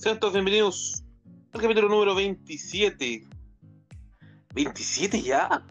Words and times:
Sean 0.00 0.18
todos 0.18 0.32
bienvenidos 0.32 1.04
al 1.52 1.60
capítulo 1.60 1.90
número 1.90 2.14
27. 2.14 3.28
¿27 4.54 5.22
ya? 5.22 5.62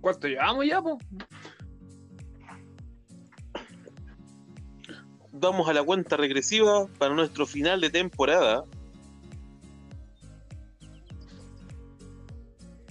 ¿Cuánto 0.00 0.26
llevamos 0.26 0.66
ya, 0.66 0.82
po? 0.82 0.98
Vamos 5.30 5.68
a 5.68 5.74
la 5.74 5.84
cuenta 5.84 6.16
regresiva 6.16 6.88
para 6.98 7.14
nuestro 7.14 7.46
final 7.46 7.80
de 7.80 7.90
temporada. 7.90 8.64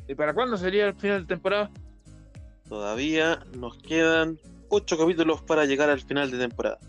¿Y 0.07 0.16
para 0.16 0.34
cuándo 0.34 0.55
sería 0.55 0.88
el 0.88 0.96
final 0.96 1.23
de 1.23 1.27
temporada? 1.27 1.70
Todavía 2.70 3.44
nos 3.57 3.77
quedan 3.80 4.40
8 4.70 4.98
capítulos 4.98 5.41
para 5.41 5.66
llegar 5.66 5.90
al 5.90 5.99
final 5.99 6.32
de 6.32 6.38
temporada. 6.38 6.80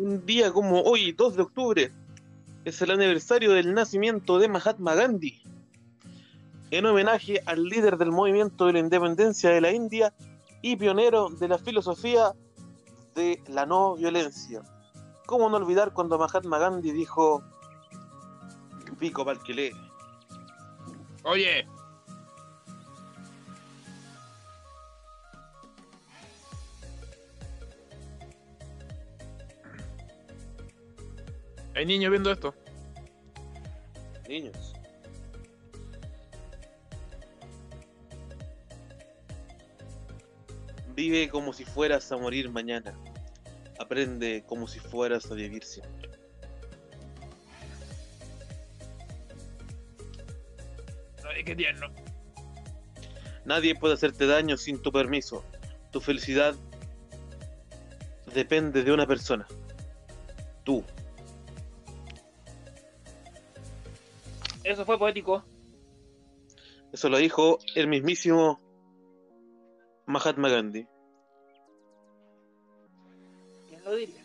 Un 0.00 0.24
día 0.24 0.50
como 0.50 0.80
hoy, 0.80 1.12
2 1.12 1.36
de 1.36 1.42
octubre, 1.42 1.92
es 2.64 2.80
el 2.80 2.90
aniversario 2.90 3.52
del 3.52 3.74
nacimiento 3.74 4.38
de 4.38 4.48
Mahatma 4.48 4.94
Gandhi. 4.94 5.42
En 6.70 6.86
homenaje 6.86 7.42
al 7.44 7.64
líder 7.64 7.98
del 7.98 8.10
movimiento 8.10 8.64
de 8.64 8.72
la 8.72 8.78
independencia 8.78 9.50
de 9.50 9.60
la 9.60 9.72
India 9.72 10.14
y 10.62 10.76
pionero 10.76 11.28
de 11.28 11.48
la 11.48 11.58
filosofía 11.58 12.32
de 13.14 13.42
la 13.48 13.66
no 13.66 13.96
violencia. 13.96 14.62
¿Cómo 15.26 15.50
no 15.50 15.58
olvidar 15.58 15.92
cuando 15.92 16.18
Mahatma 16.18 16.58
Gandhi 16.58 16.92
dijo 16.92 17.42
pico 18.98 19.22
para? 19.22 19.38
Oye. 21.24 21.68
Hay 31.80 31.86
niños 31.86 32.10
viendo 32.10 32.30
esto. 32.30 32.54
Niños. 34.28 34.74
Vive 40.94 41.30
como 41.30 41.54
si 41.54 41.64
fueras 41.64 42.12
a 42.12 42.18
morir 42.18 42.50
mañana. 42.50 42.92
Aprende 43.78 44.44
como 44.46 44.68
si 44.68 44.78
fueras 44.78 45.30
a 45.30 45.34
vivir 45.34 45.64
siempre. 45.64 46.10
Ay, 51.34 51.44
qué 51.44 51.56
tierno. 51.56 51.86
Nadie 53.46 53.74
puede 53.74 53.94
hacerte 53.94 54.26
daño 54.26 54.58
sin 54.58 54.82
tu 54.82 54.92
permiso. 54.92 55.46
Tu 55.90 56.02
felicidad 56.02 56.54
depende 58.34 58.84
de 58.84 58.92
una 58.92 59.06
persona. 59.06 59.46
Tú. 60.62 60.84
Eso 64.64 64.84
fue 64.84 64.98
poético. 64.98 65.44
Eso 66.92 67.08
lo 67.08 67.18
dijo 67.18 67.58
el 67.74 67.86
mismísimo 67.86 68.60
Mahatma 70.06 70.48
Gandhi. 70.48 70.86
¿Quién 73.68 73.84
lo 73.84 73.94
diría? 73.94 74.24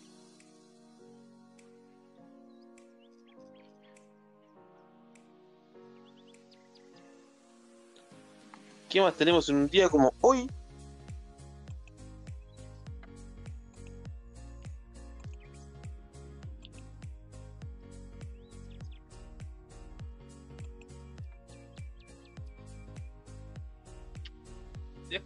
¿Qué 8.89 9.01
más 9.01 9.15
tenemos 9.15 9.49
en 9.49 9.57
un 9.57 9.67
día 9.67 9.89
como 9.89 10.13
hoy? 10.21 10.47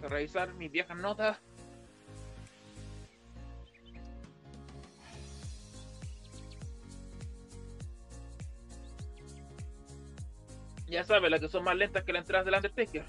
Revisar 0.02 0.54
mis 0.54 0.72
viejas 0.72 0.98
notas. 0.98 1.40
Ya 10.88 11.04
sabes, 11.04 11.30
las 11.30 11.40
que 11.40 11.50
son 11.50 11.64
más 11.64 11.76
lentas 11.76 12.04
que 12.04 12.14
las 12.14 12.22
entradas 12.22 12.46
del 12.46 12.56
Undertaker. 12.56 13.06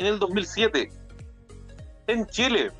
En 0.00 0.06
el 0.06 0.18
2007, 0.18 0.90
en 2.06 2.26
Chile, 2.28 2.72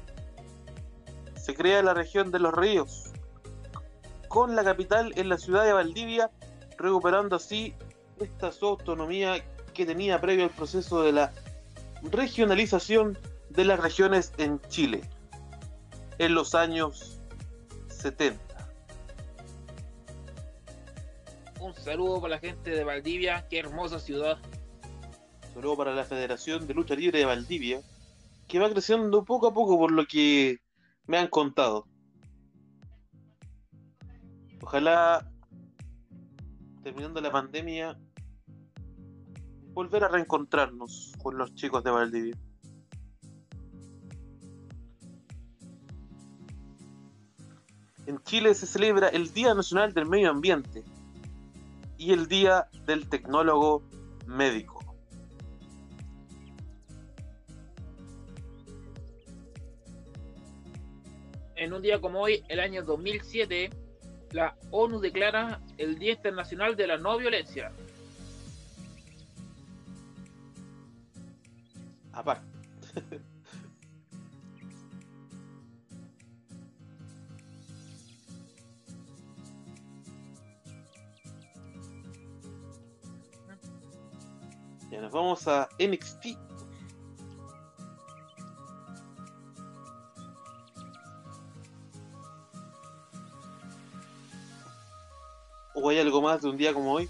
se 1.36 1.52
crea 1.52 1.82
la 1.82 1.92
región 1.92 2.30
de 2.30 2.38
los 2.38 2.54
ríos, 2.54 3.12
con 4.28 4.56
la 4.56 4.64
capital 4.64 5.12
en 5.16 5.28
la 5.28 5.36
ciudad 5.36 5.66
de 5.66 5.74
Valdivia, 5.74 6.30
recuperando 6.78 7.36
así 7.36 7.74
esta 8.20 8.50
su 8.52 8.68
autonomía 8.68 9.44
que 9.74 9.84
tenía 9.84 10.18
previo 10.18 10.44
al 10.44 10.50
proceso 10.50 11.02
de 11.02 11.12
la 11.12 11.30
regionalización 12.04 13.18
de 13.50 13.66
las 13.66 13.78
regiones 13.80 14.32
en 14.38 14.58
Chile 14.68 15.02
en 16.16 16.34
los 16.34 16.54
años 16.54 17.18
70. 17.88 18.40
Un 21.60 21.74
saludo 21.74 22.22
para 22.22 22.36
la 22.36 22.40
gente 22.40 22.70
de 22.70 22.82
Valdivia, 22.82 23.46
qué 23.50 23.58
hermosa 23.58 23.98
ciudad. 23.98 24.38
Saludo 25.60 25.76
para 25.76 25.94
la 25.94 26.06
Federación 26.06 26.66
de 26.66 26.72
Lucha 26.72 26.94
Libre 26.94 27.18
de 27.18 27.26
Valdivia, 27.26 27.82
que 28.48 28.58
va 28.58 28.70
creciendo 28.70 29.26
poco 29.26 29.48
a 29.48 29.52
poco 29.52 29.78
por 29.78 29.92
lo 29.92 30.06
que 30.06 30.58
me 31.06 31.18
han 31.18 31.28
contado. 31.28 31.86
Ojalá, 34.62 35.30
terminando 36.82 37.20
la 37.20 37.30
pandemia, 37.30 37.98
volver 39.74 40.04
a 40.04 40.08
reencontrarnos 40.08 41.12
con 41.22 41.36
los 41.36 41.54
chicos 41.54 41.84
de 41.84 41.90
Valdivia. 41.90 42.38
En 48.06 48.18
Chile 48.22 48.54
se 48.54 48.64
celebra 48.66 49.08
el 49.08 49.30
Día 49.34 49.52
Nacional 49.52 49.92
del 49.92 50.06
Medio 50.06 50.30
Ambiente 50.30 50.84
y 51.98 52.14
el 52.14 52.28
Día 52.28 52.66
del 52.86 53.10
Tecnólogo 53.10 53.82
Médico. 54.24 54.79
En 61.60 61.74
un 61.74 61.82
día 61.82 62.00
como 62.00 62.22
hoy, 62.22 62.42
el 62.48 62.58
año 62.58 62.82
2007, 62.82 63.68
la 64.30 64.56
ONU 64.70 64.98
declara 64.98 65.60
el 65.76 65.98
Día 65.98 66.12
Internacional 66.12 66.74
de 66.74 66.86
la 66.86 66.96
No 66.96 67.18
Violencia. 67.18 67.70
Aparte. 72.12 72.46
Ya 84.90 85.00
nos 85.00 85.12
vamos 85.12 85.46
a 85.46 85.68
NXT. 85.78 86.49
¿O 95.80 95.88
hay 95.88 95.98
algo 95.98 96.20
más 96.20 96.42
de 96.42 96.48
un 96.48 96.56
día 96.56 96.72
como 96.72 96.92
hoy? 96.92 97.08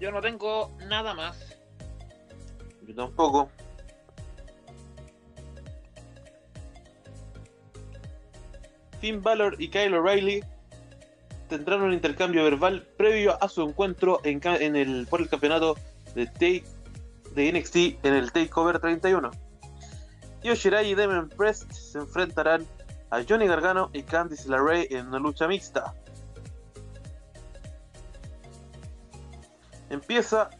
Yo 0.00 0.10
no 0.10 0.22
tengo 0.22 0.70
nada 0.88 1.12
más. 1.12 1.58
Yo 2.86 2.94
tampoco. 2.94 3.50
Finn 9.00 9.22
Balor 9.22 9.56
y 9.58 9.68
Kyle 9.68 9.94
O'Reilly 9.94 10.42
tendrán 11.48 11.82
un 11.82 11.92
intercambio 11.92 12.44
verbal 12.44 12.86
previo 12.96 13.42
a 13.42 13.48
su 13.48 13.62
encuentro 13.62 14.20
en, 14.24 14.40
en 14.44 14.76
el, 14.76 15.06
por 15.06 15.20
el 15.20 15.28
campeonato 15.28 15.76
de, 16.14 16.26
Take, 16.26 16.64
de 17.34 17.52
NXT 17.52 18.04
en 18.04 18.14
el 18.14 18.32
Takeover 18.32 18.78
31. 18.78 19.30
Yoshirai 20.42 20.90
y 20.90 20.94
Demon 20.94 21.28
Prest 21.28 21.70
se 21.72 21.98
enfrentarán 21.98 22.66
a 23.10 23.22
Johnny 23.28 23.46
Gargano 23.46 23.90
y 23.92 24.02
Candice 24.02 24.48
LeRae 24.48 24.86
en 24.90 25.08
una 25.08 25.18
lucha 25.18 25.46
mixta. 25.46 25.94
Empieza 29.90 30.50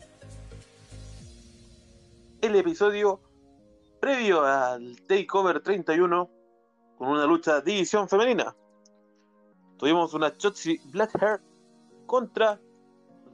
el 2.41 2.57
episodio 2.57 3.21
previo 4.01 4.43
al 4.45 4.97
Takeover 5.07 5.61
31 5.61 6.31
con 6.99 7.09
una 7.09 7.27
lucha 7.27 7.61
división 7.61 8.09
femenina. 8.09 8.55
Tuvimos 9.79 10.13
una 10.15 10.37
Chotzi 10.37 10.81
Blackheart 10.87 11.43
contra 12.07 12.61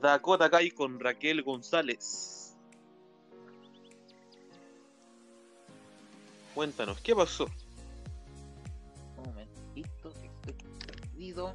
Dakota 0.01 0.51
Kai 0.51 0.71
con 0.71 1.01
Raquel 1.01 1.43
González. 1.43 2.36
Cuéntanos, 6.57 6.99
¿qué 7.03 7.15
pasó? 7.15 7.51
Un 9.19 9.25
momentito, 9.25 10.11
que 10.15 10.27
estoy 10.27 10.55
perdido. 10.87 11.55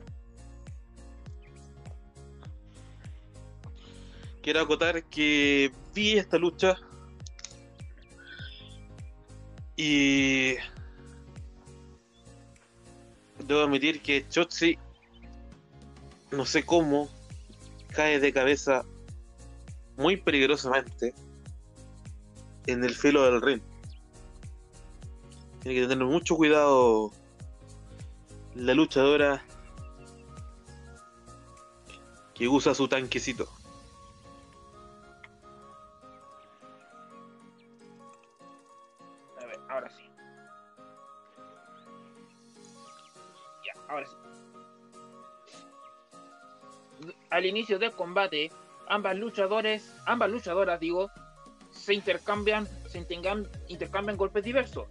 Quiero 4.43 4.61
acotar 4.61 5.03
que 5.05 5.71
vi 5.95 6.19
esta 6.19 6.37
lucha 6.37 6.77
y 9.75 10.57
debo 13.39 13.61
admitir 13.61 14.03
que 14.03 14.27
Chotzi, 14.29 14.77
no 16.29 16.45
sé 16.45 16.63
cómo, 16.63 17.09
cae 17.87 18.19
de 18.19 18.31
cabeza 18.31 18.85
muy 19.97 20.17
peligrosamente 20.17 21.15
en 22.67 22.83
el 22.83 22.93
filo 22.93 23.23
del 23.23 23.41
ring. 23.41 23.70
Tiene 25.61 25.79
que 25.79 25.87
tener 25.87 26.05
mucho 26.05 26.35
cuidado 26.35 27.11
la 28.55 28.73
luchadora 28.73 29.45
que 32.33 32.47
usa 32.47 32.73
su 32.73 32.87
tanquecito. 32.87 33.47
A 39.39 39.45
ver, 39.45 39.59
ahora 39.69 39.89
sí. 39.91 40.03
Ya, 43.63 43.73
ahora 43.87 44.07
sí. 44.07 44.15
Al 47.29 47.45
inicio 47.45 47.77
del 47.77 47.91
combate, 47.91 48.51
ambas 48.87 49.15
luchadores, 49.15 49.95
ambas 50.07 50.31
luchadoras, 50.31 50.79
digo, 50.79 51.11
se 51.69 51.93
intercambian, 51.93 52.67
se 52.89 52.97
intercambian, 52.97 53.47
intercambian 53.67 54.17
golpes 54.17 54.43
diversos. 54.43 54.87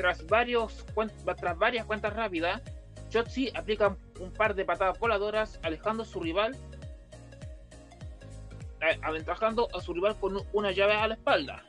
Tras 0.00 0.26
varias 0.26 1.84
cuentas 1.84 2.12
rápidas, 2.14 2.62
Shotzi 3.10 3.52
aplica 3.54 3.98
un 4.18 4.32
par 4.32 4.54
de 4.54 4.64
patadas 4.64 4.98
voladoras, 4.98 5.60
alejando 5.62 6.04
a 6.04 6.06
su 6.06 6.20
rival, 6.20 6.56
aventajando 9.02 9.68
a 9.76 9.80
su 9.82 9.92
rival 9.92 10.18
con 10.18 10.42
una 10.54 10.72
llave 10.72 10.94
a 10.94 11.06
la 11.06 11.16
espalda. 11.16 11.66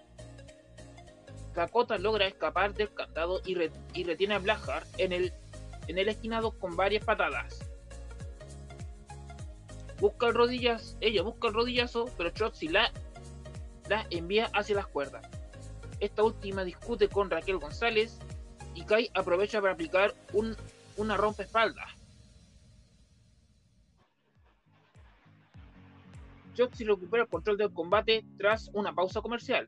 Dakota 1.54 1.98
logra 1.98 2.26
escapar 2.26 2.74
del 2.74 2.94
candado 2.94 3.42
y, 3.46 3.56
re- 3.56 3.74
y 3.94 4.06
retiene 4.06 4.36
a 4.36 4.40
Blackheart 4.40 4.88
en 4.98 5.12
el, 5.12 5.34
esquinado 6.08 6.58
con 6.58 6.78
varias 6.78 7.04
patadas. 7.04 7.60
Busca 10.00 10.28
el 10.28 10.36
rodillas, 10.36 10.96
ella 11.02 11.22
busca 11.22 11.50
el 11.50 11.54
rodillazo, 11.54 12.06
pero 12.18 12.30
Shotzi 12.30 12.70
la, 12.70 12.94
la 13.90 14.08
envía 14.10 14.50
hacia 14.54 14.78
las 14.78 14.88
cuerdas. 14.88 15.28
Esta 16.02 16.24
última 16.24 16.64
discute 16.64 17.08
con 17.08 17.30
Raquel 17.30 17.60
González 17.60 18.18
y 18.74 18.84
Kai 18.86 19.12
aprovecha 19.14 19.62
para 19.62 19.74
aplicar 19.74 20.16
un, 20.34 20.56
una 20.98 21.16
rompeespaldas. 21.16 21.92
Shotzi 26.56 26.84
recupera 26.86 27.24
el 27.24 27.30
control 27.30 27.58
del 27.58 27.72
combate 27.72 28.26
tras 28.38 28.72
una 28.74 28.94
pausa 28.94 29.22
comercial. 29.22 29.68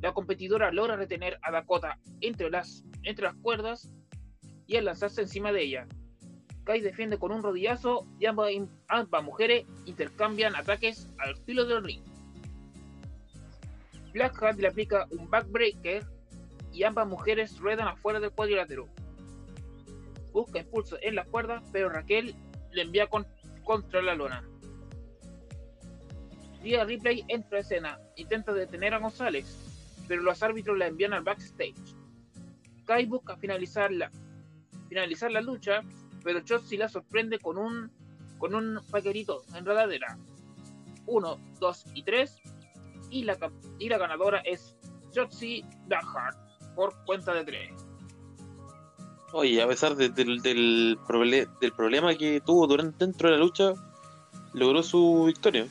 La 0.00 0.14
competidora 0.14 0.72
logra 0.72 0.96
retener 0.96 1.38
a 1.42 1.50
Dakota 1.50 1.98
entre 2.22 2.48
las, 2.48 2.82
entre 3.02 3.26
las 3.26 3.34
cuerdas 3.34 3.90
y 4.66 4.76
al 4.76 4.86
lanzarse 4.86 5.20
encima 5.20 5.52
de 5.52 5.64
ella. 5.64 5.86
Kai 6.64 6.80
defiende 6.80 7.18
con 7.18 7.30
un 7.30 7.42
rodillazo 7.42 8.06
y 8.18 8.24
ambas 8.24 9.22
mujeres 9.22 9.66
intercambian 9.84 10.56
ataques 10.56 11.10
al 11.18 11.36
filo 11.44 11.66
del 11.66 11.84
ring. 11.84 12.02
Blackheart 14.12 14.58
le 14.58 14.68
aplica 14.68 15.06
un 15.10 15.28
backbreaker 15.30 16.04
y 16.72 16.82
ambas 16.84 17.06
mujeres 17.06 17.58
ruedan 17.58 17.88
afuera 17.88 18.20
del 18.20 18.30
cuadrilátero. 18.32 18.88
Busca 20.32 20.60
impulso 20.60 20.96
en 21.02 21.14
las 21.14 21.26
cuerdas, 21.28 21.62
pero 21.72 21.88
Raquel 21.88 22.34
le 22.72 22.82
envía 22.82 23.06
con- 23.06 23.26
contra 23.64 24.02
la 24.02 24.14
lona. 24.14 24.44
Rhea 26.62 26.84
Ripley 26.84 27.24
entra 27.28 27.58
a 27.58 27.60
escena, 27.60 27.98
intenta 28.16 28.52
detener 28.52 28.94
a 28.94 28.98
González, 28.98 29.46
pero 30.08 30.22
los 30.22 30.42
árbitros 30.42 30.76
la 30.76 30.86
envían 30.86 31.12
al 31.12 31.22
backstage. 31.22 31.74
Kai 32.84 33.06
busca 33.06 33.36
finalizar 33.36 33.92
la, 33.92 34.10
finalizar 34.88 35.30
la 35.30 35.40
lucha, 35.40 35.82
pero 36.24 36.40
Chotzi 36.40 36.76
la 36.76 36.88
sorprende 36.88 37.38
con 37.38 37.58
un 37.58 37.90
con 38.38 38.54
un 38.54 38.80
paquerito 38.90 39.42
enredadera. 39.54 40.16
1, 41.06 41.38
2 41.58 41.84
y 41.94 42.02
3. 42.04 42.40
Y 43.10 43.24
la, 43.24 43.36
y 43.78 43.88
la 43.88 43.98
ganadora 43.98 44.38
es 44.40 44.76
Chotzi 45.12 45.64
Blackheart 45.86 46.36
por 46.74 46.94
cuenta 47.04 47.32
de 47.34 47.44
3. 47.44 47.70
Oye, 49.32 49.60
a 49.62 49.66
pesar 49.66 49.94
de- 49.96 50.08
del, 50.10 50.40
del, 50.42 50.98
proble- 51.06 51.48
del 51.60 51.72
problema 51.72 52.14
que 52.14 52.40
tuvo 52.40 52.66
durante 52.66 53.04
dentro 53.04 53.28
de 53.30 53.36
la 53.36 53.42
lucha, 53.42 53.72
logró 54.54 54.82
su 54.82 55.24
victoria. 55.26 55.66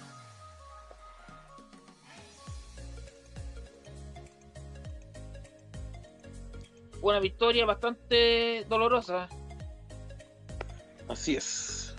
Una 7.02 7.20
victoria 7.20 7.66
bastante 7.66 8.66
dolorosa. 8.68 9.30
Así 11.08 11.36
es. 11.36 11.96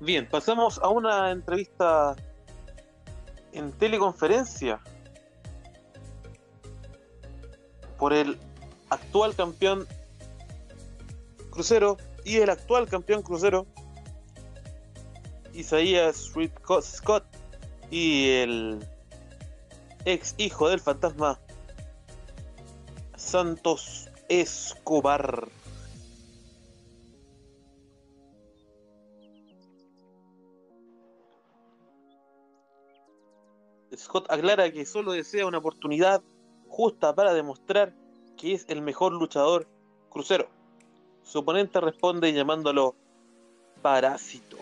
Bien, 0.00 0.28
pasamos 0.28 0.78
a 0.82 0.88
una 0.88 1.30
entrevista 1.30 2.16
en 3.52 3.72
teleconferencia 3.72 4.80
por 7.98 8.12
el 8.12 8.38
actual 8.90 9.34
campeón 9.34 9.86
crucero 11.50 11.96
y 12.24 12.38
el 12.38 12.50
actual 12.50 12.88
campeón 12.88 13.22
crucero 13.22 13.66
Isaías 15.54 16.32
Scott 16.82 17.24
y 17.90 18.30
el 18.30 18.86
ex 20.04 20.34
hijo 20.38 20.68
del 20.68 20.80
fantasma 20.80 21.38
Santos 23.16 24.10
Escobar. 24.28 25.48
Scott 34.02 34.26
aclara 34.30 34.70
que 34.72 34.84
solo 34.84 35.12
desea 35.12 35.46
una 35.46 35.58
oportunidad 35.58 36.22
justa 36.68 37.14
para 37.14 37.32
demostrar 37.32 37.94
que 38.36 38.54
es 38.54 38.64
el 38.68 38.82
mejor 38.82 39.12
luchador 39.12 39.68
crucero. 40.10 40.48
Su 41.22 41.38
oponente 41.38 41.80
responde 41.80 42.32
llamándolo 42.32 42.96
parásito. 43.80 44.56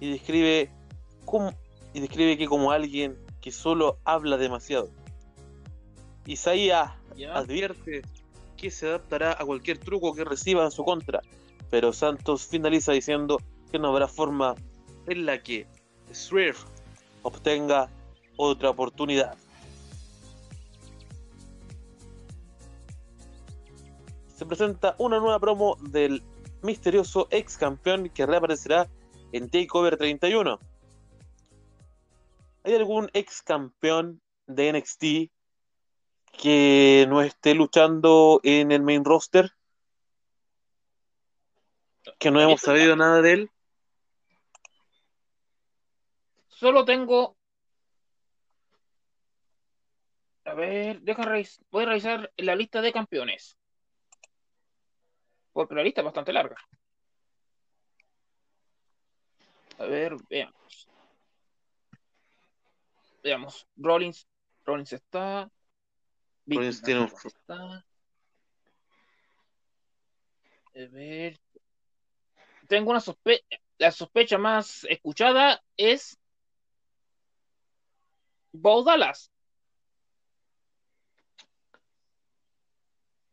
Y 0.00 0.12
describe, 0.12 0.70
como, 1.26 1.52
y 1.92 2.00
describe 2.00 2.38
que 2.38 2.46
como 2.46 2.72
alguien 2.72 3.18
que 3.42 3.52
solo 3.52 3.98
habla 4.04 4.38
demasiado. 4.38 4.88
Isaías 6.26 6.92
advierte 7.34 8.02
que 8.56 8.70
se 8.70 8.88
adaptará 8.88 9.32
a 9.32 9.44
cualquier 9.44 9.76
truco 9.78 10.14
que 10.14 10.24
reciba 10.24 10.64
en 10.64 10.70
su 10.70 10.82
contra, 10.84 11.20
pero 11.70 11.92
Santos 11.92 12.46
finaliza 12.46 12.92
diciendo 12.92 13.38
que 13.70 13.78
no 13.78 13.88
habrá 13.88 14.08
forma 14.08 14.54
en 15.06 15.26
la 15.26 15.42
que 15.42 15.66
Swerve 16.12 16.58
obtenga 17.22 17.88
otra 18.36 18.70
oportunidad. 18.70 19.36
Se 24.36 24.46
presenta 24.46 24.94
una 24.98 25.18
nueva 25.18 25.38
promo 25.38 25.76
del 25.80 26.22
misterioso 26.62 27.28
ex 27.30 27.58
campeón 27.58 28.08
que 28.08 28.26
reaparecerá 28.26 28.88
en 29.32 29.50
Takeover 29.50 29.96
31. 29.96 30.58
¿Hay 32.64 32.74
algún 32.74 33.10
ex 33.12 33.42
campeón 33.42 34.20
de 34.46 34.72
NXT 34.72 35.30
que 36.32 37.06
no 37.08 37.22
esté 37.22 37.54
luchando 37.54 38.40
en 38.42 38.72
el 38.72 38.82
main 38.82 39.04
roster, 39.04 39.52
que 42.18 42.30
no 42.30 42.40
hemos 42.40 42.60
sabido 42.60 42.96
nada 42.96 43.20
de 43.22 43.32
él. 43.32 43.50
Solo 46.60 46.84
tengo. 46.84 47.38
A 50.44 50.52
ver, 50.52 51.00
deja 51.00 51.22
revis- 51.22 51.58
voy 51.70 51.84
a 51.84 51.86
revisar 51.86 52.30
la 52.36 52.54
lista 52.54 52.82
de 52.82 52.92
campeones. 52.92 53.56
Porque 55.54 55.74
la 55.74 55.82
lista 55.82 56.02
es 56.02 56.04
bastante 56.04 56.34
larga. 56.34 56.56
A 59.78 59.84
ver, 59.86 60.16
veamos. 60.28 60.88
Veamos. 63.22 63.66
Rollins. 63.76 64.28
Rollins 64.66 64.92
está. 64.92 65.50
Rollins 66.44 66.82
tiene 66.82 67.00
un- 67.00 67.12
está. 67.24 67.56
A 70.74 70.88
ver. 70.90 71.40
Tengo 72.68 72.90
una 72.90 73.00
sospecha. 73.00 73.46
La 73.78 73.90
sospecha 73.90 74.36
más 74.36 74.84
escuchada 74.84 75.64
es 75.78 76.19
Bo 78.52 78.82
Dallas. 78.84 79.30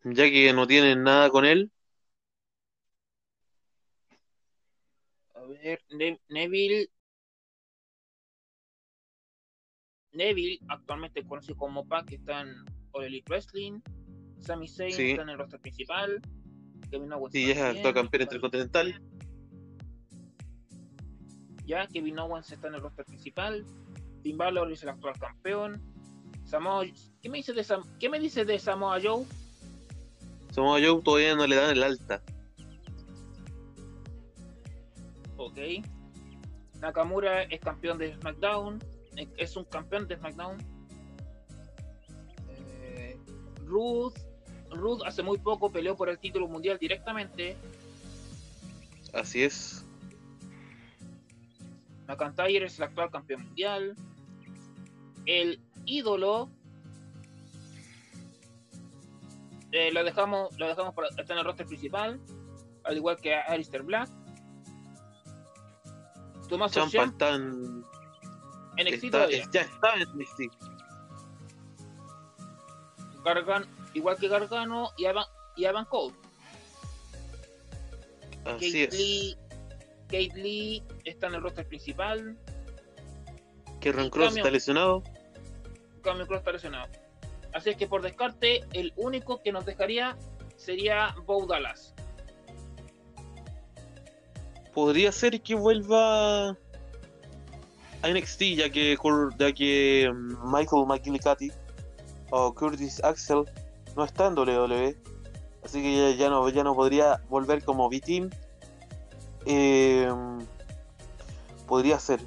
ya 0.03 0.23
que 0.29 0.53
no 0.53 0.65
tienen 0.67 1.03
nada 1.03 1.29
con 1.29 1.43
él. 1.45 1.71
A 5.35 5.41
ver, 5.41 5.81
Ne- 5.89 6.19
Neville. 6.29 6.89
Neville, 10.13 10.59
actualmente 10.69 11.23
conocido 11.25 11.57
como 11.57 11.85
Pac, 11.87 12.11
está 12.11 12.41
en 12.41 12.65
All 12.91 13.03
Elite 13.05 13.29
Wrestling. 13.29 13.81
Sami 14.39 14.67
Zayn 14.67 14.93
Sí. 14.93 15.11
está 15.11 15.23
en 15.23 15.29
el 15.29 15.37
roster 15.37 15.59
principal. 15.59 16.21
Kevin 16.89 17.11
Owens 17.11 17.33
Sí, 17.33 17.51
es 17.51 17.57
actual 17.57 17.93
campeón 17.93 18.21
intercontinental. 18.23 19.01
Ya, 21.65 21.85
Kevin 21.87 22.17
Owens 22.19 22.49
está 22.51 22.69
en 22.69 22.75
el 22.75 22.81
roster 22.81 23.03
principal. 23.05 23.65
Finn 24.27 24.37
Balor 24.37 24.69
es 24.73 24.83
el 24.83 24.89
actual 24.89 25.17
campeón. 25.17 25.81
Samoa, 26.43 26.85
¿qué 27.21 27.29
me 27.29 27.37
dice 27.37 27.53
de 27.53 27.63
Sam, 27.63 27.81
¿qué 27.97 28.09
me 28.09 28.19
dice 28.19 28.43
de 28.43 28.59
Samoa 28.59 28.99
Joe? 29.01 29.25
Samoa 30.51 30.81
Joe 30.83 31.01
todavía 31.01 31.33
no 31.33 31.47
le 31.47 31.55
dan 31.55 31.69
el 31.69 31.81
alta. 31.81 32.21
Ok. 35.37 35.57
Nakamura 36.81 37.43
es 37.43 37.61
campeón 37.61 37.97
de 37.99 38.15
SmackDown. 38.15 38.83
Es 39.37 39.55
un 39.55 39.63
campeón 39.63 40.09
de 40.09 40.17
SmackDown. 40.17 40.57
Eh, 42.49 43.17
Ruth. 43.63 44.15
Ruth 44.71 45.03
hace 45.05 45.23
muy 45.23 45.37
poco 45.37 45.71
peleó 45.71 45.95
por 45.95 46.09
el 46.09 46.19
título 46.19 46.49
mundial 46.49 46.77
directamente. 46.77 47.55
Así 49.13 49.43
es. 49.43 49.85
McIntyre 52.09 52.65
es 52.65 52.77
el 52.77 52.83
actual 52.83 53.09
campeón 53.09 53.45
mundial. 53.45 53.95
El 55.27 55.61
ídolo. 55.85 56.49
eh, 59.73 59.91
lo 59.91 60.03
dejamos, 60.03 60.57
lo 60.57 60.67
dejamos 60.67 60.93
para, 60.95 61.09
está 61.09 61.33
en 61.33 61.39
el 61.39 61.45
roster 61.45 61.67
principal. 61.67 62.19
Al 62.85 62.95
igual 62.97 63.17
que 63.17 63.35
Alistair 63.35 63.83
Black. 63.83 64.09
Tomás 66.47 66.71
Champa 66.71 67.03
está 67.03 67.35
en. 67.35 67.83
está- 68.77 69.29
ya 69.51 69.61
está 69.61 69.93
en 69.95 70.01
NXT. 70.17 70.41
Gargan, 73.25 73.65
igual 73.93 74.17
que 74.17 74.29
Gargano 74.29 74.91
y 74.97 75.05
Adam, 75.05 75.25
y 75.57 75.65
Adam 75.65 75.83
Cole. 75.85 76.15
Así 78.45 78.71
Kate 78.71 78.83
es. 78.85 78.93
Lee, 78.97 79.35
Kate 80.05 80.31
Lee 80.35 80.83
está 81.03 81.27
en 81.27 81.35
el 81.35 81.41
roster 81.43 81.67
principal. 81.67 82.37
Que 83.81 83.91
Cross 83.91 84.37
está 84.37 84.49
lesionado. 84.49 85.03
Está 86.07 86.51
lesionado. 86.53 86.87
Así 87.53 87.69
es 87.71 87.75
que 87.75 87.87
por 87.87 88.01
descarte, 88.01 88.63
el 88.73 88.93
único 88.95 89.41
que 89.41 89.51
nos 89.51 89.65
dejaría 89.65 90.15
sería 90.55 91.13
Bo 91.25 91.45
Dallas. 91.45 91.93
Podría 94.73 95.11
ser 95.11 95.41
que 95.41 95.55
vuelva 95.55 96.49
a 96.49 96.55
NXT, 98.07 98.41
ya 98.55 98.69
que, 98.69 98.97
ya 99.37 99.51
que 99.51 100.09
mm, 100.13 100.53
Michael 100.53 100.85
McGillicuddy 100.87 101.51
o 102.29 102.53
Curtis 102.53 103.03
Axel 103.03 103.43
no 103.95 104.05
está 104.05 104.27
en 104.27 104.37
WWE. 104.37 104.95
Así 105.65 105.81
que 105.81 106.15
ya, 106.15 106.29
no, 106.29 106.47
ya 106.47 106.63
no 106.63 106.73
podría 106.73 107.21
volver 107.27 107.63
como 107.65 107.89
B-Team. 107.89 108.29
Eh, 109.45 110.09
podría 111.67 111.99
ser. 111.99 112.21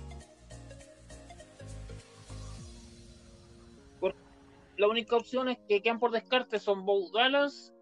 La 4.80 4.88
única 4.88 5.14
opción 5.14 5.50
es 5.50 5.58
que 5.68 5.82
quedan 5.82 5.98
por 5.98 6.10
descarte 6.10 6.58
son 6.58 6.86
Bo 6.86 7.10
Dallas 7.10 7.74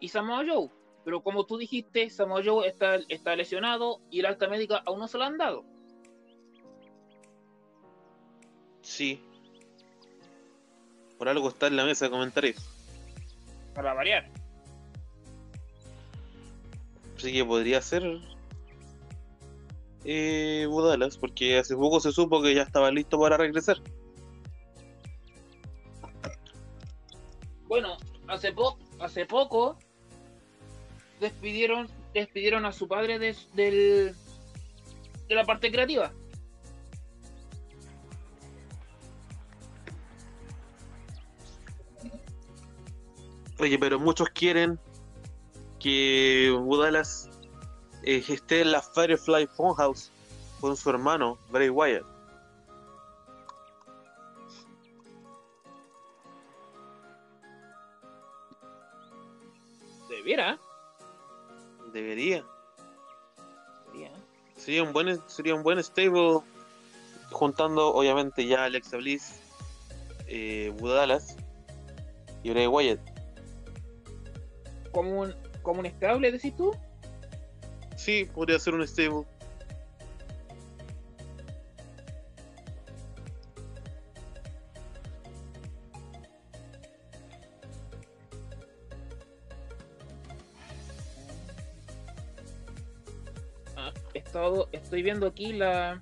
y 0.00 0.08
Samoa 0.08 0.44
Joe. 0.44 0.70
Pero 1.04 1.22
como 1.22 1.46
tú 1.46 1.56
dijiste, 1.56 2.10
Samoa 2.10 2.42
Joe 2.44 2.66
está, 2.66 2.96
está 3.08 3.36
lesionado 3.36 4.00
y 4.10 4.18
el 4.18 4.26
alta 4.26 4.48
médica 4.48 4.82
aún 4.84 4.98
no 4.98 5.06
se 5.06 5.18
lo 5.18 5.22
han 5.22 5.38
dado. 5.38 5.64
Sí. 8.82 9.22
Por 11.16 11.28
algo 11.28 11.48
está 11.48 11.68
en 11.68 11.76
la 11.76 11.84
mesa 11.84 12.06
de 12.06 12.10
comentarios. 12.10 12.56
Para 13.72 13.94
variar. 13.94 14.28
Así 17.16 17.32
que 17.32 17.44
podría 17.44 17.80
ser 17.82 18.02
eh, 20.04 20.66
Budalas, 20.68 21.16
porque 21.16 21.56
hace 21.56 21.76
poco 21.76 22.00
se 22.00 22.10
supo 22.10 22.42
que 22.42 22.56
ya 22.56 22.62
estaba 22.62 22.90
listo 22.90 23.20
para 23.20 23.36
regresar. 23.36 23.76
Bueno, 27.68 27.98
hace, 28.26 28.52
po 28.52 28.78
hace 28.98 29.26
poco 29.26 29.76
despidieron, 31.20 31.88
despidieron 32.14 32.64
a 32.64 32.72
su 32.72 32.88
padre 32.88 33.18
de, 33.18 33.36
del, 33.52 34.16
de 35.28 35.34
la 35.34 35.44
parte 35.44 35.70
creativa. 35.70 36.10
Oye, 43.60 43.78
pero 43.78 43.98
muchos 43.98 44.30
quieren 44.30 44.78
que 45.78 46.56
Budalas 46.58 47.28
eh, 48.02 48.24
esté 48.28 48.62
en 48.62 48.72
la 48.72 48.80
Firefly 48.80 49.46
Funhouse 49.46 50.10
con 50.60 50.76
su 50.76 50.88
hermano, 50.90 51.38
Bray 51.50 51.68
Wyatt. 51.68 52.17
Debiera. 60.28 60.58
Debería. 61.90 62.44
Debería. 63.86 64.10
Sería 64.58 64.82
un 64.82 64.92
buen, 64.92 65.18
sería 65.26 65.54
un 65.54 65.62
buen 65.62 65.82
stable 65.82 66.40
juntando 67.30 67.94
obviamente 67.94 68.46
ya 68.46 68.60
a 68.60 68.64
Alexa 68.66 68.98
Bliss, 68.98 69.40
eh, 70.26 70.70
Budalas 70.78 71.34
y 72.42 72.50
Bray 72.50 72.66
Wyatt. 72.66 73.00
Como 74.92 75.18
un, 75.18 75.34
como 75.62 75.80
un 75.80 75.86
estable, 75.86 76.30
decís 76.30 76.54
tú. 76.54 76.76
Sí, 77.96 78.26
podría 78.26 78.58
ser 78.58 78.74
un 78.74 78.86
stable. 78.86 79.24
Estoy 94.72 95.02
viendo 95.02 95.26
aquí 95.26 95.52
la. 95.52 96.00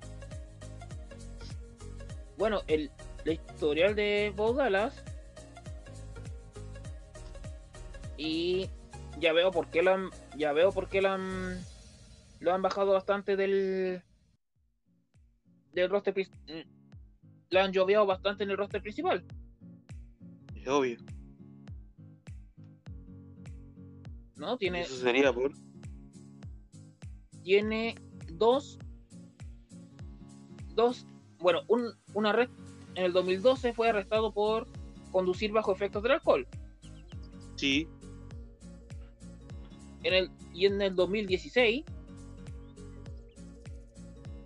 Bueno, 2.37 2.61
el, 2.67 2.91
la 3.25 3.33
historial 3.33 3.95
de 3.95 4.33
Bo 4.37 4.53
Dallas. 4.53 5.03
Y 8.19 8.69
ya 9.19 9.33
veo 9.33 9.51
por 9.51 9.69
qué 9.69 9.83
lo 9.83 9.93
han, 9.93 10.11
ya 10.37 10.53
veo 10.53 10.73
por 10.73 10.89
qué 10.89 11.03
lo 11.03 11.11
han, 11.11 11.61
lo 12.41 12.55
han 12.55 12.63
bajado 12.63 12.93
bastante 12.93 13.37
del 13.37 14.03
del 15.73 15.91
roster 15.91 16.15
lo 17.51 17.61
han 17.61 17.73
lloviado 17.73 18.07
bastante 18.07 18.45
en 18.45 18.51
el 18.51 18.57
roster 18.57 18.83
principal. 18.83 19.25
Es 20.55 20.67
obvio. 20.67 20.99
¿No? 24.37 24.57
Tiene, 24.57 24.83
Eso 24.83 24.97
sería 24.97 25.33
por. 25.33 25.53
tiene 27.43 27.95
dos, 28.33 28.79
dos, 30.75 31.07
bueno, 31.39 31.63
un, 31.69 31.93
un 32.15 32.27
arresto, 32.27 32.55
en 32.95 33.05
el 33.05 33.13
2012 33.13 33.73
fue 33.73 33.89
arrestado 33.89 34.33
por 34.33 34.67
conducir 35.13 35.53
bajo 35.53 35.73
efectos 35.73 36.03
del 36.03 36.13
alcohol. 36.13 36.47
Sí. 37.57 37.89
En 40.03 40.15
el, 40.15 40.31
y 40.53 40.67
en 40.67 40.81
el 40.81 40.95
2016 40.95 41.85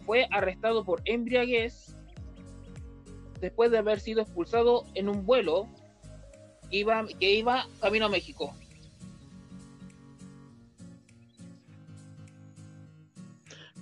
fue 0.07 0.27
arrestado 0.31 0.85
por 0.85 1.03
embriaguez 1.05 1.97
después 3.41 3.71
de 3.71 3.79
haber 3.79 4.01
sido 4.01 4.23
expulsado 4.23 4.85
en 4.95 5.09
un 5.09 5.25
vuelo 5.25 5.69
iba, 6.71 7.07
que 7.19 7.33
iba 7.35 7.67
camino 7.81 8.07
a 8.07 8.09
México. 8.09 8.55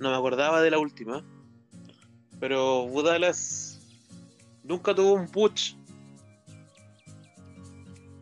No 0.00 0.10
me 0.10 0.16
acordaba 0.16 0.60
de 0.62 0.70
la 0.70 0.78
última. 0.78 1.24
Pero 2.40 2.86
Budalas 2.86 3.80
nunca 4.62 4.94
tuvo 4.94 5.14
un 5.14 5.28
push 5.28 5.74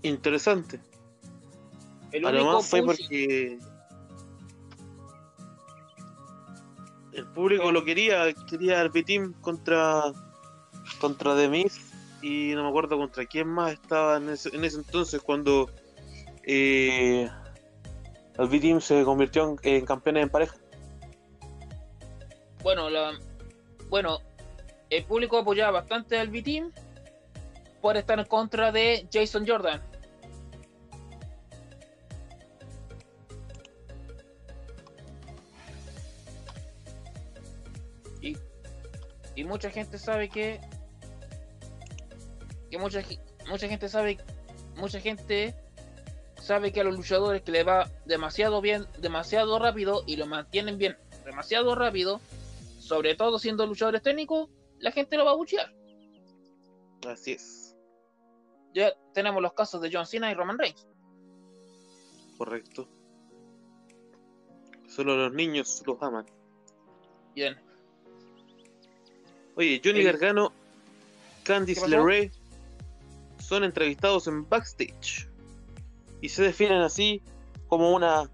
interesante. 0.02 0.80
El 2.12 2.24
A 2.26 2.32
lo 2.32 2.38
único 2.42 2.56
más 2.58 2.66
fue 2.70 2.80
push- 2.82 2.86
porque 2.86 3.58
el 7.12 7.26
público 7.28 7.72
lo 7.72 7.84
quería, 7.84 8.32
quería 8.48 8.80
al 8.80 8.90
B-Team 8.90 9.34
contra 9.40 10.12
contra 11.00 11.36
The 11.36 11.48
Miz 11.48 11.80
y 12.22 12.52
no 12.54 12.62
me 12.62 12.68
acuerdo 12.68 12.96
contra 12.96 13.26
quién 13.26 13.48
más 13.48 13.72
estaba 13.72 14.16
en 14.16 14.30
ese, 14.30 14.54
en 14.54 14.64
ese 14.64 14.78
entonces 14.78 15.20
cuando 15.20 15.68
eh, 16.44 17.28
el 18.38 18.48
B-Team 18.48 18.80
se 18.80 19.02
convirtió 19.04 19.56
en, 19.62 19.74
en 19.78 19.84
campeones 19.84 20.22
en 20.24 20.30
pareja. 20.30 20.56
Bueno, 22.66 22.90
la, 22.90 23.16
bueno, 23.90 24.18
el 24.90 25.04
público 25.04 25.38
apoyaba 25.38 25.70
bastante 25.70 26.18
al 26.18 26.30
B-Team 26.30 26.72
por 27.80 27.96
estar 27.96 28.18
en 28.18 28.24
contra 28.24 28.72
de 28.72 29.06
Jason 29.12 29.46
Jordan. 29.46 29.80
Y, 38.20 38.36
y 39.36 39.44
mucha 39.44 39.70
gente 39.70 39.96
sabe 39.96 40.28
que 40.28 40.60
que 42.68 42.78
mucha, 42.78 43.00
mucha 43.48 43.68
gente 43.68 43.88
sabe 43.88 44.18
mucha 44.74 44.98
gente 44.98 45.54
sabe 46.42 46.72
que 46.72 46.80
a 46.80 46.84
los 46.84 46.96
luchadores 46.96 47.42
que 47.42 47.52
le 47.52 47.62
va 47.62 47.88
demasiado 48.06 48.60
bien, 48.60 48.88
demasiado 48.98 49.60
rápido 49.60 50.02
y 50.04 50.16
lo 50.16 50.26
mantienen 50.26 50.78
bien 50.78 50.96
demasiado 51.26 51.74
rápido, 51.74 52.20
sobre 52.86 53.16
todo 53.16 53.38
siendo 53.40 53.66
luchadores 53.66 54.00
técnicos, 54.02 54.48
la 54.78 54.92
gente 54.92 55.16
lo 55.16 55.24
va 55.24 55.32
a 55.32 55.36
buchear. 55.36 55.72
Así 57.06 57.32
es, 57.32 57.76
Ya 58.74 58.92
tenemos 59.12 59.42
los 59.42 59.52
casos 59.54 59.80
de 59.80 59.90
John 59.92 60.06
Cena 60.06 60.30
y 60.30 60.34
Roman 60.34 60.58
Reigns. 60.58 60.86
correcto. 62.38 62.88
Solo 64.88 65.16
los 65.16 65.32
niños 65.32 65.82
los 65.86 66.00
aman. 66.02 66.26
Bien. 67.34 67.56
Oye, 69.56 69.80
Johnny 69.84 70.00
El- 70.00 70.06
Gargano, 70.06 70.52
¿Qué 71.38 71.52
Candice? 71.52 71.88
LeRae 71.88 72.30
son 73.38 73.64
entrevistados 73.64 74.26
en 74.26 74.48
backstage 74.48 75.28
y 76.20 76.28
se 76.28 76.42
definen 76.42 76.82
así 76.82 77.22
como 77.68 77.92
una 77.94 78.30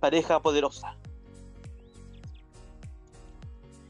pareja 0.00 0.40
poderosa. 0.40 0.96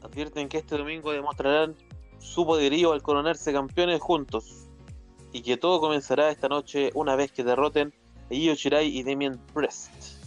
Advierten 0.03 0.49
que 0.49 0.57
este 0.57 0.77
domingo 0.77 1.11
demostrarán 1.11 1.75
su 2.19 2.45
poderío 2.45 2.93
al 2.93 3.01
coronarse 3.01 3.53
campeones 3.53 4.01
juntos 4.01 4.67
y 5.31 5.41
que 5.41 5.57
todo 5.57 5.79
comenzará 5.79 6.29
esta 6.29 6.47
noche 6.47 6.91
una 6.93 7.15
vez 7.15 7.31
que 7.31 7.43
derroten 7.43 7.93
a 8.29 8.33
Io 8.33 8.53
Shirai 8.55 8.87
y 8.87 9.03
Damien 9.03 9.37
Priest 9.53 10.19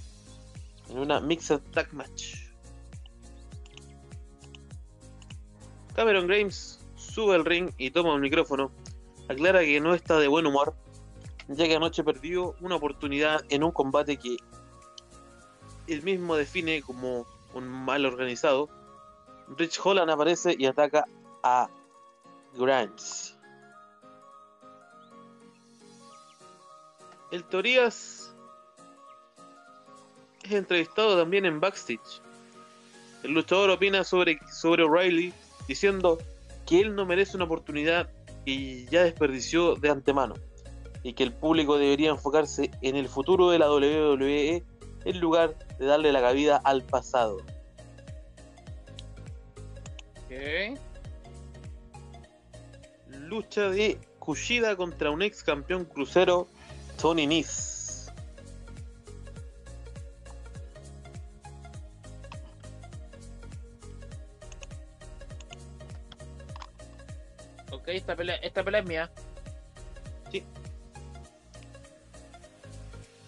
en 0.92 0.98
una 0.98 1.20
Mixed 1.20 1.60
Tag 1.72 1.92
Match. 1.94 2.34
Cameron 5.94 6.26
Grimes 6.26 6.80
sube 6.96 7.34
al 7.34 7.44
ring 7.44 7.70
y 7.78 7.90
toma 7.90 8.14
el 8.14 8.20
micrófono. 8.20 8.70
Aclara 9.28 9.60
que 9.60 9.80
no 9.80 9.94
está 9.94 10.18
de 10.18 10.28
buen 10.28 10.46
humor, 10.46 10.74
ya 11.48 11.66
que 11.66 11.76
anoche 11.76 12.02
perdió 12.02 12.54
una 12.60 12.76
oportunidad 12.76 13.42
en 13.50 13.62
un 13.62 13.72
combate 13.72 14.16
que 14.16 14.36
él 15.86 16.02
mismo 16.02 16.36
define 16.36 16.82
como 16.82 17.26
un 17.54 17.68
mal 17.68 18.06
organizado. 18.06 18.68
Rich 19.48 19.80
Holland 19.82 20.10
aparece 20.10 20.54
y 20.58 20.66
ataca 20.66 21.04
a 21.42 21.68
Grimes. 22.54 23.36
El 27.30 27.44
Torías 27.44 28.34
es 30.42 30.52
entrevistado 30.52 31.18
también 31.18 31.46
en 31.46 31.60
backstage. 31.60 32.20
El 33.22 33.32
luchador 33.32 33.70
opina 33.70 34.04
sobre, 34.04 34.38
sobre 34.50 34.84
O'Reilly 34.84 35.32
diciendo 35.66 36.18
que 36.66 36.80
él 36.80 36.94
no 36.94 37.06
merece 37.06 37.36
una 37.36 37.44
oportunidad 37.44 38.10
y 38.44 38.86
ya 38.86 39.04
desperdició 39.04 39.76
de 39.76 39.90
antemano 39.90 40.34
y 41.02 41.14
que 41.14 41.22
el 41.22 41.32
público 41.32 41.78
debería 41.78 42.10
enfocarse 42.10 42.70
en 42.80 42.96
el 42.96 43.08
futuro 43.08 43.50
de 43.50 43.58
la 43.58 43.70
WWE 43.70 44.62
en 45.04 45.20
lugar 45.20 45.56
de 45.78 45.86
darle 45.86 46.12
la 46.12 46.20
cabida 46.20 46.56
al 46.56 46.82
pasado. 46.82 47.38
Ok. 50.32 50.78
Lucha 53.08 53.68
de 53.68 53.98
Kushida 54.18 54.76
contra 54.76 55.10
un 55.10 55.22
ex 55.22 55.42
campeón 55.42 55.84
crucero, 55.84 56.48
Tony 57.00 57.26
Nese. 57.26 58.10
Ok, 67.70 67.88
esta 67.88 68.16
pelea, 68.16 68.36
esta 68.36 68.64
pelea 68.64 68.80
es 68.80 68.86
mía. 68.86 69.10
Sí. 70.30 70.44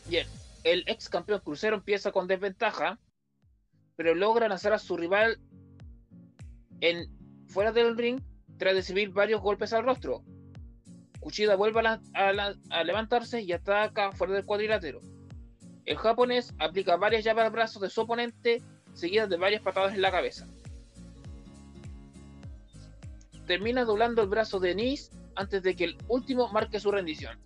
Bien. 0.06 0.26
El 0.62 0.84
ex 0.86 1.10
campeón 1.10 1.40
crucero 1.40 1.76
empieza 1.76 2.10
con 2.10 2.26
desventaja, 2.26 2.98
pero 3.96 4.14
logra 4.14 4.48
lanzar 4.48 4.72
a 4.72 4.78
su 4.78 4.96
rival 4.96 5.38
en 6.84 7.08
fuera 7.48 7.72
del 7.72 7.96
ring 7.96 8.20
tras 8.58 8.74
recibir 8.74 9.08
varios 9.10 9.40
golpes 9.40 9.72
al 9.72 9.84
rostro. 9.84 10.22
Kushida 11.18 11.56
vuelve 11.56 11.80
a, 11.80 12.84
levantarse 12.84 13.40
y 13.40 13.52
ataca 13.52 14.12
fuera 14.12 14.34
del 14.34 14.44
cuadrilátero. 14.44 15.00
El 15.86 15.96
japonés 15.96 16.54
aplica 16.58 16.96
varias 16.96 17.24
llaves 17.24 17.44
al 17.46 17.50
brazo 17.50 17.80
de 17.80 17.88
su 17.88 18.02
oponente, 18.02 18.62
seguidas 18.92 19.30
de 19.30 19.38
varias 19.38 19.62
patadas 19.62 19.94
en 19.94 20.02
la 20.02 20.10
cabeza. 20.10 20.46
Termina 23.46 23.84
doblando 23.84 24.20
el 24.20 24.28
brazo 24.28 24.60
de 24.60 24.74
Nis 24.74 25.10
antes 25.36 25.62
de 25.62 25.74
que 25.74 25.84
el 25.84 25.96
último 26.08 26.48
marque 26.52 26.78
su 26.80 26.90
rendición. 26.90 27.38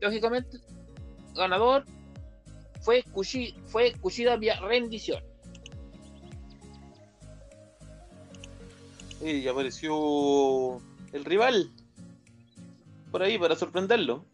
Lógicamente, 0.00 0.58
ganador 1.34 1.84
fue, 2.80 3.04
Kushi- 3.04 3.54
fue 3.66 3.92
Kushida 4.00 4.36
vía 4.36 4.58
rendición. 4.60 5.22
Y 9.20 9.48
apareció 9.48 10.80
el 11.12 11.24
rival 11.24 11.70
por 13.10 13.22
ahí 13.22 13.38
para 13.38 13.56
sorprenderlo. 13.56 14.24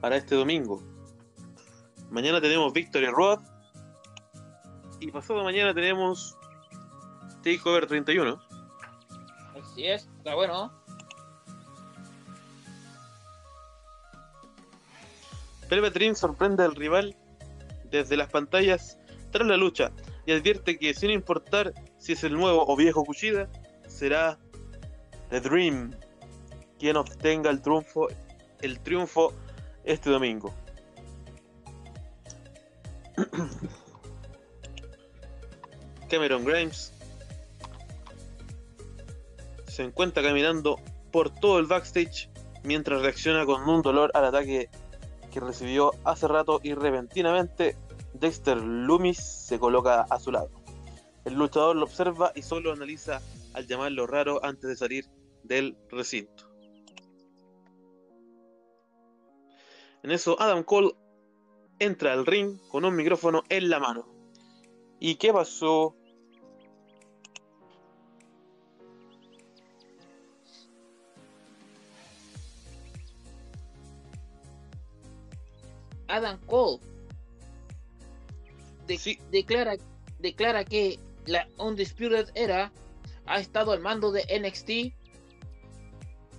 Para 0.00 0.16
este 0.16 0.34
domingo. 0.34 0.82
Mañana 2.10 2.40
tenemos 2.40 2.72
Victory 2.72 3.06
Road. 3.06 3.40
Y 5.00 5.10
pasado 5.10 5.42
mañana 5.42 5.74
tenemos 5.74 6.36
Takeover 7.42 7.86
31. 7.86 8.40
Así 9.60 9.86
es, 9.86 10.08
está 10.18 10.34
bueno. 10.34 10.77
Velvet 15.68 15.94
Dream 15.94 16.14
sorprende 16.14 16.64
al 16.64 16.74
rival 16.74 17.14
desde 17.90 18.16
las 18.16 18.30
pantallas 18.30 18.98
tras 19.30 19.46
la 19.46 19.56
lucha 19.56 19.92
y 20.26 20.32
advierte 20.32 20.78
que 20.78 20.94
sin 20.94 21.10
importar 21.10 21.74
si 21.98 22.12
es 22.12 22.24
el 22.24 22.34
nuevo 22.34 22.64
o 22.66 22.76
viejo 22.76 23.04
Kushida, 23.04 23.48
será 23.86 24.38
The 25.30 25.40
Dream 25.40 25.94
quien 26.78 26.96
obtenga 26.96 27.50
el 27.50 27.60
triunfo, 27.60 28.08
el 28.60 28.80
triunfo 28.80 29.34
este 29.84 30.10
domingo. 30.10 30.54
Cameron 36.08 36.44
Grimes 36.44 36.92
se 39.66 39.82
encuentra 39.82 40.22
caminando 40.22 40.80
por 41.10 41.30
todo 41.30 41.58
el 41.58 41.66
backstage 41.66 42.30
mientras 42.64 43.02
reacciona 43.02 43.44
con 43.44 43.68
un 43.68 43.82
dolor 43.82 44.10
al 44.14 44.24
ataque 44.24 44.70
que 45.30 45.40
recibió 45.40 45.92
hace 46.04 46.28
rato 46.28 46.60
y 46.62 46.74
repentinamente 46.74 47.76
Dexter 48.14 48.56
Loomis 48.56 49.18
se 49.18 49.58
coloca 49.58 50.02
a 50.02 50.18
su 50.18 50.32
lado. 50.32 50.50
El 51.24 51.34
luchador 51.34 51.76
lo 51.76 51.84
observa 51.84 52.32
y 52.34 52.42
solo 52.42 52.72
analiza 52.72 53.20
al 53.52 53.66
llamarlo 53.66 54.06
raro 54.06 54.44
antes 54.44 54.68
de 54.68 54.76
salir 54.76 55.06
del 55.42 55.76
recinto. 55.90 56.48
En 60.02 60.10
eso, 60.10 60.40
Adam 60.40 60.62
Cole 60.62 60.92
entra 61.78 62.12
al 62.12 62.24
ring 62.24 62.58
con 62.70 62.84
un 62.84 62.94
micrófono 62.96 63.42
en 63.48 63.68
la 63.68 63.78
mano. 63.78 64.06
¿Y 65.00 65.16
qué 65.16 65.32
pasó? 65.32 65.97
Adam 76.08 76.38
Cole 76.46 76.78
de- 78.86 78.98
Sí. 78.98 79.18
declara, 79.30 79.76
declara 80.18 80.64
que 80.64 80.98
la 81.26 81.46
Undisputed 81.58 82.30
Era 82.34 82.72
ha 83.26 83.38
estado 83.40 83.72
al 83.72 83.80
mando 83.80 84.10
de 84.10 84.24
NXT 84.28 84.94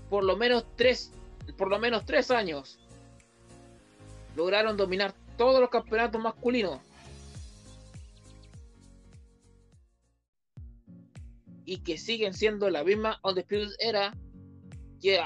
por 0.09 0.23
lo 0.23 0.35
menos 0.35 0.65
tres, 0.75 1.11
por 1.57 1.69
lo 1.69 1.77
menos 1.79 2.05
tres 2.05 2.31
años. 2.31 2.79
Lograron 4.35 4.75
dominar 4.75 5.13
todos 5.37 5.61
los 5.61 5.69
campeonatos 5.69 6.21
masculinos. 6.21 6.79
Y 11.65 11.77
que 11.81 11.97
siguen 11.99 12.33
siendo 12.33 12.69
la 12.71 12.83
misma 12.83 13.19
Undisputed 13.23 13.69
Era 13.79 14.15
que 15.01 15.21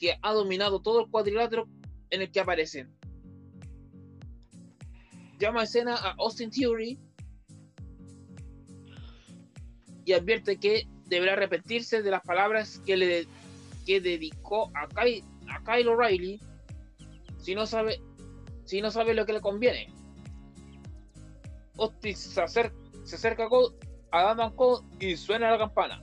que 0.00 0.18
ha 0.22 0.32
dominado 0.32 0.80
todo 0.80 1.02
el 1.04 1.10
cuadrilátero 1.10 1.68
en 2.08 2.22
el 2.22 2.32
que 2.32 2.40
aparecen 2.40 2.90
llama 5.38 5.60
a 5.60 5.64
escena 5.64 5.94
a 5.96 6.14
Austin 6.18 6.50
Theory 6.50 6.98
y 10.04 10.12
advierte 10.12 10.58
que 10.58 10.86
deberá 11.06 11.32
arrepentirse 11.32 12.02
de 12.02 12.10
las 12.10 12.22
palabras 12.22 12.80
que 12.84 12.96
le 12.96 13.26
que 13.86 14.00
dedicó 14.00 14.70
a, 14.74 14.88
Ky- 14.88 15.22
a 15.48 15.62
Kyle 15.64 15.88
O'Reilly 15.88 16.40
si 17.38 17.54
no 17.54 17.66
sabe 17.66 18.00
si 18.64 18.80
no 18.80 18.90
sabe 18.90 19.12
lo 19.14 19.26
que 19.26 19.34
le 19.34 19.40
conviene. 19.42 19.92
Austin 21.76 22.16
se 22.16 22.40
acerca, 22.40 23.48
a 24.10 24.30
Adam 24.30 24.54
Cole 24.54 24.86
y 25.00 25.16
suena 25.16 25.50
la 25.50 25.58
campana. 25.58 26.02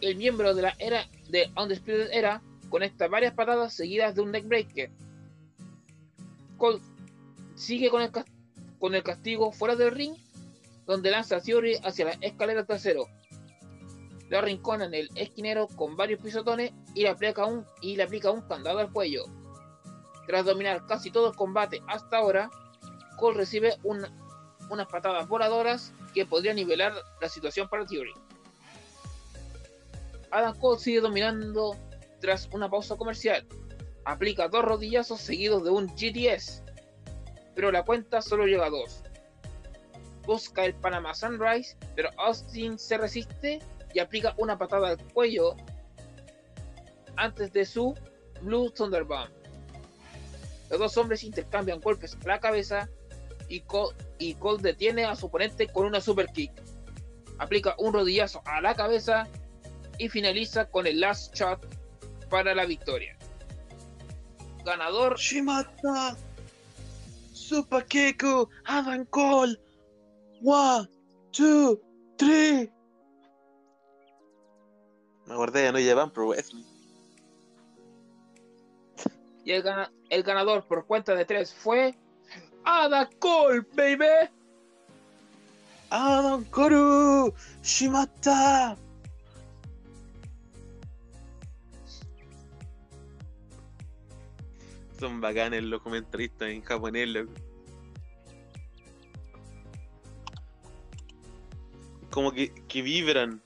El 0.00 0.16
miembro 0.16 0.54
de 0.54 0.62
la 0.62 0.74
era 0.78 1.06
de 1.30 1.50
Undisputed 1.56 2.10
Era 2.12 2.42
conecta 2.68 3.08
varias 3.08 3.34
patadas 3.34 3.72
seguidas 3.72 4.14
de 4.14 4.22
un 4.22 4.32
neckbreaker. 4.32 4.90
Cole 6.56 6.80
sigue 7.54 7.90
con 7.90 8.02
el, 8.94 9.02
castigo 9.02 9.52
fuera 9.52 9.76
del 9.76 9.92
ring, 9.92 10.14
donde 10.86 11.10
lanza 11.10 11.36
a 11.36 11.40
Theory 11.40 11.76
hacia 11.82 12.06
la 12.06 12.12
escalera 12.20 12.64
trasero. 12.64 13.06
Lo 14.28 14.38
arrincona 14.38 14.86
en 14.86 14.94
el 14.94 15.10
esquinero 15.14 15.68
con 15.68 15.96
varios 15.96 16.20
pisotones 16.20 16.72
y 16.94 17.02
le 17.02 17.10
aplica 17.10 17.44
un, 17.44 17.66
candado 18.48 18.78
al 18.78 18.92
cuello. 18.92 19.24
Tras 20.26 20.46
dominar 20.46 20.86
casi 20.86 21.10
todo 21.10 21.28
el 21.30 21.36
combate 21.36 21.82
hasta 21.86 22.18
ahora, 22.18 22.50
Cole 23.18 23.38
recibe 23.38 23.76
un- 23.82 24.06
unas 24.70 24.86
patadas 24.86 25.28
voladoras 25.28 25.92
que 26.14 26.26
podrían 26.26 26.56
nivelar 26.56 26.94
la 27.20 27.28
situación 27.28 27.68
para 27.68 27.84
Theory. 27.84 28.12
Adam 30.30 30.58
Cole 30.58 30.80
sigue 30.80 31.00
dominando 31.00 31.76
tras 32.24 32.48
una 32.52 32.70
pausa 32.70 32.96
comercial. 32.96 33.46
Aplica 34.06 34.48
dos 34.48 34.64
rodillazos 34.64 35.20
seguidos 35.20 35.62
de 35.62 35.68
un 35.68 35.88
GTS, 35.88 36.62
pero 37.54 37.70
la 37.70 37.84
cuenta 37.84 38.22
solo 38.22 38.46
llega 38.46 38.64
a 38.64 38.70
dos. 38.70 39.02
Busca 40.24 40.64
el 40.64 40.72
Panama 40.72 41.12
Sunrise, 41.12 41.76
pero 41.94 42.08
Austin 42.16 42.78
se 42.78 42.96
resiste 42.96 43.58
y 43.92 43.98
aplica 43.98 44.32
una 44.38 44.56
patada 44.56 44.88
al 44.88 45.12
cuello 45.12 45.54
antes 47.16 47.52
de 47.52 47.66
su 47.66 47.94
Blue 48.40 48.70
Thunderbomb. 48.70 49.28
Los 50.70 50.78
dos 50.78 50.96
hombres 50.96 51.24
intercambian 51.24 51.78
golpes 51.78 52.16
a 52.24 52.26
la 52.26 52.40
cabeza 52.40 52.88
y 53.50 53.60
Cole, 53.60 53.94
y 54.18 54.32
Cole 54.36 54.62
detiene 54.62 55.04
a 55.04 55.14
su 55.14 55.26
oponente 55.26 55.66
con 55.66 55.84
una 55.84 56.00
super 56.00 56.28
kick. 56.28 56.52
Aplica 57.36 57.74
un 57.76 57.92
rodillazo 57.92 58.40
a 58.46 58.62
la 58.62 58.74
cabeza 58.74 59.28
y 59.98 60.08
finaliza 60.08 60.70
con 60.70 60.86
el 60.86 61.00
last 61.00 61.34
shot 61.34 61.73
para 62.34 62.52
la 62.52 62.66
victoria. 62.66 63.16
Ganador 64.64 65.16
Shimata, 65.16 66.16
Super 67.32 67.86
Keiko, 67.86 68.48
Adam 68.64 69.04
Cole. 69.06 69.56
One, 70.42 70.88
two, 71.30 71.80
three. 72.18 72.68
Me 75.26 75.34
acordé 75.34 75.60
de 75.62 75.72
No 75.72 75.78
Japan 75.78 76.10
Pro 76.10 76.26
Wrestling. 76.30 76.64
y 79.44 79.52
el, 79.52 79.62
gana- 79.62 79.92
el 80.10 80.22
ganador 80.24 80.66
por 80.66 80.86
cuenta 80.86 81.14
de 81.14 81.24
tres 81.24 81.54
fue 81.54 81.94
Ada 82.64 83.08
Cole, 83.20 83.60
baby. 83.76 84.28
Adam 85.90 86.42
Koru, 86.46 87.32
Shimata. 87.62 88.76
Son 94.98 95.20
bacanes 95.20 95.62
los 95.64 95.82
comentaristas 95.82 96.48
en 96.48 96.62
japonés, 96.62 97.08
loco. 97.08 97.32
Como 102.10 102.32
que, 102.32 102.52
que 102.68 102.82
vibran 102.82 103.42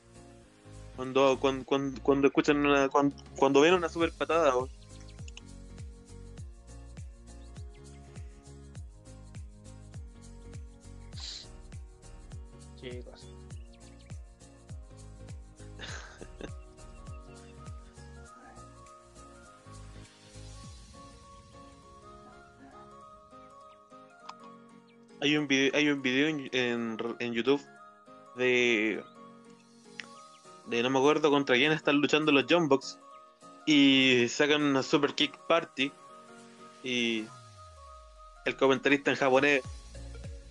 cuando, 0.98 1.38
cuando, 1.38 1.64
cuando, 1.64 2.02
cuando 2.02 2.26
escuchan 2.26 2.58
una. 2.66 2.88
Cuando, 2.88 3.14
cuando 3.36 3.60
ven 3.60 3.74
una 3.74 3.88
super 3.88 4.12
patada. 4.12 4.52
Hay 25.20 25.36
un 25.36 25.48
video, 25.48 25.72
hay 25.74 25.88
un 25.88 26.00
video 26.00 26.28
en, 26.28 26.48
en, 26.52 26.96
en 27.18 27.32
YouTube 27.32 27.60
de. 28.36 29.02
de 30.66 30.82
no 30.82 30.90
me 30.90 30.98
acuerdo 30.98 31.30
contra 31.30 31.56
quién 31.56 31.72
están 31.72 31.96
luchando 31.96 32.30
los 32.30 32.44
John 32.48 32.68
Box. 32.68 32.98
Y 33.66 34.26
sacan 34.28 34.62
una 34.62 34.82
super 34.82 35.14
kick 35.14 35.36
party. 35.48 35.92
Y 36.84 37.24
el 38.44 38.56
comentarista 38.56 39.10
en 39.10 39.16
japonés, 39.16 39.62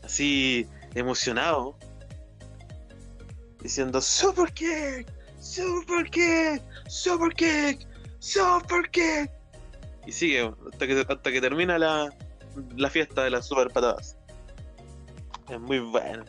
así 0.04 0.68
emocionado, 0.94 1.78
diciendo 3.62 4.02
Super 4.02 4.52
kick, 4.54 5.08
super 5.40 6.10
kick, 6.10 6.62
super 6.88 7.34
kick, 7.34 7.88
super 8.20 8.90
kick. 8.92 9.32
Y 10.06 10.12
sigue 10.12 10.54
hasta 10.72 10.88
que, 10.88 11.06
hasta 11.08 11.32
que 11.32 11.42
termina 11.42 11.80
la, 11.80 12.14
la 12.76 12.90
fiesta 12.90 13.24
de 13.24 13.30
las 13.30 13.48
super 13.48 13.72
patadas. 13.72 14.17
Es 15.50 15.60
muy 15.60 15.80
bueno. 15.80 16.26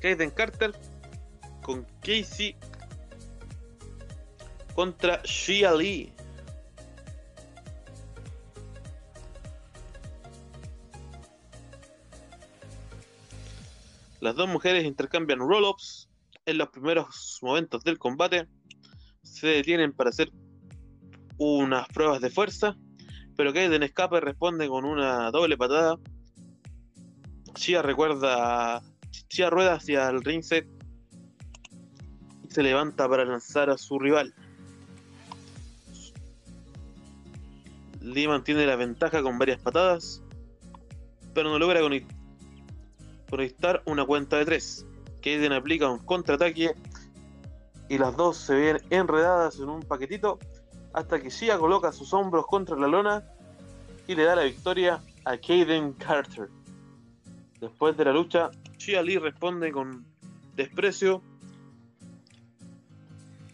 Kaden 0.00 0.30
Carter 0.30 0.72
con 1.62 1.86
Casey 2.00 2.56
contra 4.74 5.22
Shia 5.22 5.74
Lee. 5.74 6.12
Las 14.20 14.34
dos 14.34 14.48
mujeres 14.48 14.84
intercambian 14.84 15.40
roll-ups 15.40 16.08
en 16.46 16.58
los 16.58 16.68
primeros 16.70 17.38
momentos 17.42 17.84
del 17.84 17.98
combate. 17.98 18.48
Se 19.22 19.48
detienen 19.48 19.92
para 19.92 20.10
hacer 20.10 20.30
unas 21.42 21.88
pruebas 21.88 22.20
de 22.20 22.30
fuerza, 22.30 22.76
pero 23.36 23.52
Kaiden 23.52 23.82
escape 23.82 24.20
responde 24.20 24.68
con 24.68 24.84
una 24.84 25.30
doble 25.30 25.56
patada. 25.56 25.98
Shia 27.56 27.82
recuerda. 27.82 28.82
Shia 29.28 29.50
rueda 29.50 29.74
hacia 29.74 30.08
el 30.08 30.22
ring 30.22 30.42
set 30.42 30.66
y 32.44 32.50
se 32.50 32.62
levanta 32.62 33.08
para 33.08 33.24
lanzar 33.24 33.70
a 33.70 33.78
su 33.78 33.98
rival. 33.98 34.34
Lee 38.00 38.28
mantiene 38.28 38.66
la 38.66 38.76
ventaja 38.76 39.22
con 39.22 39.38
varias 39.38 39.60
patadas, 39.60 40.22
pero 41.34 41.50
no 41.50 41.58
logra 41.58 41.80
conect- 41.80 42.06
conectar 43.30 43.82
una 43.86 44.04
cuenta 44.04 44.38
de 44.38 44.44
tres. 44.44 44.86
Kaden 45.22 45.52
aplica 45.52 45.88
un 45.90 45.98
contraataque 46.00 46.74
y 47.88 47.98
las 47.98 48.16
dos 48.16 48.36
se 48.36 48.54
ven 48.54 48.82
enredadas 48.90 49.58
en 49.58 49.68
un 49.68 49.82
paquetito 49.82 50.38
hasta 50.92 51.20
que 51.20 51.30
Shia 51.30 51.58
coloca 51.58 51.92
sus 51.92 52.12
hombros 52.12 52.46
contra 52.46 52.76
la 52.76 52.86
lona 52.86 53.24
y 54.06 54.14
le 54.14 54.24
da 54.24 54.36
la 54.36 54.44
victoria 54.44 55.02
a 55.24 55.36
Kaden 55.36 55.92
Carter. 55.94 56.50
Después 57.60 57.96
de 57.96 58.04
la 58.04 58.12
lucha, 58.12 58.50
Shia 58.78 59.02
Lee 59.02 59.18
responde 59.18 59.72
con 59.72 60.04
desprecio 60.56 61.22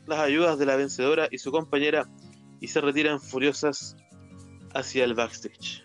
las 0.06 0.20
ayudas 0.20 0.58
de 0.58 0.66
la 0.66 0.76
vencedora 0.76 1.28
y 1.30 1.38
su 1.38 1.52
compañera 1.52 2.08
y 2.60 2.68
se 2.68 2.80
retiran 2.80 3.20
furiosas 3.20 3.96
hacia 4.74 5.04
el 5.04 5.14
backstage. 5.14 5.84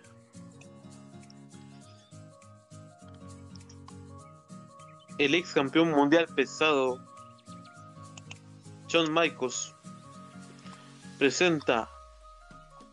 El 5.17 5.35
ex 5.35 5.53
campeón 5.53 5.91
mundial 5.91 6.25
pesado 6.35 6.99
John 8.91 9.13
Michaels 9.13 9.72
presenta 11.23 11.89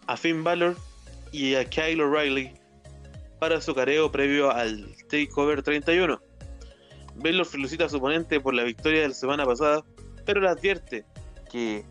a 0.06 0.16
Finn 0.16 0.44
Balor 0.44 0.76
y 1.32 1.56
a 1.56 1.64
Kyle 1.64 2.00
O'Reilly 2.00 2.54
para 3.40 3.60
su 3.60 3.74
careo 3.74 4.12
previo 4.12 4.52
al 4.52 4.86
Takeover 5.08 5.64
31. 5.64 6.20
Balor 7.16 7.44
felicita 7.44 7.86
a 7.86 7.88
su 7.88 7.96
oponente 7.96 8.38
por 8.38 8.54
la 8.54 8.62
victoria 8.62 9.00
de 9.00 9.08
la 9.08 9.14
semana 9.14 9.44
pasada, 9.44 9.84
pero 10.24 10.40
le 10.40 10.48
advierte 10.48 11.04
que 11.50 11.84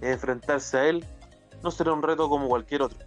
enfrentarse 0.00 0.78
a 0.78 0.88
él 0.88 1.04
no 1.62 1.70
será 1.70 1.92
un 1.92 2.02
reto 2.02 2.28
como 2.28 2.48
cualquier 2.48 2.82
otro. 2.82 2.98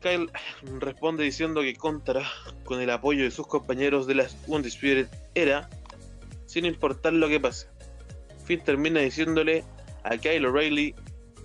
Kyle 0.00 0.30
responde 0.80 1.24
diciendo 1.24 1.62
que 1.62 1.76
contará 1.76 2.24
con 2.64 2.82
el 2.82 2.90
apoyo 2.90 3.24
de 3.24 3.30
sus 3.30 3.46
compañeros 3.46 4.06
de 4.06 4.16
la 4.16 4.26
Undisputed 4.46 5.08
Era, 5.34 5.70
sin 6.44 6.66
importar 6.66 7.14
lo 7.14 7.26
que 7.26 7.40
pase. 7.40 7.68
Finn 8.44 8.62
termina 8.62 9.00
diciéndole 9.00 9.64
a 10.08 10.16
Kyle 10.16 10.46
O'Reilly 10.46 10.94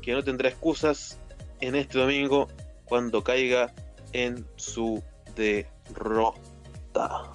que 0.02 0.14
no 0.14 0.24
tendrá 0.24 0.50
excusas 0.50 1.20
en 1.62 1.76
este 1.76 1.98
domingo 1.98 2.48
cuando 2.86 3.24
caiga 3.24 3.74
en 4.12 4.46
su 4.56 5.04
derrota. 5.36 7.32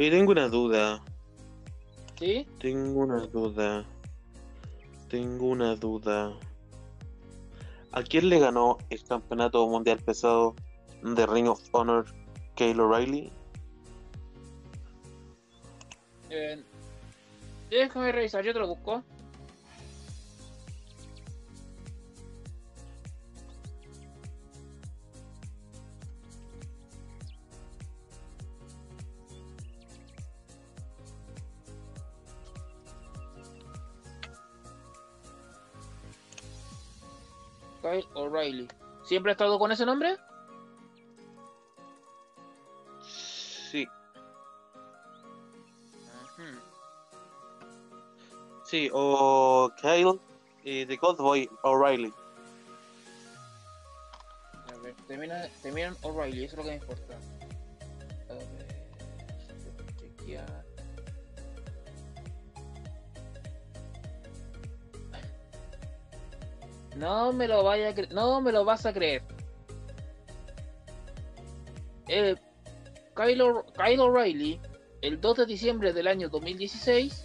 Oye, 0.00 0.10
tengo 0.10 0.32
una 0.32 0.48
duda. 0.48 1.04
¿Sí? 2.18 2.46
Tengo 2.58 3.00
una 3.00 3.26
duda. 3.26 3.84
Tengo 5.10 5.48
una 5.48 5.76
duda. 5.76 6.32
¿A 7.92 8.02
quién 8.02 8.30
le 8.30 8.38
ganó 8.38 8.78
el 8.88 9.04
campeonato 9.04 9.68
mundial 9.68 9.98
pesado 9.98 10.54
de 11.02 11.26
Ring 11.26 11.48
of 11.48 11.60
Honor 11.72 12.06
Kyle 12.54 12.80
O'Reilly? 12.80 13.30
Eh, 16.30 16.64
déjame 17.68 18.10
revisar, 18.10 18.42
yo 18.42 18.54
te 18.54 18.58
lo 18.58 18.68
busco. 18.68 19.04
Kyle 37.90 38.06
O'Reilly. 38.14 38.68
¿Siempre 39.02 39.32
ha 39.32 39.34
estado 39.34 39.58
con 39.58 39.72
ese 39.72 39.84
nombre? 39.84 40.16
Sí, 43.02 43.86
sí, 48.64 48.90
o 48.92 49.70
Kyle 49.80 50.20
y 50.62 50.86
The 50.86 50.98
Boy 51.18 51.50
O'Reilly. 51.62 52.12
A 54.68 54.76
ver, 54.82 54.94
termina, 55.08 55.48
terminan 55.62 55.96
O'Reilly, 56.02 56.44
eso 56.44 56.52
es 56.52 56.58
lo 56.58 56.62
que 56.64 56.70
me 56.70 56.76
importa. 56.76 57.18
A 58.28 58.34
ver, 58.34 58.46
chequear. 59.98 60.59
No 67.00 67.32
me 67.32 67.48
lo 67.48 67.64
vaya 67.64 67.88
a 67.88 67.94
cre- 67.94 68.10
no 68.10 68.40
me 68.42 68.52
lo 68.52 68.62
vas 68.66 68.84
a 68.84 68.92
creer. 68.92 69.22
El 72.08 72.38
Kyle, 73.16 73.40
O'Re- 73.40 73.64
Kyle 73.74 74.00
O'Reilly, 74.00 74.60
el 75.00 75.18
2 75.18 75.36
de 75.38 75.46
diciembre 75.46 75.92
del 75.94 76.06
año 76.08 76.28
2016, 76.28 77.24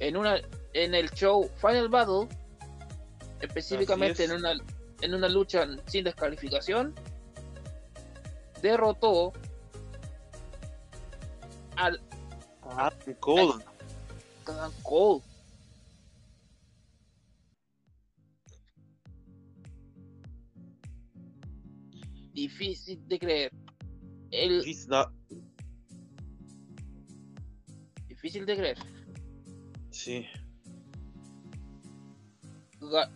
en 0.00 0.16
una 0.18 0.38
en 0.74 0.94
el 0.94 1.10
show 1.12 1.48
Final 1.60 1.88
Battle, 1.88 2.28
específicamente 3.40 4.24
es. 4.24 4.30
en 4.30 4.36
una 4.36 4.52
en 5.00 5.14
una 5.14 5.28
lucha 5.30 5.66
sin 5.86 6.04
descalificación, 6.04 6.94
derrotó 8.60 9.32
al 11.76 12.00
Ah, 12.66 12.92
Cole. 13.20 13.54
Cole. 14.82 15.22
Difícil 22.34 23.00
de 23.08 23.18
creer. 23.18 23.52
El, 24.30 24.62
difícil 28.08 28.44
de 28.44 28.56
creer. 28.56 28.78
Sí. 29.90 30.26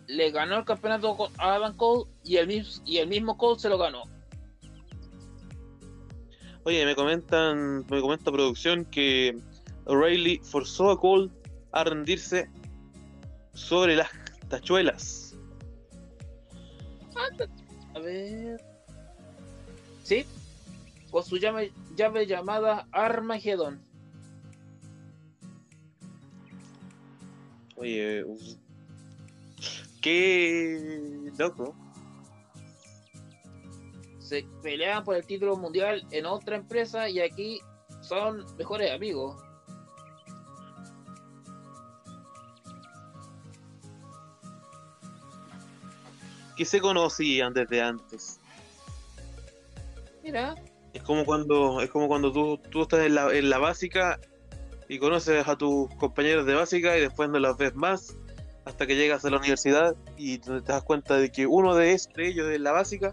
Le 0.07 0.31
ganó 0.31 0.57
el 0.59 0.65
campeonato 0.65 1.29
a 1.37 1.55
Adam 1.55 1.75
Cole 1.75 2.09
y 2.23 2.37
el, 2.37 2.47
mis- 2.47 2.81
y 2.85 2.97
el 2.97 3.07
mismo 3.09 3.37
Cole 3.37 3.59
se 3.59 3.69
lo 3.69 3.77
ganó. 3.77 4.03
Oye, 6.63 6.85
me 6.85 6.95
comentan, 6.95 7.85
me 7.89 8.01
comenta 8.01 8.31
producción 8.31 8.85
que 8.85 9.35
O'Reilly 9.85 10.39
forzó 10.43 10.91
a 10.91 10.99
Cole 10.99 11.29
a 11.71 11.83
rendirse 11.83 12.49
sobre 13.53 13.95
las 13.95 14.09
tachuelas. 14.47 15.37
A 17.95 17.99
ver. 17.99 18.68
Sí. 20.09 20.25
Con 21.11 21.23
su 21.23 21.37
llave, 21.37 21.71
llave 21.95 22.25
llamada 22.25 22.87
Armageddon. 22.91 23.79
Oye, 27.75 28.23
uf. 28.23 28.41
qué 30.01 31.31
loco. 31.37 31.75
Se 34.17 34.47
peleaban 34.63 35.03
por 35.03 35.15
el 35.15 35.27
título 35.27 35.55
mundial 35.57 36.03
en 36.09 36.25
otra 36.25 36.55
empresa 36.55 37.07
y 37.07 37.19
aquí 37.19 37.61
son 38.01 38.47
mejores 38.57 38.91
amigos. 38.91 39.39
Que 46.57 46.65
se 46.65 46.81
conocían 46.81 47.53
desde 47.53 47.79
antes. 47.79 48.38
Mira, 50.29 50.53
Es 50.93 51.01
como 51.01 51.25
cuando, 51.25 51.81
es 51.81 51.89
como 51.89 52.07
cuando 52.07 52.31
tú, 52.31 52.59
tú 52.69 52.83
estás 52.83 52.99
en 52.99 53.15
la, 53.15 53.33
en 53.33 53.49
la 53.49 53.57
básica 53.57 54.19
y 54.87 54.99
conoces 54.99 55.47
a 55.47 55.57
tus 55.57 55.89
compañeros 55.95 56.45
de 56.45 56.53
básica 56.53 56.95
y 56.95 57.01
después 57.01 57.31
no 57.31 57.39
los 57.39 57.57
ves 57.57 57.73
más 57.73 58.15
hasta 58.65 58.85
que 58.85 58.95
llegas 58.95 59.25
a 59.25 59.31
la 59.31 59.37
universidad 59.37 59.95
y 60.17 60.37
te 60.37 60.61
das 60.61 60.83
cuenta 60.83 61.17
de 61.17 61.31
que 61.31 61.47
uno 61.47 61.73
de, 61.73 61.99
de 62.15 62.27
ellos 62.27 62.47
de 62.47 62.59
la 62.59 62.71
básica 62.71 63.11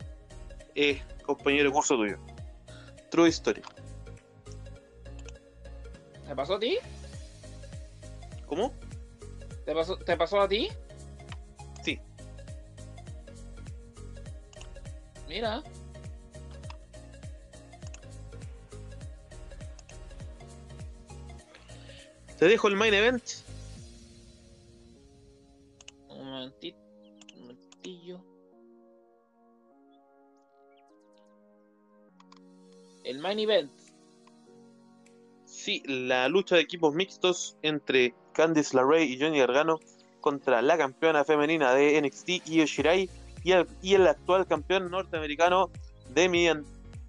es 0.75 1.03
compañero 1.23 1.71
de 1.71 1.75
curso 1.75 1.97
tuyo. 1.97 2.19
True 3.11 3.31
story. 3.31 3.63
¿te 6.27 6.35
pasó 6.37 6.57
a 6.57 6.61
ti? 6.61 6.77
¿Cómo? 8.45 8.75
¿Te 9.65 9.73
pasó, 9.73 9.97
¿Te 9.97 10.17
pasó 10.19 10.41
a 10.43 10.49
ti? 10.49 10.69
Sí. 11.83 11.99
Mira. 15.27 15.63
Te 22.39 22.47
dejo 22.47 22.69
el 22.69 22.77
main 22.77 22.93
event. 22.93 23.23
Un 26.09 26.27
momentito. 26.27 26.79
Un 27.35 27.41
momentillo. 27.41 28.25
El 33.05 33.19
main 33.21 33.39
event. 33.39 33.73
Sí, 35.47 35.83
la 35.87 36.29
lucha 36.29 36.57
de 36.57 36.63
equipos 36.63 36.95
mixtos 36.95 37.57
entre 37.63 38.15
Candice 38.33 38.77
LeRae 38.77 39.05
y 39.05 39.19
Johnny 39.19 39.39
Gargano 39.39 39.81
contra 40.21 40.61
la 40.61 40.77
campeona 40.77 41.25
femenina 41.25 41.73
de 41.73 42.01
NXT, 42.03 42.49
Io 42.49 42.67
Shirai, 42.67 43.09
y 43.43 43.53
el, 43.53 43.67
y 43.81 43.95
el 43.95 44.07
actual 44.07 44.47
campeón 44.47 44.91
norteamericano, 44.91 45.71
Damian 46.15 46.65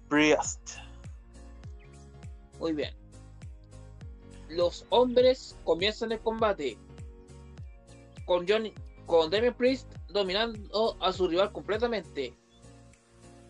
Priest. 0.08 0.78
Muy 2.58 2.72
bien. 2.72 3.07
Los 4.48 4.86
hombres 4.90 5.56
comienzan 5.64 6.12
el 6.12 6.20
combate 6.20 6.78
con 8.24 8.46
Johnny, 8.46 8.72
con 9.06 9.30
Damian 9.30 9.54
Priest 9.54 9.90
dominando 10.08 10.96
a 11.00 11.12
su 11.12 11.28
rival 11.28 11.52
completamente. 11.52 12.34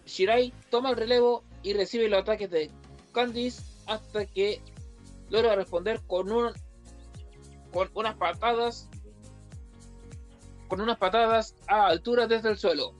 Shirai 0.06 0.52
toma 0.70 0.90
el 0.90 0.96
relevo 0.96 1.44
y 1.62 1.72
recibe 1.72 2.08
los 2.08 2.22
ataques 2.22 2.50
de 2.50 2.70
Candice 3.12 3.62
hasta 3.86 4.26
que 4.26 4.60
logra 5.30 5.54
responder 5.54 6.00
con 6.06 6.28
con 7.72 7.90
unas 7.94 8.16
patadas 8.16 8.88
con 10.68 10.80
unas 10.80 10.98
patadas 10.98 11.54
a 11.66 11.86
altura 11.86 12.26
desde 12.26 12.50
el 12.50 12.58
suelo. 12.58 12.94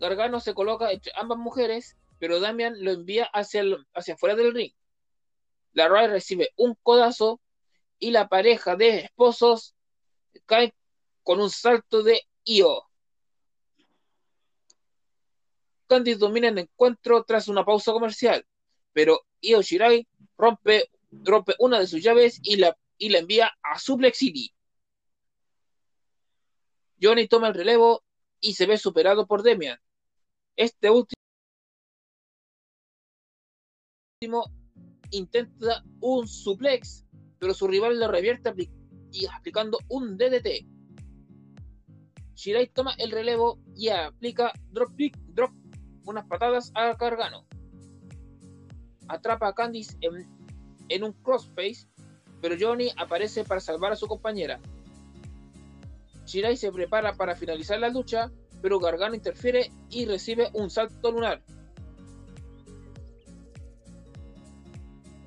Gargano 0.00 0.40
se 0.40 0.54
coloca 0.54 0.90
entre 0.92 1.12
ambas 1.16 1.38
mujeres, 1.38 1.96
pero 2.18 2.40
Damian 2.40 2.82
lo 2.84 2.92
envía 2.92 3.24
hacia, 3.32 3.60
el, 3.60 3.86
hacia 3.94 4.14
afuera 4.14 4.36
del 4.36 4.54
ring. 4.54 4.72
La 5.74 5.88
Ray 5.88 6.06
recibe 6.06 6.50
un 6.56 6.76
codazo 6.82 7.40
y 7.98 8.10
la 8.12 8.28
pareja 8.28 8.76
de 8.76 9.00
esposos 9.00 9.74
cae 10.46 10.74
con 11.22 11.40
un 11.40 11.50
salto 11.50 12.02
de 12.02 12.22
Io. 12.44 12.84
Candice 15.88 16.18
domina 16.18 16.48
el 16.48 16.58
encuentro 16.58 17.24
tras 17.24 17.48
una 17.48 17.64
pausa 17.64 17.92
comercial, 17.92 18.46
pero 18.92 19.26
Io 19.40 19.62
Shirai 19.62 20.06
rompe, 20.38 20.90
rompe 21.10 21.54
una 21.58 21.80
de 21.80 21.86
sus 21.86 22.02
llaves 22.02 22.38
y 22.42 22.56
la, 22.56 22.76
y 22.96 23.08
la 23.08 23.18
envía 23.18 23.52
a 23.62 23.78
Suplex 23.78 24.18
City. 24.18 24.54
Johnny 27.02 27.26
toma 27.26 27.48
el 27.48 27.54
relevo 27.54 28.04
y 28.40 28.54
se 28.54 28.66
ve 28.66 28.78
superado 28.78 29.26
por 29.26 29.42
Demian. 29.42 29.78
Este 30.56 30.88
último 30.88 31.14
intenta 35.16 35.84
un 36.00 36.26
suplex, 36.26 37.06
pero 37.38 37.54
su 37.54 37.66
rival 37.66 37.98
lo 37.98 38.08
revierte 38.08 38.52
y 39.12 39.26
aplicando 39.26 39.78
un 39.88 40.16
DDT. 40.16 40.66
Shirai 42.34 42.68
toma 42.68 42.94
el 42.98 43.10
relevo 43.10 43.58
y 43.76 43.88
aplica 43.88 44.52
drop 44.70 44.96
kick, 44.96 45.16
drop 45.28 45.52
unas 46.04 46.26
patadas 46.26 46.72
a 46.74 46.94
Gargano. 46.94 47.46
Atrapa 49.08 49.48
a 49.48 49.54
Candice 49.54 49.96
en, 50.00 50.26
en 50.88 51.04
un 51.04 51.12
crossface, 51.12 51.86
pero 52.40 52.56
Johnny 52.58 52.90
aparece 52.96 53.44
para 53.44 53.60
salvar 53.60 53.92
a 53.92 53.96
su 53.96 54.06
compañera. 54.06 54.60
Shirai 56.26 56.56
se 56.56 56.72
prepara 56.72 57.14
para 57.14 57.36
finalizar 57.36 57.78
la 57.78 57.88
lucha, 57.88 58.32
pero 58.60 58.80
Gargano 58.80 59.14
interfiere 59.14 59.70
y 59.90 60.06
recibe 60.06 60.50
un 60.54 60.70
salto 60.70 61.12
lunar. 61.12 61.42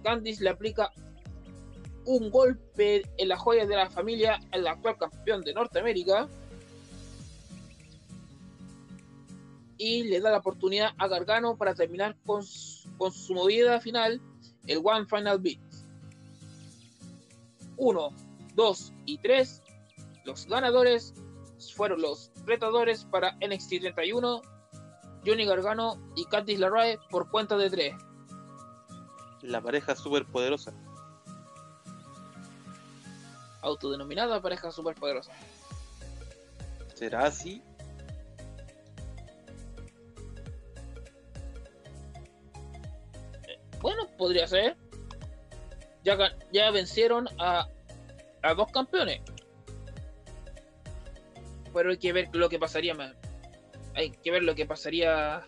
Candice 0.07 0.41
le 0.41 0.51
aplica 0.51 0.89
un 2.05 2.31
golpe 2.31 3.03
en 3.17 3.27
la 3.27 3.35
joya 3.35 3.65
de 3.65 3.75
la 3.75 3.89
familia 3.89 4.39
al 4.53 4.65
actual 4.65 4.97
campeón 4.97 5.41
de 5.41 5.53
Norteamérica 5.53 6.29
y 9.77 10.03
le 10.03 10.21
da 10.21 10.31
la 10.31 10.37
oportunidad 10.37 10.91
a 10.97 11.09
Gargano 11.09 11.57
para 11.57 11.75
terminar 11.75 12.15
con 12.25 12.41
su, 12.41 13.33
movida 13.33 13.81
final, 13.81 14.21
el 14.65 14.79
One 14.81 15.05
Final 15.07 15.39
Beat. 15.39 15.59
1, 17.75 18.09
2 18.55 18.93
y 19.07 19.17
3 19.17 19.61
los 20.23 20.47
ganadores 20.47 21.13
fueron 21.75 22.01
los 22.01 22.31
retadores 22.45 23.03
para 23.03 23.37
NXT 23.45 23.81
31, 23.81 24.41
Johnny 25.25 25.45
Gargano 25.45 26.01
y 26.15 26.23
Candice 26.23 26.61
LeRae 26.61 26.97
por 27.09 27.29
cuenta 27.29 27.57
de 27.57 27.69
tres. 27.69 27.93
La 29.41 29.61
pareja 29.61 29.95
super 29.95 30.25
poderosa. 30.25 30.73
Autodenominada 33.61 34.41
pareja 34.41 34.71
super 34.71 34.95
poderosa. 34.95 35.31
¿Será 36.93 37.25
así? 37.25 37.61
Bueno, 43.81 44.07
podría 44.17 44.47
ser. 44.47 44.75
Ya, 46.03 46.17
ya 46.51 46.71
vencieron 46.71 47.27
a, 47.37 47.67
a 48.41 48.53
dos 48.53 48.71
campeones 48.71 49.21
pero 51.77 51.91
hay 51.91 51.97
que 51.97 52.11
ver 52.11 52.29
lo 52.33 52.49
que 52.49 52.57
pasaría 52.57 52.95
hay 53.93 54.09
que 54.09 54.31
ver 54.31 54.41
lo 54.41 54.55
que 54.55 54.65
pasaría 54.65 55.45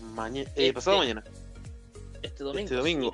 mañana 0.00 0.48
eh, 0.54 0.72
pasado 0.72 1.02
este 1.02 1.14
mañana 1.14 1.33
este 2.24 2.42
domingo 2.44 2.64
este 2.64 2.74
domingo 2.74 3.12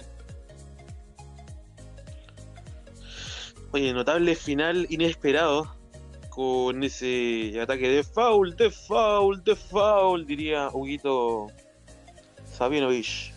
oye 3.72 3.92
notable 3.92 4.34
final 4.34 4.86
inesperado 4.88 5.76
con 6.30 6.82
ese 6.82 7.60
ataque 7.60 7.88
de 7.88 8.02
foul 8.02 8.56
de 8.56 8.70
foul 8.70 9.44
de 9.44 9.56
foul 9.56 10.26
diría 10.26 10.70
Huguito 10.72 11.48
Sabinovich 12.46 13.34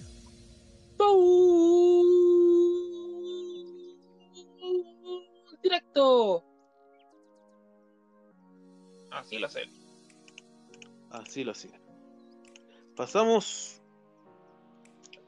directo 5.62 6.44
Así 9.14 9.38
lo 9.38 9.48
sé. 9.48 9.70
Así 11.12 11.44
lo 11.44 11.54
sé. 11.54 11.70
Pasamos 12.96 13.83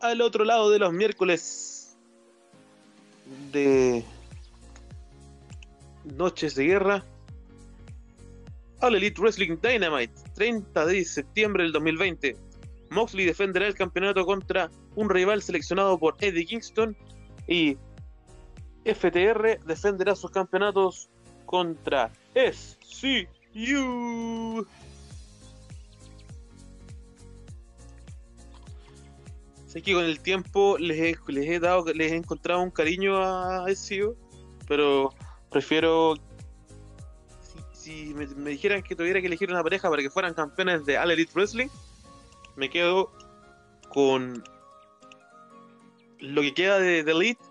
al 0.09 0.21
otro 0.21 0.45
lado 0.45 0.69
de 0.69 0.79
los 0.79 0.93
miércoles 0.93 1.97
de 3.51 4.03
Noches 6.03 6.55
de 6.55 6.65
Guerra. 6.65 7.03
Al 8.81 8.95
Elite 8.95 9.19
Wrestling 9.19 9.57
Dynamite, 9.61 10.13
30 10.35 10.85
de 10.85 11.05
septiembre 11.05 11.63
del 11.63 11.71
2020. 11.71 12.37
Moxley 12.91 13.25
defenderá 13.25 13.67
el 13.67 13.73
campeonato 13.73 14.25
contra 14.25 14.69
un 14.95 15.09
rival 15.09 15.41
seleccionado 15.41 15.97
por 15.97 16.15
Eddie 16.19 16.45
Kingston 16.45 16.95
y 17.47 17.77
FTR 18.85 19.59
defenderá 19.65 20.15
sus 20.15 20.29
campeonatos 20.29 21.09
contra 21.45 22.11
SC 22.35 23.27
Sé 29.75 29.81
que 29.81 29.93
con 29.93 30.05
el 30.05 30.21
tiempo 30.21 30.77
les 30.79 30.97
he, 30.97 31.17
les 31.27 31.49
he 31.49 31.59
dado, 31.59 31.83
les 31.93 32.09
he 32.09 32.15
encontrado 32.15 32.61
un 32.61 32.71
cariño 32.71 33.17
a 33.17 33.65
SEO, 33.75 34.15
pero 34.69 35.13
prefiero 35.51 36.13
si, 37.73 38.13
me, 38.13 38.25
dijeran 38.25 38.81
que 38.81 38.95
tuviera 38.95 39.19
que 39.19 39.27
elegir 39.27 39.51
una 39.51 39.61
pareja 39.61 39.89
para 39.89 40.01
que 40.01 40.09
fueran 40.09 40.33
campeones 40.33 40.85
de 40.85 40.97
All 40.97 41.11
Elite 41.11 41.33
Wrestling, 41.35 41.67
me 42.55 42.69
quedo 42.69 43.11
con 43.89 44.41
lo 46.19 46.41
que 46.41 46.53
queda 46.53 46.79
de, 46.79 47.03
The 47.03 47.11
Elite, 47.11 47.43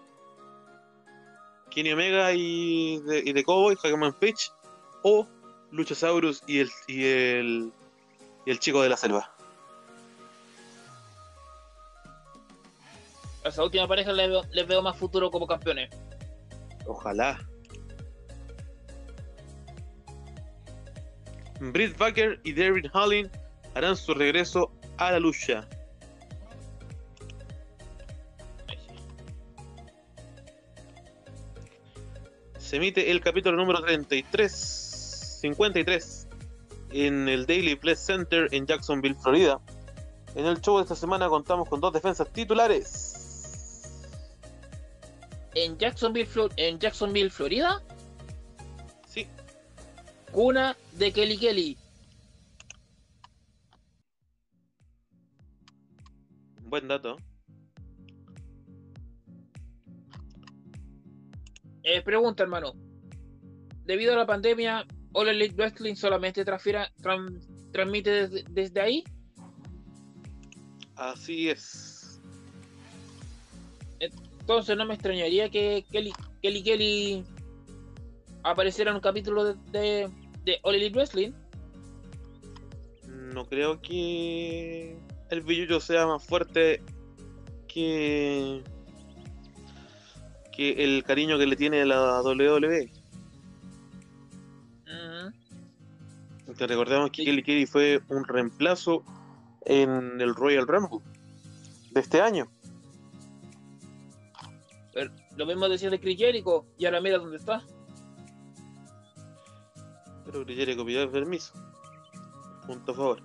Kenny 1.72 1.92
Omega 1.92 2.32
y 2.32 3.02
de, 3.02 3.18
y 3.18 3.34
de 3.34 3.44
Cowboy, 3.44 3.76
Hageman 3.76 4.14
Page, 4.14 4.50
o 5.02 5.28
Luchasaurus 5.72 6.42
y 6.46 6.60
el, 6.60 6.70
y 6.86 7.04
el, 7.04 7.72
y 8.46 8.50
el 8.50 8.58
chico 8.60 8.80
de 8.80 8.88
la 8.88 8.96
selva. 8.96 9.33
A 13.44 13.48
esa 13.48 13.62
última 13.62 13.86
pareja 13.86 14.12
les 14.12 14.28
veo, 14.28 14.42
les 14.52 14.66
veo 14.66 14.82
más 14.82 14.96
futuro 14.96 15.30
como 15.30 15.46
campeones. 15.46 15.90
Ojalá. 16.86 17.38
Britt 21.60 21.96
Baker 21.96 22.40
y 22.42 22.54
David 22.54 22.86
Hallin 22.92 23.30
harán 23.74 23.96
su 23.96 24.14
regreso 24.14 24.72
a 24.96 25.12
la 25.12 25.20
lucha. 25.20 25.68
Se 32.58 32.76
emite 32.76 33.10
el 33.10 33.20
capítulo 33.20 33.56
número 33.56 33.82
33 33.82 35.38
53 35.42 36.28
en 36.92 37.28
el 37.28 37.44
Daily 37.44 37.76
Play 37.76 37.96
Center 37.96 38.48
en 38.52 38.66
Jacksonville, 38.66 39.14
Florida. 39.14 39.60
En 40.34 40.46
el 40.46 40.60
show 40.60 40.78
de 40.78 40.82
esta 40.82 40.96
semana 40.96 41.28
contamos 41.28 41.68
con 41.68 41.80
dos 41.80 41.92
defensas 41.92 42.32
titulares. 42.32 43.13
¿En 45.54 45.78
Jacksonville, 45.78 46.28
en 46.56 46.78
Jacksonville 46.78 47.30
Florida? 47.30 47.82
Sí. 49.06 49.26
Una 50.32 50.76
de 50.92 51.12
Kelly 51.12 51.38
Kelly. 51.38 51.78
Buen 56.62 56.88
dato. 56.88 57.16
Eh, 61.84 62.02
pregunta, 62.02 62.42
hermano. 62.42 62.72
Debido 63.84 64.14
a 64.14 64.16
la 64.16 64.26
pandemia, 64.26 64.86
All 65.12 65.28
Elite 65.28 65.54
Wrestling 65.54 65.94
solamente 65.94 66.44
transfiera, 66.44 66.90
tran- 67.00 67.38
transmite 67.72 68.10
desde, 68.10 68.44
desde 68.50 68.80
ahí. 68.80 69.04
Así 70.96 71.50
es. 71.50 71.93
Entonces 74.44 74.76
no 74.76 74.84
me 74.84 74.92
extrañaría 74.92 75.48
que 75.48 75.86
Kelly 75.90 76.12
Kelly, 76.42 76.62
Kelly 76.62 77.24
apareciera 78.42 78.90
en 78.90 78.96
un 78.96 79.00
capítulo 79.00 79.42
de, 79.42 79.54
de, 79.72 80.10
de 80.44 80.58
All 80.62 80.74
Elite 80.74 80.94
Wrestling. 80.94 81.32
No 83.08 83.46
creo 83.46 83.80
que 83.80 84.98
el 85.30 85.40
billuyo 85.40 85.80
sea 85.80 86.06
más 86.06 86.22
fuerte 86.22 86.82
que 87.68 88.62
que 90.52 90.84
el 90.84 91.02
cariño 91.04 91.38
que 91.38 91.46
le 91.46 91.56
tiene 91.56 91.84
la 91.86 92.20
WWE. 92.20 92.90
Recordemos 96.58 97.10
que 97.10 97.22
Sí. 97.22 97.24
Kelly 97.24 97.42
Kelly 97.42 97.66
fue 97.66 98.02
un 98.08 98.24
reemplazo 98.24 99.02
en 99.64 100.20
el 100.20 100.34
Royal 100.34 100.68
Rumble 100.68 101.00
de 101.92 102.00
este 102.00 102.20
año. 102.20 102.46
Lo 105.36 105.46
mismo 105.46 105.68
decía 105.68 105.90
de 105.90 106.00
Chris 106.00 106.18
Jericho 106.18 106.64
y 106.78 106.86
ahora 106.86 107.00
mira 107.00 107.18
dónde 107.18 107.36
está. 107.36 107.62
Pero 110.24 110.44
Jericho 110.46 110.84
pidió 110.84 111.10
permiso. 111.10 111.52
Punto 112.66 112.92
a 112.92 112.94
favor. 112.94 113.22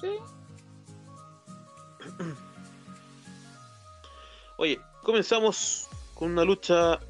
Sí. 0.00 0.18
Oye, 4.58 4.78
comenzamos 5.02 5.88
con 6.14 6.32
una 6.32 6.44
lucha 6.44 7.00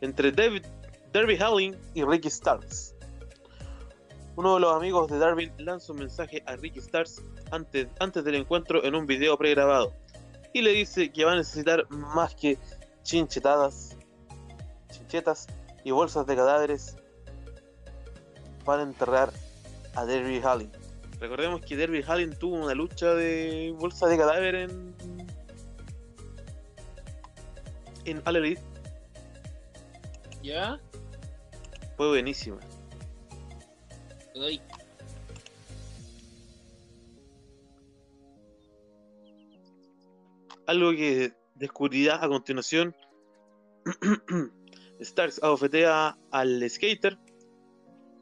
entre 0.00 0.32
David, 0.32 0.64
Darby 1.12 1.36
Allin 1.36 1.76
y 1.94 2.04
Ricky 2.04 2.30
Starks. 2.30 2.94
Uno 4.36 4.54
de 4.54 4.60
los 4.60 4.74
amigos 4.74 5.10
de 5.10 5.18
Darby 5.18 5.50
lanza 5.58 5.92
un 5.92 6.00
mensaje 6.00 6.42
a 6.46 6.56
Ricky 6.56 6.80
Starks 6.80 7.22
antes, 7.50 7.88
antes 8.00 8.24
del 8.24 8.34
encuentro 8.34 8.84
en 8.84 8.94
un 8.94 9.06
video 9.06 9.38
pregrabado 9.38 9.94
y 10.56 10.62
le 10.62 10.72
dice 10.72 11.12
que 11.12 11.22
va 11.26 11.32
a 11.32 11.36
necesitar 11.36 11.86
más 11.90 12.34
que 12.34 12.56
chinchetadas, 13.02 13.94
chinchetas 14.90 15.48
y 15.84 15.90
bolsas 15.90 16.26
de 16.26 16.34
cadáveres 16.34 16.96
para 18.64 18.82
enterrar 18.82 19.34
a 19.94 20.06
Darby 20.06 20.40
Allin. 20.42 20.72
Recordemos 21.20 21.60
que 21.60 21.76
Darby 21.76 22.02
Allin 22.08 22.34
tuvo 22.38 22.56
una 22.56 22.72
lucha 22.74 23.12
de 23.12 23.74
bolsa 23.78 24.06
de 24.06 24.16
cadáver 24.16 24.54
en 24.54 24.96
en 28.06 28.22
All 28.24 28.36
Elite 28.36 28.62
¿Ya? 30.42 30.80
fue 31.98 32.08
buenísima. 32.08 32.60
Uy. 34.34 34.62
Algo 40.66 40.90
que 40.90 41.32
descubrirá 41.54 42.22
a 42.22 42.28
continuación. 42.28 42.94
Starks 45.00 45.42
abofetea 45.42 46.16
al 46.30 46.70
skater, 46.70 47.18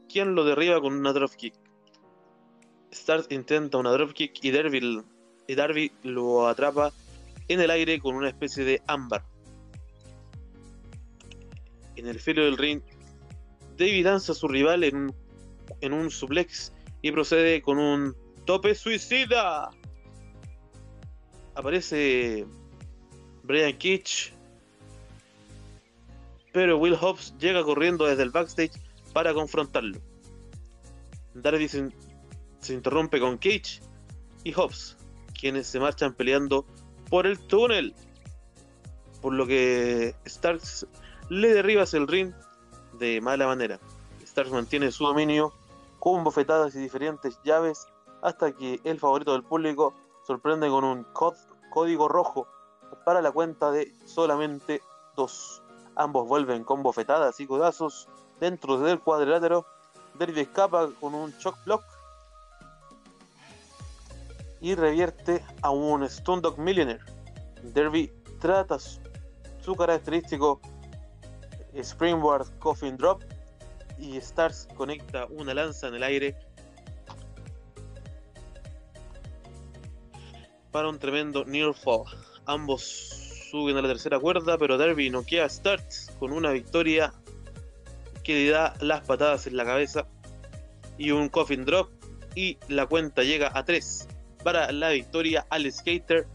quien 0.09 0.35
lo 0.35 0.45
derriba 0.45 0.81
con 0.81 0.95
una 0.95 1.13
dropkick. 1.13 1.55
Starks 2.93 3.29
intenta 3.31 3.79
una 3.79 3.91
dropkick 3.93 4.45
y 4.45 4.53
y 5.47 5.55
Darby 5.55 5.93
lo 6.03 6.49
atrapa 6.49 6.93
en 7.49 7.61
el 7.61 7.71
aire 7.71 8.01
con 8.01 8.15
una 8.15 8.29
especie 8.29 8.65
de 8.65 8.83
ámbar. 8.87 9.25
En 11.97 12.09
el 12.09 12.19
filo 12.19 12.45
del 12.45 12.57
ring, 12.57 12.83
David 13.77 14.05
lanza 14.05 14.33
a 14.33 14.35
su 14.35 14.49
rival 14.49 14.85
en 14.85 15.15
en 15.81 15.93
un 15.93 16.11
suplex 16.11 16.73
y 17.03 17.13
procede 17.13 17.63
con 17.63 17.79
un 17.79 18.17
tope 18.45 18.75
suicida. 18.75 19.71
Aparece 21.55 22.47
Brian 23.43 23.73
Cage, 23.73 24.33
pero 26.53 26.79
Will 26.79 26.97
Hobbs 26.97 27.35
llega 27.39 27.63
corriendo 27.63 28.07
desde 28.07 28.23
el 28.23 28.31
backstage 28.31 28.73
para 29.13 29.35
confrontarlo. 29.35 29.99
Darby 31.35 31.69
se, 31.69 31.91
interrumpe 32.73 33.21
con 33.21 33.39
Cage 33.39 33.81
y 34.45 34.53
Hobbs, 34.53 34.97
quienes 35.39 35.67
se 35.67 35.81
marchan 35.81 36.15
peleando 36.15 36.65
por 37.11 37.27
el 37.27 37.39
túnel, 37.39 37.95
por 39.21 39.35
lo 39.35 39.47
que 39.47 40.15
Starks 40.27 40.87
le 41.29 41.55
derriba 41.55 41.83
hacia 41.83 41.99
el 41.99 42.09
ring 42.09 42.33
de 42.99 43.21
mala 43.21 43.47
manera. 43.47 43.81
Starks 44.25 44.53
mantiene 44.53 44.91
su 44.91 45.05
dominio 45.05 45.53
con 45.99 46.25
bofetadas 46.25 46.75
y 46.75 46.79
diferentes 46.79 47.39
llaves 47.45 47.87
hasta 48.23 48.53
que 48.53 48.81
el 48.85 48.99
favorito 48.99 49.33
del 49.33 49.43
público 49.43 49.95
sorprende 50.27 50.69
con 50.69 50.85
un 50.85 51.07
código 51.71 52.09
rojo 52.09 52.49
para 53.05 53.21
la 53.23 53.31
cuenta 53.31 53.71
de 53.71 53.93
solamente 54.07 54.81
dos. 55.17 55.63
Ambos 55.97 56.27
vuelven 56.27 56.65
con 56.65 56.83
bofetadas 56.83 57.39
y 57.41 57.47
codazos 57.47 58.09
dentro 58.41 58.79
del 58.79 59.01
cuadrilátero. 59.01 59.67
Derby 60.15 60.41
escapa 60.41 60.89
con 61.01 61.15
un 61.15 61.31
shock 61.33 61.57
block 61.65 61.85
y 64.61 64.75
revierte 64.75 65.45
a 65.63 65.71
un 65.71 66.05
Stone 66.05 66.41
Dog 66.41 66.59
Millionaire. 66.59 67.05
Derby 67.63 68.13
trata 68.41 68.79
su 68.79 69.75
característico 69.77 70.61
Springboard 71.75 72.59
Coffin 72.59 72.97
Drop 72.97 73.23
y 73.99 74.17
Stars 74.19 74.69
conecta 74.77 75.27
una 75.27 75.55
lanza 75.55 75.89
en 75.89 75.95
el 75.95 76.03
aire 76.03 76.37
para 80.75 80.89
un 80.89 80.99
tremendo 80.99 81.45
near 81.45 81.73
fall. 81.73 82.03
Ambos 82.47 82.83
suben 83.49 83.77
a 83.77 83.83
la 83.83 83.87
tercera 83.87 84.19
cuerda, 84.19 84.59
pero 84.59 84.77
Derby 84.77 85.09
noquea 85.09 85.45
a 85.45 85.49
Starks 85.49 86.11
con 86.19 86.33
una 86.33 86.51
victoria 86.51 87.15
que 88.25 88.35
le 88.35 88.51
da 88.51 88.75
las 88.81 89.03
patadas 89.03 89.47
en 89.47 89.57
la 89.57 89.65
cabeza 89.65 90.09
y 90.99 91.13
un 91.13 91.29
coffin 91.29 91.65
drop 91.65 91.91
y 92.35 92.59
la 92.67 92.87
cuenta 92.87 93.23
llega 93.23 93.53
a 93.55 93.65
3 93.65 94.09
para 94.43 94.73
la 94.73 94.89
victoria 94.89 95.47
al 95.49 95.71
skater 95.71 96.27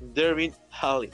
Derby 0.00 0.52
Halley. 0.70 1.10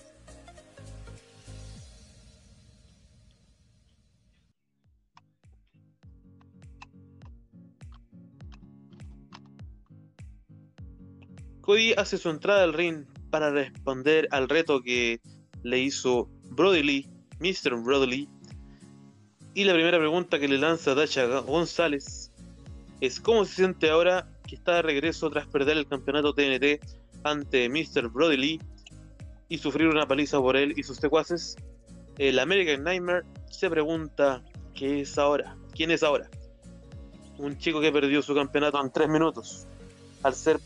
Cody 11.69 11.93
hace 11.99 12.16
su 12.16 12.31
entrada 12.31 12.64
al 12.64 12.73
ring 12.73 13.05
para 13.29 13.51
responder 13.51 14.27
al 14.31 14.49
reto 14.49 14.81
que 14.81 15.21
le 15.64 15.79
hizo 15.79 16.31
Brody 16.45 16.83
Lee, 16.83 17.11
Mr. 17.41 17.77
Brody 17.85 18.07
Lee. 18.07 18.29
Y 19.53 19.64
la 19.64 19.75
primera 19.75 19.99
pregunta 19.99 20.39
que 20.39 20.49
le 20.49 20.57
lanza 20.57 20.95
Dacha 20.95 21.27
González 21.41 22.33
es 23.03 23.21
cómo 23.21 23.45
se 23.45 23.57
siente 23.57 23.91
ahora 23.91 24.31
que 24.47 24.55
está 24.55 24.77
de 24.77 24.83
regreso 24.83 25.29
tras 25.29 25.47
perder 25.47 25.77
el 25.77 25.87
campeonato 25.87 26.33
TNT 26.33 26.83
ante 27.25 27.69
Mr. 27.69 28.09
Brody 28.09 28.39
Lee 28.39 28.61
y 29.51 29.59
sufrir 29.59 29.89
una 29.89 30.09
paliza 30.09 30.39
por 30.39 30.57
él 30.57 30.73
y 30.75 30.83
sus 30.85 30.97
secuaces. 30.97 31.55
El 32.16 32.39
American 32.39 32.83
Nightmare 32.83 33.27
se 33.51 33.69
pregunta 33.69 34.43
qué 34.75 35.03
es 35.03 35.19
ahora, 35.19 35.55
quién 35.75 35.91
es 35.91 36.03
ahora. 36.03 36.31
Un 37.37 37.59
chico 37.59 37.83
que 37.83 37.93
perdió 37.93 38.23
su 38.23 38.35
campeonato 38.35 38.83
en 38.83 38.91
3 38.91 39.11
minutos 39.11 39.66
al 40.23 40.35
ser 40.35 40.61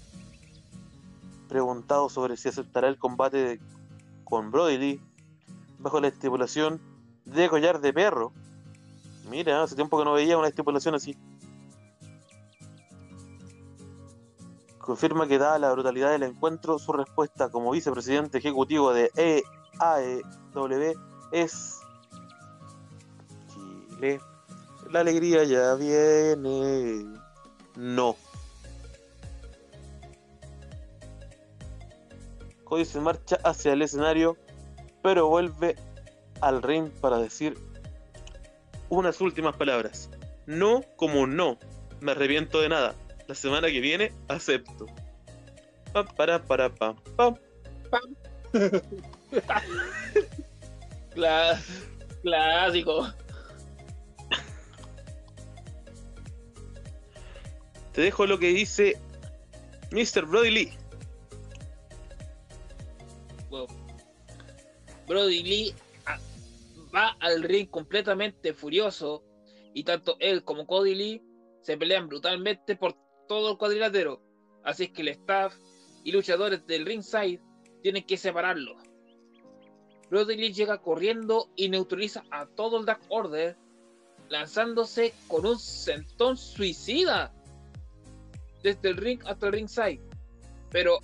preguntado 1.52 2.08
sobre 2.08 2.38
si 2.38 2.48
aceptará 2.48 2.88
el 2.88 2.98
combate 2.98 3.60
con 4.24 4.50
Brody 4.50 4.78
Lee 4.78 5.00
bajo 5.78 6.00
la 6.00 6.08
estipulación 6.08 6.80
de 7.26 7.50
collar 7.50 7.82
de 7.82 7.92
perro. 7.92 8.32
Mira, 9.28 9.62
hace 9.62 9.74
tiempo 9.74 9.98
que 9.98 10.06
no 10.06 10.14
veía 10.14 10.38
una 10.38 10.48
estipulación 10.48 10.94
así. 10.94 11.14
Confirma 14.78 15.28
que 15.28 15.36
dada 15.38 15.58
la 15.58 15.70
brutalidad 15.72 16.10
del 16.10 16.22
encuentro, 16.22 16.78
su 16.78 16.92
respuesta 16.92 17.50
como 17.50 17.70
vicepresidente 17.70 18.38
ejecutivo 18.38 18.94
de 18.94 19.10
EAEW 19.14 20.94
es 21.32 21.80
Chile. 23.52 24.20
La 24.90 25.00
alegría 25.00 25.44
ya 25.44 25.74
viene. 25.74 27.04
No. 27.76 28.16
Cody 32.72 32.86
se 32.86 33.00
marcha 33.00 33.38
hacia 33.44 33.74
el 33.74 33.82
escenario, 33.82 34.38
pero 35.02 35.28
vuelve 35.28 35.76
al 36.40 36.62
ring 36.62 36.88
para 37.02 37.18
decir 37.18 37.58
unas 38.88 39.20
últimas 39.20 39.54
palabras. 39.56 40.08
No 40.46 40.80
como 40.96 41.26
no, 41.26 41.58
me 42.00 42.12
arrepiento 42.12 42.62
de 42.62 42.70
nada. 42.70 42.94
La 43.28 43.34
semana 43.34 43.68
que 43.68 43.80
viene, 43.80 44.14
acepto. 44.28 44.86
Pam, 45.92 46.06
para, 46.16 46.42
para, 46.42 46.74
pam, 46.74 46.96
pam. 47.14 47.36
Cla- 51.14 51.60
clásico. 52.22 53.06
Te 57.92 58.00
dejo 58.00 58.24
lo 58.24 58.38
que 58.38 58.46
dice 58.46 58.96
Mr. 59.90 60.24
Brody 60.24 60.50
Lee. 60.50 60.81
Brody 65.06 65.42
Lee 65.42 65.74
ah, 66.06 66.18
va 66.94 67.16
al 67.20 67.42
ring 67.42 67.68
completamente 67.68 68.54
furioso 68.54 69.22
y 69.74 69.84
tanto 69.84 70.16
él 70.20 70.44
como 70.44 70.66
Cody 70.66 70.94
Lee 70.94 71.22
se 71.62 71.76
pelean 71.76 72.08
brutalmente 72.08 72.76
por 72.76 72.96
todo 73.28 73.52
el 73.52 73.58
cuadrilátero. 73.58 74.22
Así 74.64 74.88
que 74.88 75.02
el 75.02 75.08
staff 75.08 75.56
y 76.04 76.12
luchadores 76.12 76.66
del 76.66 76.86
ringside 76.86 77.40
tienen 77.82 78.04
que 78.04 78.16
separarlo. 78.16 78.76
Brody 80.10 80.36
Lee 80.36 80.52
llega 80.52 80.82
corriendo 80.82 81.50
y 81.56 81.68
neutraliza 81.68 82.22
a 82.30 82.46
todo 82.46 82.78
el 82.78 82.84
Dark 82.84 83.00
Order, 83.08 83.56
lanzándose 84.28 85.14
con 85.26 85.46
un 85.46 85.58
sentón 85.58 86.36
suicida 86.36 87.32
desde 88.62 88.90
el 88.90 88.96
ring 88.96 89.20
hasta 89.26 89.46
el 89.46 89.52
ringside. 89.52 90.00
Pero 90.70 91.00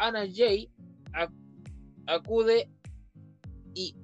Anna 0.00 0.26
Jay 0.34 0.70
ac- 1.12 1.30
acude 2.06 2.68
y 3.74 3.94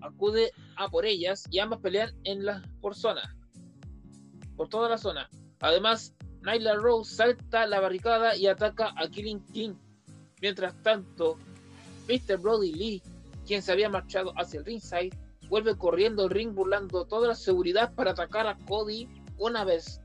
acude 0.00 0.52
a 0.76 0.88
por 0.88 1.04
ellas 1.04 1.44
y 1.50 1.58
ambas 1.58 1.80
pelean 1.80 2.10
en 2.24 2.44
la 2.44 2.62
por 2.80 2.94
zona 2.94 3.36
por 4.56 4.68
toda 4.68 4.88
la 4.88 4.98
zona 4.98 5.28
además 5.60 6.14
Nyla 6.42 6.76
Rose 6.76 7.14
salta 7.16 7.66
la 7.66 7.80
barricada 7.80 8.36
y 8.36 8.46
ataca 8.46 8.92
a 8.96 9.08
Killing 9.08 9.44
King 9.52 9.74
mientras 10.40 10.80
tanto 10.82 11.36
Mr. 12.08 12.38
Brody 12.38 12.72
Lee 12.72 13.02
quien 13.46 13.62
se 13.62 13.72
había 13.72 13.88
marchado 13.88 14.32
hacia 14.36 14.60
el 14.60 14.64
ringside 14.66 15.10
vuelve 15.48 15.76
corriendo 15.76 16.24
el 16.24 16.30
ring 16.30 16.54
burlando 16.54 17.04
toda 17.06 17.28
la 17.28 17.34
seguridad 17.34 17.94
para 17.94 18.12
atacar 18.12 18.46
a 18.46 18.56
Cody 18.66 19.08
una 19.38 19.64
vez 19.64 20.00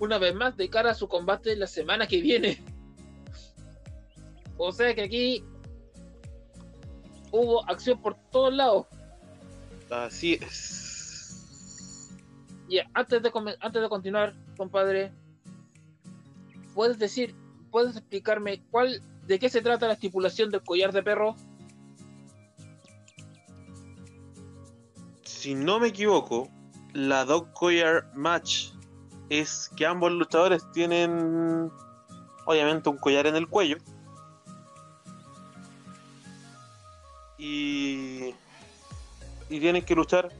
una 0.00 0.18
vez 0.18 0.34
más 0.34 0.56
de 0.56 0.68
cara 0.68 0.90
a 0.90 0.94
su 0.94 1.06
combate 1.06 1.54
la 1.54 1.66
semana 1.66 2.08
que 2.08 2.20
viene. 2.20 2.60
O 4.56 4.72
sea 4.72 4.94
que 4.94 5.02
aquí 5.02 5.44
hubo 7.30 7.64
acción 7.68 8.00
por 8.00 8.16
todos 8.30 8.52
lados. 8.52 8.86
Así 9.90 10.38
es. 10.40 12.10
Y 12.68 12.78
antes 12.94 13.22
de, 13.22 13.30
antes 13.60 13.82
de 13.82 13.88
continuar, 13.88 14.34
compadre, 14.56 15.12
¿puedes 16.74 16.98
decir, 16.98 17.34
puedes 17.70 17.96
explicarme 17.96 18.62
cuál, 18.70 19.02
de 19.26 19.38
qué 19.38 19.48
se 19.48 19.60
trata 19.60 19.86
la 19.86 19.94
estipulación 19.94 20.50
del 20.50 20.62
collar 20.62 20.92
de 20.92 21.02
perro? 21.02 21.36
Si 25.24 25.54
no 25.54 25.80
me 25.80 25.88
equivoco, 25.88 26.48
la 26.92 27.24
Dog 27.24 27.52
Collar 27.52 28.10
Match 28.14 28.70
es 29.30 29.70
que 29.76 29.86
ambos 29.86 30.12
luchadores 30.12 30.70
tienen 30.72 31.70
obviamente 32.44 32.88
un 32.90 32.98
collar 32.98 33.26
en 33.28 33.36
el 33.36 33.48
cuello. 33.48 33.78
Y, 37.38 38.34
y 39.48 39.60
tienen 39.60 39.84
que 39.84 39.94
luchar 39.94 40.30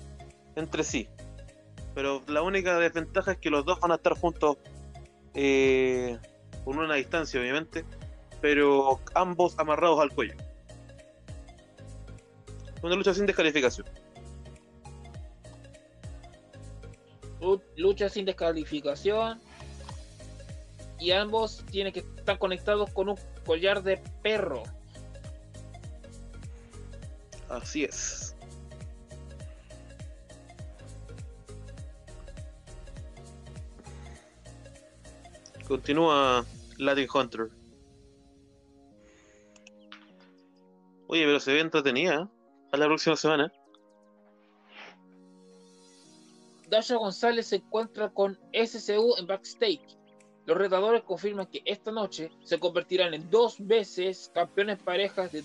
entre 0.57 0.85
sí. 0.85 1.09
Pero 1.95 2.23
la 2.27 2.43
única 2.43 2.79
desventaja 2.79 3.33
es 3.33 3.39
que 3.39 3.49
los 3.49 3.65
dos 3.65 3.81
van 3.81 3.93
a 3.93 3.95
estar 3.95 4.19
juntos 4.19 4.59
eh, 5.35 6.19
con 6.65 6.77
una 6.79 6.97
distancia, 6.97 7.41
obviamente, 7.41 7.85
pero 8.41 9.01
ambos 9.15 9.59
amarrados 9.59 10.01
al 10.01 10.11
cuello. 10.13 10.35
Una 12.83 12.97
lucha 12.97 13.15
sin 13.15 13.27
descalificación. 13.27 13.87
Lucha 17.77 18.09
sin 18.09 18.25
descalificación. 18.25 19.41
Y 20.99 21.13
ambos 21.13 21.65
tienen 21.71 21.93
que 21.93 22.01
estar 22.01 22.39
conectados 22.39 22.91
con 22.91 23.09
un 23.09 23.17
collar 23.47 23.83
de 23.83 24.03
perro. 24.23 24.63
Así 27.49 27.85
es. 27.85 28.37
Continúa 35.67 36.45
Latin 36.79 37.09
Hunter. 37.15 37.49
Oye, 41.07 41.25
pero 41.25 41.41
se 41.41 41.53
ve 41.53 41.61
entretenida. 41.61 42.23
¿eh? 42.23 42.27
A 42.73 42.77
la 42.77 42.87
próxima 42.87 43.17
semana. 43.17 43.53
Dasha 46.71 46.95
González 46.95 47.49
se 47.49 47.57
encuentra 47.57 48.11
con 48.11 48.39
SCU 48.53 49.17
en 49.19 49.27
backstage. 49.27 49.99
Los 50.47 50.57
retadores 50.57 51.03
confirman 51.03 51.47
que 51.47 51.63
esta 51.65 51.91
noche 51.91 52.31
se 52.45 52.59
convertirán 52.59 53.13
en 53.13 53.29
dos 53.29 53.57
veces 53.59 54.31
campeones 54.33 54.81
parejas 54.83 55.33
de, 55.33 55.43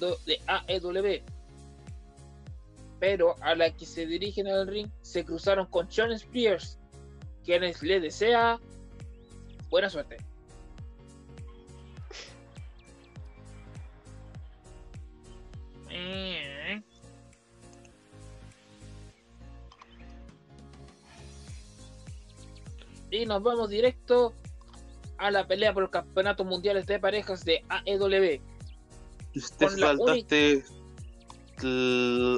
AEW. 0.48 1.24
Pero 3.00 3.36
a 3.42 3.56
la 3.56 3.72
que 3.72 3.86
se 3.86 4.06
dirigen 4.06 4.48
al 4.48 4.68
ring 4.68 4.90
se 5.02 5.26
cruzaron 5.26 5.66
con 5.66 5.92
Sean 5.92 6.12
Spears, 6.12 6.80
quienes 7.44 7.82
le 7.82 8.00
desea 8.00 8.60
buena 9.70 9.90
suerte. 9.90 10.18
Y 23.16 23.26
nos 23.26 23.41
vamos 23.41 23.70
directo 23.70 24.34
a 25.18 25.32
la 25.32 25.47
pelea 25.47 25.74
por 25.74 25.84
los 25.84 25.91
campeonatos 25.91 26.45
mundiales 26.45 26.86
de 26.86 26.99
parejas 26.99 27.45
de 27.45 27.63
AEW. 27.70 28.41
Te 29.57 29.70
faltaste 29.70 30.66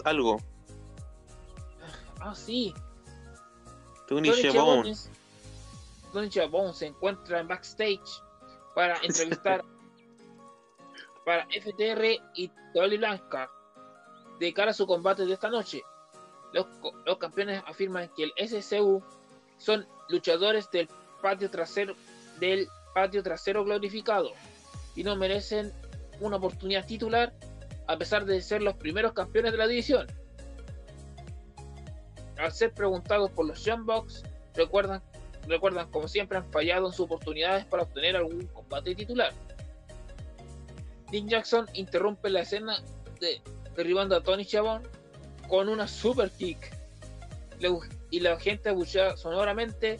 algo. 0.05 0.38
Ah, 2.19 2.36
sí. 2.36 2.73
Tony 4.07 4.32
Schiavone. 4.32 4.93
Tony 6.13 6.30
Schiavone 6.30 6.73
se 6.73 6.88
encuentra 6.88 7.39
en 7.39 7.47
backstage 7.47 8.21
para 8.75 8.97
entrevistar 9.03 9.65
para 11.25 11.45
FTR 11.47 12.21
y 12.36 12.51
Dolly 12.73 12.97
Blanca 12.97 13.49
de 14.39 14.53
cara 14.53 14.71
a 14.71 14.73
su 14.73 14.86
combate 14.86 15.25
de 15.25 15.34
esta 15.34 15.49
noche. 15.49 15.82
Los, 16.53 16.67
los 17.05 17.17
campeones 17.17 17.63
afirman 17.65 18.09
que 18.15 18.25
el 18.25 18.47
SCU 18.47 19.03
son 19.57 19.86
luchadores 20.10 20.70
del 20.72 20.88
patio 21.22 21.49
trasero 21.49 21.95
del 22.39 22.68
patio 22.93 23.24
trasero 23.24 23.64
glorificado 23.64 24.32
y 24.95 25.03
no 25.03 25.16
merecen 25.16 25.72
una 26.20 26.38
oportunidad 26.38 26.86
titular 26.86 27.34
a 27.88 27.97
pesar 27.97 28.26
de 28.26 28.41
ser 28.41 28.62
los 28.62 28.76
primeros 28.76 29.14
campeones 29.14 29.51
de 29.51 29.58
la 29.58 29.68
división. 29.68 30.08
Al 32.38 32.51
ser 32.51 32.74
preguntados 32.74 33.32
por 33.32 33.45
los 33.47 33.64
Young 33.64 33.86
Bucks, 33.86 34.24
recuerdan, 34.53 35.01
recuerdan 35.47 35.89
como 35.89 36.08
siempre 36.08 36.38
han 36.38 36.51
fallado 36.51 36.88
en 36.88 36.91
sus 36.93 37.05
oportunidades 37.05 37.66
para 37.66 37.84
obtener 37.84 38.16
algún 38.16 38.45
combate 38.47 38.93
titular. 38.93 39.34
Nick 41.12 41.28
Jackson 41.28 41.68
interrumpe 41.74 42.30
la 42.30 42.41
escena 42.41 42.84
de, 43.20 43.41
derribando 43.76 44.16
a 44.16 44.22
Tony 44.22 44.45
Chabón 44.45 44.84
con 45.47 45.70
una 45.70 45.88
super 45.88 46.30
kick. 46.30 46.58
Le- 47.60 47.70
y 48.10 48.20
la 48.20 48.39
gente 48.39 48.70
abuchea 48.70 49.18
sonoramente 49.18 49.97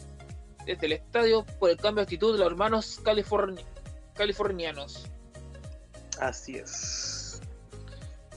desde 0.66 0.86
el 0.86 0.92
estadio 0.92 1.44
por 1.58 1.70
el 1.70 1.76
cambio 1.76 1.96
de 2.00 2.02
actitud 2.02 2.32
de 2.32 2.38
los 2.38 2.46
hermanos 2.50 3.00
californi- 3.02 3.64
californianos. 4.14 5.06
Así 6.20 6.56
es. 6.56 7.40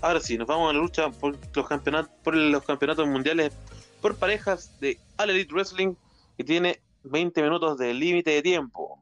Ahora 0.01 0.19
sí, 0.19 0.37
nos 0.37 0.47
vamos 0.47 0.69
a 0.69 0.73
la 0.73 0.79
lucha 0.79 1.09
por 1.11 1.37
los 1.55 1.67
campeonatos, 1.67 2.11
por 2.23 2.35
los 2.35 2.63
campeonatos 2.63 3.07
mundiales 3.07 3.53
por 4.01 4.15
parejas 4.15 4.79
de 4.79 4.99
All 5.17 5.29
Elite 5.29 5.53
Wrestling 5.53 5.95
que 6.37 6.43
tiene 6.43 6.81
20 7.03 7.41
minutos 7.43 7.77
de 7.77 7.93
límite 7.93 8.31
de 8.31 8.41
tiempo. 8.41 8.97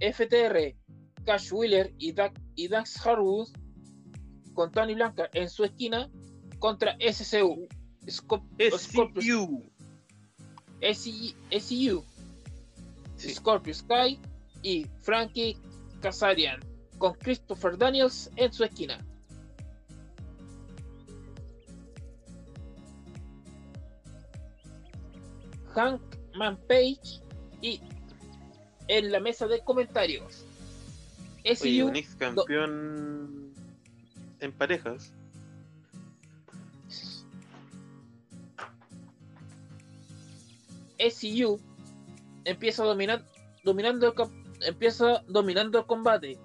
FTR, 0.00 0.74
Cash 1.24 1.52
Wheeler 1.52 1.94
y, 1.96 2.12
Dax- 2.12 2.40
y 2.56 2.66
Dax 2.68 3.06
Harwood 3.06 3.48
con 4.54 4.72
Tony 4.72 4.94
Blanca 4.94 5.28
en 5.32 5.48
su 5.48 5.64
esquina 5.64 6.08
contra 6.58 6.96
SCU. 7.00 7.68
SCU. 8.06 9.62
SCU. 11.50 12.04
Scorpio 13.18 13.72
Sky 13.72 14.18
y 14.62 14.86
Frankie 15.00 15.56
Kazarian 16.00 16.60
con 16.98 17.14
Christopher 17.14 17.78
Daniels 17.78 18.30
en 18.36 18.52
su 18.52 18.64
esquina. 18.64 19.04
Hank 25.74 26.00
Manpage 26.34 27.20
y 27.60 27.80
en 28.88 29.10
la 29.10 29.20
mesa 29.20 29.46
de 29.46 29.60
comentarios. 29.60 30.44
Un 31.44 31.96
ex 31.96 32.14
campeón 32.14 33.41
en 34.42 34.52
parejas. 34.52 35.12
SU 40.98 41.60
empieza 42.44 42.84
dominar, 42.84 43.24
dominando 43.64 44.06
el, 44.08 44.66
empieza 44.66 45.22
dominando 45.28 45.78
el 45.78 45.86
combate. 45.86 46.38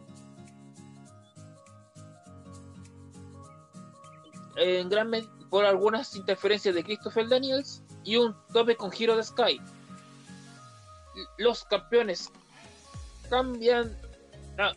En 4.55 4.89
gran 4.89 5.11
por 5.49 5.65
algunas 5.65 6.15
interferencias 6.15 6.73
de 6.73 6.83
Christopher 6.83 7.27
Daniels 7.27 7.83
y 8.03 8.17
un 8.17 8.35
tope 8.53 8.75
con 8.75 8.91
giro 8.91 9.15
de 9.15 9.23
Sky. 9.23 9.61
Los 11.37 11.63
campeones 11.65 12.31
cambian 13.29 13.95
ah, 14.57 14.73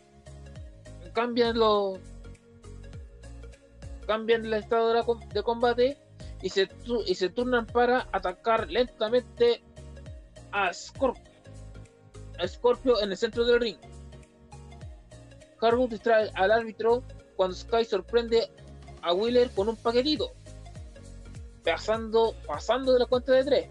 cambian 1.13 1.57
los 1.57 1.99
cambian 4.05 4.45
el 4.45 4.53
estado 4.53 4.93
de, 4.93 5.43
combate 5.43 5.97
y 6.41 6.49
se, 6.49 6.69
y 7.05 7.15
se 7.15 7.29
turnan 7.29 7.65
para 7.65 8.07
atacar 8.11 8.69
lentamente 8.69 9.63
a, 10.51 10.69
Scor- 10.69 11.19
a 12.39 12.47
Scorpio 12.47 13.01
en 13.01 13.11
el 13.11 13.17
centro 13.17 13.45
del 13.45 13.59
ring. 13.59 13.77
Harwood 15.61 15.89
distrae 15.89 16.31
al 16.35 16.51
árbitro 16.51 17.03
cuando 17.35 17.55
Sky 17.55 17.85
sorprende 17.85 18.51
a 19.01 19.13
Wheeler 19.13 19.51
con 19.51 19.69
un 19.69 19.75
paquetito, 19.75 20.31
pasando, 21.63 22.35
pasando 22.47 22.93
de 22.93 22.99
la 22.99 23.05
cuenta 23.05 23.33
de 23.33 23.43
tres. 23.43 23.69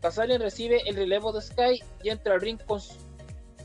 Kazarian 0.00 0.40
recibe 0.40 0.82
el 0.88 0.96
relevo 0.96 1.32
de 1.32 1.40
Sky 1.40 1.80
y 2.02 2.08
entra 2.08 2.34
al 2.34 2.40
ring 2.40 2.60
con 2.66 2.80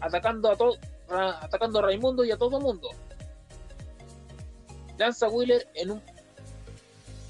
atacando 0.01 0.51
a 0.51 0.55
todo 0.55 0.78
atacando 1.09 1.80
a 1.80 1.82
Raimundo 1.84 2.24
y 2.24 2.32
a 2.32 2.38
todo 2.38 2.59
mundo. 2.59 2.89
Lanza 4.98 5.30
Wheeler 5.30 5.70
en 5.76 5.91
un 5.91 6.02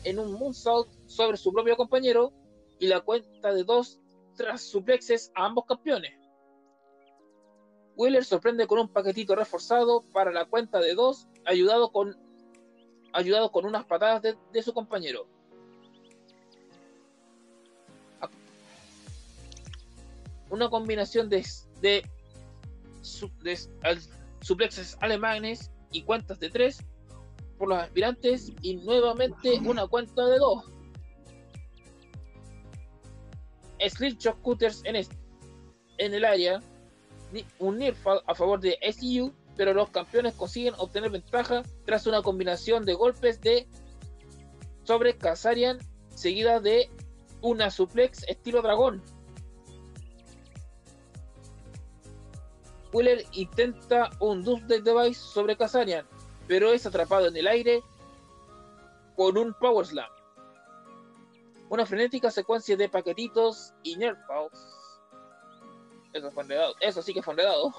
en 0.04 0.20
un 0.20 0.32
moonsault 0.34 0.88
sobre 1.06 1.38
su 1.38 1.52
propio 1.52 1.76
compañero 1.76 2.32
y 2.80 2.88
la 2.88 3.02
cuenta 3.02 3.54
de 3.54 3.64
dos 3.64 4.00
tras 4.36 4.62
suplexes 4.62 5.32
a 5.36 5.46
ambos 5.46 5.66
campeones. 5.66 6.14
Wheeler 7.98 8.24
sorprende 8.24 8.68
con 8.68 8.80
un 8.80 8.88
paquetito 8.88 9.36
reforzado 9.36 10.04
para 10.14 10.32
la 10.32 10.46
cuenta 10.46 10.80
de 10.80 10.94
dos, 10.94 11.28
ayudado 11.46 11.92
con, 11.92 12.16
ayudado 13.12 13.52
con 13.52 13.66
unas 13.66 13.86
patadas 13.86 14.22
de, 14.22 14.38
de 14.54 14.64
su 14.64 14.74
compañero. 14.74 15.28
Una 20.50 20.70
combinación 20.70 21.28
de, 21.28 21.46
de, 21.82 22.08
de 23.42 23.58
suplexes 24.42 24.98
alemanes 25.02 25.72
y 25.92 26.04
cuentas 26.04 26.40
de 26.40 26.50
tres 26.50 26.78
por 27.58 27.70
los 27.70 27.80
aspirantes 27.80 28.52
y 28.62 28.76
nuevamente 28.78 29.60
una 29.66 29.88
cuenta 29.88 30.26
de 30.26 30.38
dos. 30.38 30.66
Slipshot 33.80 34.42
Cutters 34.42 34.82
en, 34.86 34.96
en 35.98 36.14
el 36.14 36.26
área, 36.26 36.62
un 37.60 37.78
near 37.78 37.96
fall 37.96 38.22
a 38.26 38.34
favor 38.34 38.60
de 38.60 38.78
SU, 38.82 39.34
pero 39.56 39.74
los 39.74 39.90
campeones 39.90 40.34
consiguen 40.36 40.74
obtener 40.78 41.12
ventaja 41.12 41.64
tras 41.86 42.08
una 42.08 42.22
combinación 42.22 42.86
de 42.86 42.94
golpes 42.94 43.42
de 43.42 43.68
sobre 44.84 45.18
Kazarian 45.18 45.80
seguida 46.18 46.60
de 46.60 46.90
una 47.42 47.70
suplex 47.70 48.24
estilo 48.28 48.62
dragón. 48.62 49.04
Wheeler 52.92 53.26
intenta 53.34 54.10
un 54.20 54.44
Doomsday 54.44 54.82
Device 54.82 55.20
sobre 55.20 55.56
Kazarian, 55.56 56.08
pero 56.48 56.72
es 56.72 56.86
atrapado 56.86 57.28
en 57.28 57.36
el 57.36 57.48
aire 57.48 57.84
con 59.16 59.38
un 59.38 59.54
Power 59.54 59.86
Slam. 59.86 60.10
Una 61.70 61.86
frenética 61.86 62.32
secuencia 62.32 62.78
de 62.78 62.88
paquetitos 62.88 63.74
y 63.84 63.98
Nerf 63.98 64.18
Balls. 64.28 64.60
Eso 66.14 66.32
fue 66.32 66.44
enredado. 66.44 66.76
Eso 66.80 67.02
sí 67.02 67.14
que 67.14 67.22
fue 67.22 67.34
enredado. 67.34 67.74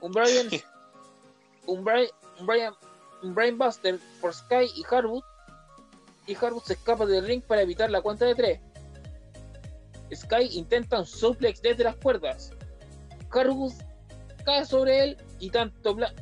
Un 0.00 0.12
Brian. 0.12 0.48
un, 1.66 1.84
Brian, 1.84 2.08
un 2.40 2.46
Brian. 2.46 2.74
Un 3.22 3.34
Brain 3.34 3.58
Buster 3.58 3.98
por 4.20 4.32
Sky 4.32 4.70
y 4.74 4.84
Harwood. 4.90 5.24
Y 6.26 6.34
Harwood 6.34 6.62
se 6.62 6.74
escapa 6.74 7.04
del 7.04 7.26
ring 7.26 7.42
para 7.42 7.62
evitar 7.62 7.90
la 7.90 8.00
cuenta 8.00 8.24
de 8.24 8.34
tres. 8.34 8.60
Sky 10.14 10.48
intenta 10.52 11.00
un 11.00 11.06
suplex 11.06 11.60
desde 11.60 11.84
las 11.84 11.96
cuerdas. 11.96 12.52
Harwood 13.30 13.72
cae 14.46 14.64
sobre 14.64 15.02
él 15.02 15.16
y 15.40 15.50
tanto, 15.50 15.94
Bla 15.94 16.12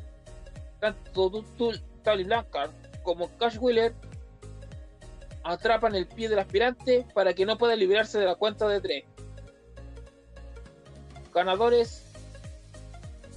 tanto 0.83 1.29
Tul- 1.57 1.81
Tully 2.03 2.25
Blanchard 2.25 2.71
como 3.03 3.29
Cash 3.37 3.57
Wheeler 3.57 3.93
atrapan 5.45 5.95
el 5.95 6.07
pie 6.07 6.27
del 6.27 6.39
aspirante 6.39 7.05
para 7.13 7.33
que 7.33 7.45
no 7.45 7.57
pueda 7.57 7.73
liberarse 7.77 8.19
de 8.19 8.25
la 8.25 8.35
cuenta 8.35 8.67
de 8.67 8.81
tres. 8.81 9.03
Ganadores 11.33 12.03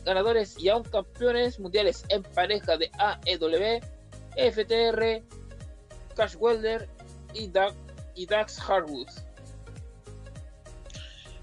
ganadores 0.04 0.56
y 0.58 0.68
aún 0.68 0.82
campeones 0.84 1.60
mundiales 1.60 2.04
en 2.08 2.22
pareja 2.22 2.76
de 2.76 2.90
AEW, 2.98 3.80
FTR, 4.36 5.22
Cash 6.16 6.36
Welder 6.38 6.88
y, 7.34 7.50
y 8.14 8.26
Dax 8.26 8.58
Harwood. 8.60 9.08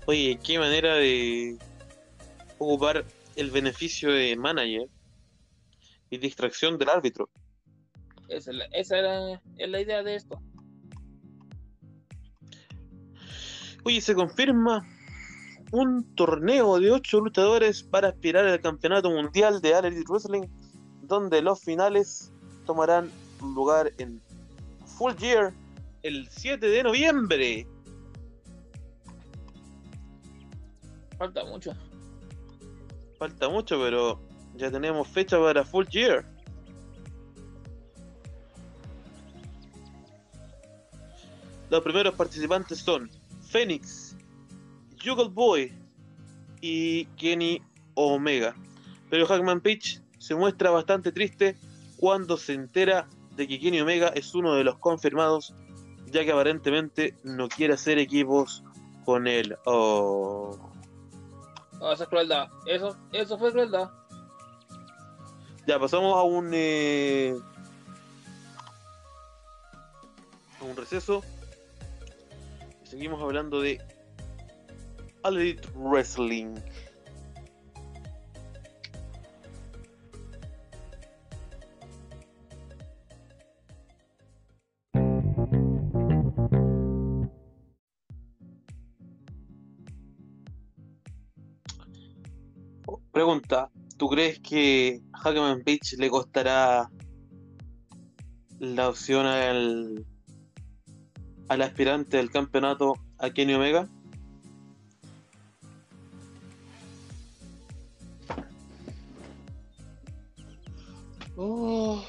Oye, 0.06 0.38
qué 0.43 0.60
manera 0.60 0.95
de 0.95 1.58
ocupar 2.58 3.06
el 3.38 3.51
beneficio 3.51 4.12
de 4.12 4.36
manager 4.36 4.88
y 6.14 6.18
distracción 6.20 6.78
del 6.78 6.89
árbitro. 6.89 7.28
Esa, 8.28 8.51
es 8.51 8.57
la, 8.57 8.66
esa 8.66 8.99
era, 8.99 9.41
es 9.57 9.70
la 9.70 9.82
idea 9.82 10.03
de 10.03 10.16
esto. 10.16 10.39
Oye, 13.84 13.99
se 13.99 14.14
confirma 14.14 14.88
un 15.72 16.03
torneo 16.16 16.80
de 16.80 16.91
ocho 16.91 17.20
luchadores 17.20 17.82
para 17.82 18.09
aspirar 18.09 18.45
al 18.45 18.61
campeonato 18.61 19.09
mundial 19.09 19.59
de 19.59 19.74
All 19.74 19.86
Elite 19.86 20.05
Wrestling, 20.07 20.47
donde 21.01 21.41
los 21.41 21.59
finales 21.61 22.32
tomarán 22.68 23.09
lugar 23.41 23.91
en 23.97 24.22
Full 24.86 25.14
Gear 25.14 25.51
el 26.03 26.30
7 26.30 26.64
de 26.68 26.84
noviembre. 26.84 27.68
Falta 31.18 31.43
mucho. 31.45 31.74
Falta 33.18 33.49
mucho, 33.49 33.80
pero 33.80 34.33
ya 34.56 34.72
tenemos 34.72 35.08
fecha 35.08 35.39
para 35.39 35.64
Full 35.64 35.86
Gear. 35.89 36.26
Los 41.70 41.82
primeros 41.82 42.14
participantes 42.14 42.80
son 42.80 43.10
Phoenix, 43.49 44.16
Juggle 45.04 45.30
Boy 45.30 45.74
y 46.62 47.06
Kenny 47.18 47.62
Omega. 47.95 48.56
Pero 49.10 49.26
Hackman 49.26 49.62
Page 49.62 49.99
se 50.20 50.36
muestra 50.36 50.70
bastante 50.70 51.12
triste 51.12 51.56
cuando 51.97 52.38
se 52.38 52.54
entera 52.54 53.08
de 53.36 53.47
que 53.47 53.60
Kenny 53.60 53.82
Omega 53.82 54.10
es 54.10 54.36
uno 54.36 54.54
de 54.56 54.64
los 54.64 54.78
confirmados, 54.78 55.54
ya 56.12 56.24
que 56.24 56.32
aparentemente 56.32 57.16
no 57.24 57.49
quiere 57.49 57.74
hacer 57.74 57.97
equipos 57.97 58.64
con 59.04 59.28
él. 59.28 59.58
Oh. 59.66 60.58
No, 61.80 61.91
esa 61.91 62.04
es 62.04 62.10
crueldad. 62.10 62.49
Eso, 62.66 62.95
eso 63.12 63.38
fue 63.38 63.51
crueldad. 63.51 63.89
Ya 65.66 65.80
pasamos 65.80 66.18
a 66.18 66.24
un 66.24 66.51
eh, 66.53 67.36
un 70.61 70.76
receso. 70.76 71.24
Seguimos 72.84 73.22
hablando 73.22 73.61
de 73.61 73.80
Elite 75.24 75.68
Wrestling. 75.76 76.55
Pregunta, 93.11 93.70
¿tú 94.04 94.10
crees 94.10 94.38
que 94.39 95.01
Hackman 95.14 95.64
Beach 95.64 95.93
le 95.93 96.10
costará 96.10 96.91
la 98.60 98.89
opción 98.89 99.26
al, 99.26 100.06
al 101.47 101.62
aspirante 101.62 102.18
del 102.18 102.30
campeonato 102.30 102.95
a 103.18 103.30
Kenny 103.30 103.54
Omega? 103.54 103.88
Uf. 111.38 112.06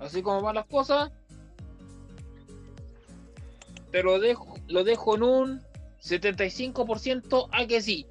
Así 0.00 0.20
como 0.20 0.42
van 0.42 0.56
las 0.56 0.66
cosas. 0.66 1.10
te 3.90 4.02
lo 4.02 4.18
dejo, 4.18 4.58
lo 4.68 4.84
dejo 4.84 5.16
en 5.16 5.22
un 5.22 5.62
75% 6.02 7.48
a 7.52 7.66
que 7.66 7.80
sí. 7.80 8.06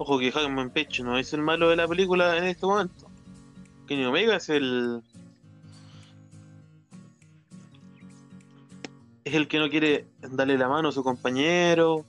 Ojo 0.00 0.20
que 0.20 0.30
Hackman 0.30 0.70
Page 0.70 1.02
no 1.02 1.18
es 1.18 1.32
el 1.32 1.42
malo 1.42 1.68
de 1.68 1.76
la 1.76 1.88
película 1.88 2.36
en 2.36 2.44
este 2.44 2.64
momento. 2.64 3.10
Kenny 3.88 4.04
Omega 4.04 4.36
es 4.36 4.48
el. 4.48 5.02
Es 9.24 9.34
el 9.34 9.48
que 9.48 9.58
no 9.58 9.68
quiere 9.68 10.06
darle 10.20 10.56
la 10.56 10.68
mano 10.68 10.90
a 10.90 10.92
su 10.92 11.02
compañero, 11.02 12.06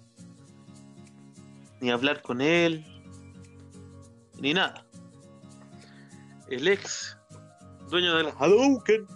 ni 1.82 1.90
hablar 1.90 2.22
con 2.22 2.42
él, 2.42 2.86
ni 4.40 4.54
nada. 4.54 4.86
El 6.48 6.68
ex 6.68 7.18
dueño 7.90 8.16
del 8.16 8.28
Hadouken 8.38 9.08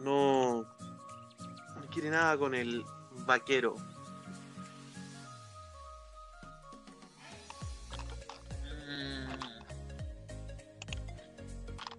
no, 0.00 0.62
no 0.62 1.86
quiere 1.92 2.10
nada 2.10 2.36
con 2.36 2.56
el 2.56 2.84
vaquero. 3.26 3.76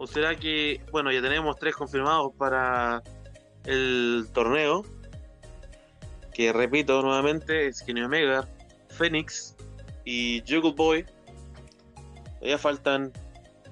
¿O 0.03 0.07
será 0.07 0.35
que, 0.35 0.81
bueno, 0.91 1.13
ya 1.13 1.21
tenemos 1.21 1.55
tres 1.57 1.77
confirmados 1.77 2.33
para 2.37 3.01
el 3.63 4.27
torneo? 4.33 4.83
Que 6.33 6.51
repito 6.51 7.01
nuevamente, 7.01 7.67
es 7.67 7.81
Kenny 7.81 8.01
Omega, 8.01 8.45
Phoenix 8.89 9.55
y 10.03 10.41
Juggle 10.41 10.73
Boy. 10.73 11.05
Todavía 12.33 12.57
faltan 12.57 13.13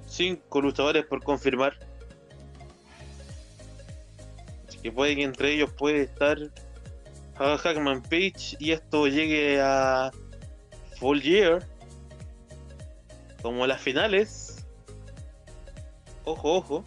cinco 0.08 0.62
luchadores 0.62 1.06
por 1.06 1.22
confirmar. 1.22 1.78
Así 4.70 4.78
que 4.78 4.90
puede 4.90 5.18
que 5.18 5.24
entre 5.24 5.52
ellos 5.52 5.74
puede 5.74 6.04
estar 6.04 6.38
Hackman 7.36 8.04
Page 8.04 8.56
y 8.58 8.72
esto 8.72 9.06
llegue 9.08 9.60
a 9.60 10.12
Full 10.98 11.20
Year. 11.20 11.68
Como 13.42 13.68
las 13.68 13.82
finales 13.82 14.51
Ojo, 16.24 16.58
ojo. 16.58 16.84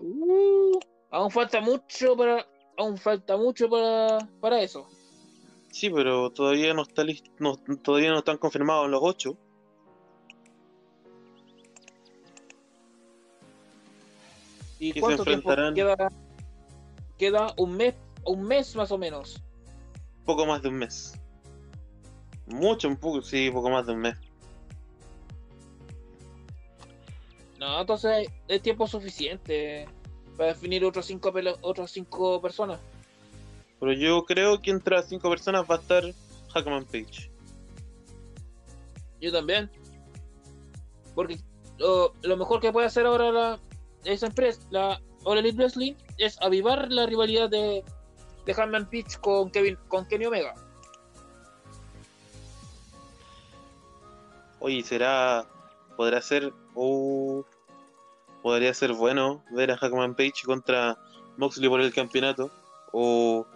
Uh, 0.00 0.78
aún 1.10 1.30
falta 1.30 1.60
mucho 1.60 2.16
para. 2.16 2.46
Aún 2.76 2.96
falta 2.96 3.36
mucho 3.36 3.68
para, 3.68 4.18
para 4.40 4.60
eso. 4.62 4.88
Sí, 5.72 5.90
pero 5.90 6.30
todavía 6.30 6.72
no 6.74 6.82
está 6.82 7.02
listo, 7.02 7.28
no, 7.38 7.56
todavía 7.56 8.10
no 8.10 8.18
están 8.18 8.38
confirmados 8.38 8.88
los 8.88 9.00
ocho. 9.02 9.36
¿Y 14.78 14.98
cuánto 15.00 15.24
tiempo 15.24 15.50
queda? 15.74 15.96
Queda 17.18 17.52
un 17.56 17.76
mes, 17.76 17.94
un 18.24 18.42
mes 18.44 18.76
más 18.76 18.92
o 18.92 18.98
menos. 18.98 19.42
Poco 20.24 20.46
más 20.46 20.62
de 20.62 20.68
un 20.68 20.76
mes. 20.76 21.17
Mucho, 22.48 22.88
un 22.88 22.96
poco, 22.96 23.22
sí, 23.22 23.50
poco 23.50 23.70
más 23.70 23.86
de 23.86 23.92
un 23.92 24.00
mes. 24.00 24.16
No, 27.58 27.80
entonces 27.80 28.28
es 28.46 28.62
tiempo 28.62 28.86
suficiente 28.86 29.88
para 30.36 30.50
definir 30.50 30.84
otros 30.84 31.06
cinco, 31.06 31.32
otros 31.60 31.90
cinco 31.90 32.40
personas. 32.40 32.80
Pero 33.80 33.92
yo 33.92 34.24
creo 34.24 34.62
que 34.62 34.70
entre 34.70 34.96
las 34.96 35.08
cinco 35.08 35.28
personas 35.28 35.64
va 35.68 35.76
a 35.76 35.78
estar 35.78 36.04
Hackman 36.54 36.84
Page. 36.84 37.30
Yo 39.20 39.32
también. 39.32 39.70
Porque 41.14 41.38
lo, 41.78 42.36
mejor 42.36 42.60
que 42.60 42.72
puede 42.72 42.86
hacer 42.86 43.06
ahora 43.06 43.32
la, 43.32 43.60
esa 44.04 44.26
empresa, 44.26 44.60
la 44.70 45.00
All 45.24 45.38
Elite 45.38 45.56
Wrestling, 45.56 45.94
es 46.16 46.40
avivar 46.40 46.90
la 46.90 47.06
rivalidad 47.06 47.50
de, 47.50 47.84
de 48.46 48.54
Hackman 48.54 48.88
Page 48.88 49.18
con, 49.20 49.50
Kevin, 49.50 49.76
con 49.88 50.06
Kenny 50.06 50.26
Omega. 50.26 50.54
Oye, 54.60 54.82
será. 54.82 55.46
Podrá 55.96 56.20
ser. 56.20 56.52
Uh, 56.74 57.42
podría 58.42 58.72
ser 58.74 58.92
bueno 58.92 59.42
ver 59.50 59.70
a 59.70 59.76
Hackman 59.76 60.14
Page 60.14 60.44
contra 60.44 60.96
Moxley 61.36 61.68
por 61.68 61.80
el 61.80 61.92
campeonato. 61.92 62.50
O 62.92 63.46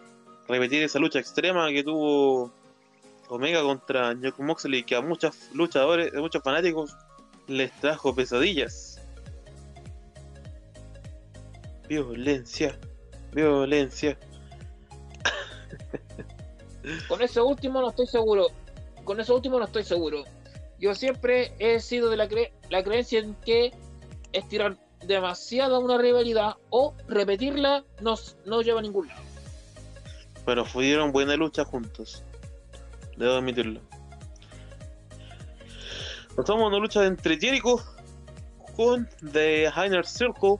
repetir 0.48 0.82
esa 0.82 0.98
lucha 0.98 1.18
extrema 1.18 1.68
que 1.70 1.82
tuvo 1.82 2.52
Omega 3.28 3.62
contra 3.62 4.14
Jock 4.20 4.38
Moxley, 4.40 4.84
que 4.84 4.94
a 4.94 5.00
muchos 5.00 5.50
luchadores, 5.54 6.14
a 6.14 6.20
muchos 6.20 6.42
fanáticos, 6.42 6.94
les 7.46 7.72
trajo 7.80 8.14
pesadillas. 8.14 9.00
Violencia, 11.88 12.78
violencia. 13.32 14.18
Con 17.08 17.22
ese 17.22 17.40
último 17.40 17.80
no 17.80 17.90
estoy 17.90 18.06
seguro. 18.06 18.46
Con 19.04 19.20
eso 19.20 19.34
último 19.34 19.58
no 19.58 19.64
estoy 19.64 19.84
seguro 19.84 20.24
yo 20.82 20.96
siempre 20.96 21.54
he 21.60 21.78
sido 21.78 22.10
de 22.10 22.16
la, 22.16 22.28
la 22.68 22.82
creencia 22.82 23.20
en 23.20 23.36
que 23.36 23.72
estirar 24.32 24.76
demasiado 25.06 25.78
una 25.78 25.96
rivalidad 25.96 26.56
o 26.70 26.96
repetirla 27.06 27.84
no, 28.00 28.16
no 28.46 28.62
lleva 28.62 28.80
a 28.80 28.82
ningún 28.82 29.06
lado. 29.06 29.22
Pero 30.44 30.64
fueron 30.64 31.12
buena 31.12 31.36
lucha 31.36 31.64
juntos. 31.64 32.24
Debo 33.16 33.34
admitirlo. 33.34 33.80
Pasamos 36.34 36.64
a 36.64 36.66
una 36.66 36.78
lucha 36.78 37.06
entre 37.06 37.38
Jericho 37.38 37.80
con 38.74 39.08
The 39.32 39.68
Heiner 39.68 40.04
Circle 40.04 40.56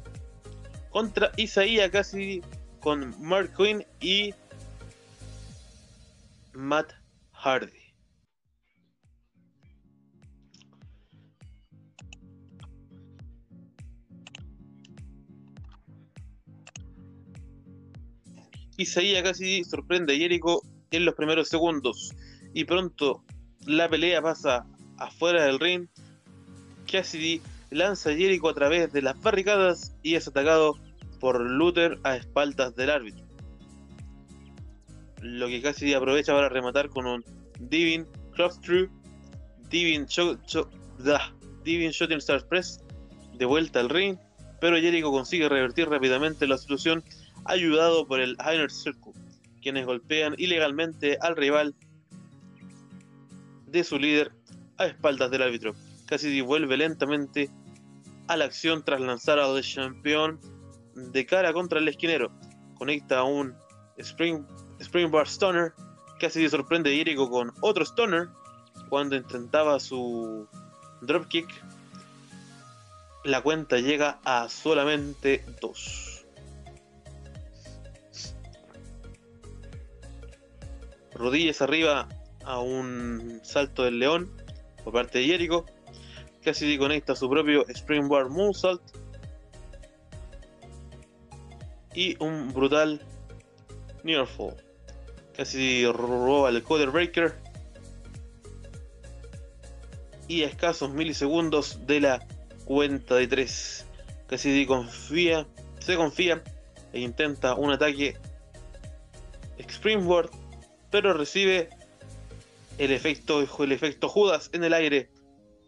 contra 0.91 1.33
Isaiah 1.37 1.91
casi 1.91 2.43
con 2.81 3.12
Mark 3.20 3.55
Quinn 3.57 3.85
y 4.01 4.33
Matt 6.53 6.93
Hardy. 7.33 7.82
Isaías 18.77 19.23
casi 19.23 19.64
sorprende 19.64 20.14
a 20.14 20.16
Jericho 20.16 20.62
en 20.91 21.05
los 21.05 21.14
primeros 21.14 21.49
segundos 21.49 22.12
y 22.55 22.64
pronto 22.64 23.23
la 23.66 23.89
pelea 23.89 24.23
pasa 24.23 24.66
afuera 24.99 25.45
del 25.45 25.59
ring. 25.59 25.87
Cassidy 26.91 27.41
lanza 27.70 28.11
a 28.11 28.14
Jericho 28.14 28.49
a 28.49 28.55
través 28.55 28.93
de 28.93 29.03
las 29.03 29.20
barricadas 29.20 29.95
y 30.03 30.14
es 30.14 30.29
atacado 30.29 30.79
por 31.20 31.41
Luther 31.41 31.99
a 32.03 32.16
espaldas 32.16 32.75
del 32.77 32.91
árbitro. 32.91 33.25
Lo 35.20 35.47
que 35.47 35.62
Cassidy 35.62 35.95
aprovecha 35.95 36.33
para 36.33 36.49
rematar 36.49 36.89
con 36.89 37.07
un 37.07 37.25
Divin 37.61 38.07
Cross-True, 38.33 38.91
Divin, 39.70 40.07
Divin 41.64 41.91
Shooting 41.91 42.18
Star 42.18 42.47
Press 42.49 42.81
de 43.35 43.45
vuelta 43.45 43.81
al 43.81 43.89
ring, 43.89 44.18
pero 44.61 44.77
Jericho 44.77 45.11
consigue 45.11 45.49
revertir 45.49 45.89
rápidamente 45.89 46.47
la 46.47 46.59
situación 46.59 47.05
ayudado 47.45 48.07
por 48.07 48.20
el 48.20 48.36
Inner 48.40 48.70
Circle, 48.70 49.12
quienes 49.61 49.86
golpean 49.86 50.34
ilegalmente 50.38 51.18
al 51.20 51.36
rival 51.36 51.74
de 53.66 53.84
su 53.84 53.99
líder 53.99 54.32
a 54.78 54.86
espaldas 54.86 55.30
del 55.30 55.43
árbitro. 55.43 55.74
Cassidy 56.07 56.40
vuelve 56.43 56.76
lentamente 56.76 57.51
a 58.28 58.36
la 58.36 58.45
acción 58.45 58.84
tras 58.84 59.01
lanzar 59.01 59.38
a 59.38 59.53
The 59.55 59.62
Champion 59.62 60.38
de 60.95 61.26
cara 61.26 61.53
contra 61.53 61.78
el 61.78 61.88
esquinero. 61.88 62.30
Conecta 62.74 63.22
un 63.24 63.55
Spring, 63.97 64.45
Springboard 64.80 65.28
Stunner. 65.28 65.72
Cassidy 66.20 66.49
sorprende 66.49 66.90
a 66.90 66.97
Jericho 66.97 67.28
con 67.28 67.53
otro 67.61 67.84
Stunner 67.84 68.28
cuando 68.88 69.16
intentaba 69.16 69.80
su 69.80 70.47
dropkick. 71.01 71.49
La 73.24 73.40
cuenta 73.40 73.78
llega 73.78 74.18
a 74.24 74.49
solamente 74.49 75.45
dos. 75.61 76.12
Rodillas 81.15 81.63
arriba 81.63 82.09
a 82.45 82.61
un 82.61 83.41
salto 83.43 83.85
del 83.85 83.99
león 83.99 84.31
por 84.85 84.93
parte 84.93 85.19
de 85.19 85.27
Jericho. 85.27 85.67
Cassidy 86.45 86.77
conecta 86.79 87.15
su 87.15 87.29
propio 87.31 87.65
Springboard 87.69 88.31
Moonsault. 88.31 88.83
Y 91.95 92.17
un 92.23 92.53
brutal 92.53 93.01
Nearfall. 94.03 94.57
Cassidy 95.37 95.87
roba 95.87 96.49
el 96.49 96.63
Coder 96.63 96.91
Breaker. 96.91 97.35
Y 100.27 100.43
a 100.43 100.47
escasos 100.47 100.93
milisegundos 100.93 101.87
de 101.87 102.01
la 102.01 102.27
cuenta 102.65 103.17
de 103.17 103.27
3. 103.27 103.87
Cassidy 104.27 104.67
confía, 104.67 105.47
se 105.79 105.97
confía 105.97 106.43
e 106.93 107.01
intenta 107.01 107.55
un 107.55 107.71
ataque 107.71 108.17
Springboard 109.59 110.31
pero 110.93 111.14
recibe 111.14 111.70
el 112.78 112.93
efecto, 112.93 113.40
el 113.64 113.72
efecto 113.72 114.09
Judas 114.09 114.51
en 114.53 114.62
el 114.62 114.74
aire 114.74 115.11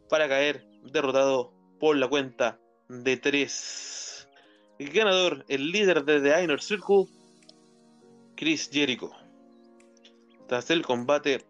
para 0.09 0.29
caer 0.29 0.65
derrotado 0.85 1.53
por 1.81 1.97
la 1.97 2.07
cuenta 2.07 2.61
de 2.89 3.17
3. 3.17 4.29
El 4.79 4.91
ganador, 4.91 5.45
el 5.49 5.73
líder 5.73 6.05
de 6.05 6.21
The 6.21 6.45
Inner 6.45 6.61
Circle, 6.61 7.07
Chris 8.37 8.69
Jericho. 8.71 9.11
Tras 10.47 10.71
el 10.71 10.83
combate, 10.83 11.43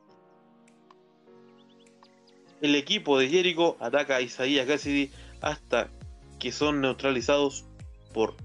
el 2.60 2.76
equipo 2.76 3.18
de 3.18 3.28
Jericho 3.28 3.76
ataca 3.80 4.16
a 4.16 4.20
Isaiah 4.20 4.66
Cassidy 4.66 5.10
hasta 5.40 5.90
que 6.38 6.52
son 6.52 6.80
neutralizados 6.80 7.64
por 8.12 8.36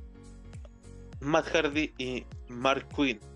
Matt 1.19 1.47
Hardy 1.49 1.93
y 1.99 2.25
Mark 2.47 2.87
Quinn. 2.95 3.28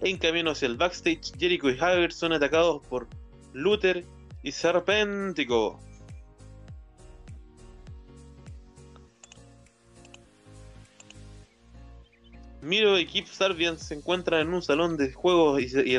En 0.00 0.18
camino 0.18 0.50
hacia 0.50 0.66
el 0.66 0.76
backstage, 0.76 1.32
Jericho 1.38 1.70
y 1.70 1.78
Hager 1.78 2.12
son 2.12 2.32
atacados 2.32 2.84
por 2.86 3.08
Luther 3.52 4.04
y 4.42 4.52
Serpentico. 4.52 5.80
Miro 12.60 12.98
y 12.98 13.06
Keith 13.06 13.28
Sarbian 13.28 13.78
se 13.78 13.94
encuentran 13.94 14.40
en 14.40 14.54
un 14.54 14.62
salón 14.62 14.96
de 14.96 15.12
juegos 15.12 15.60
y 15.60 15.98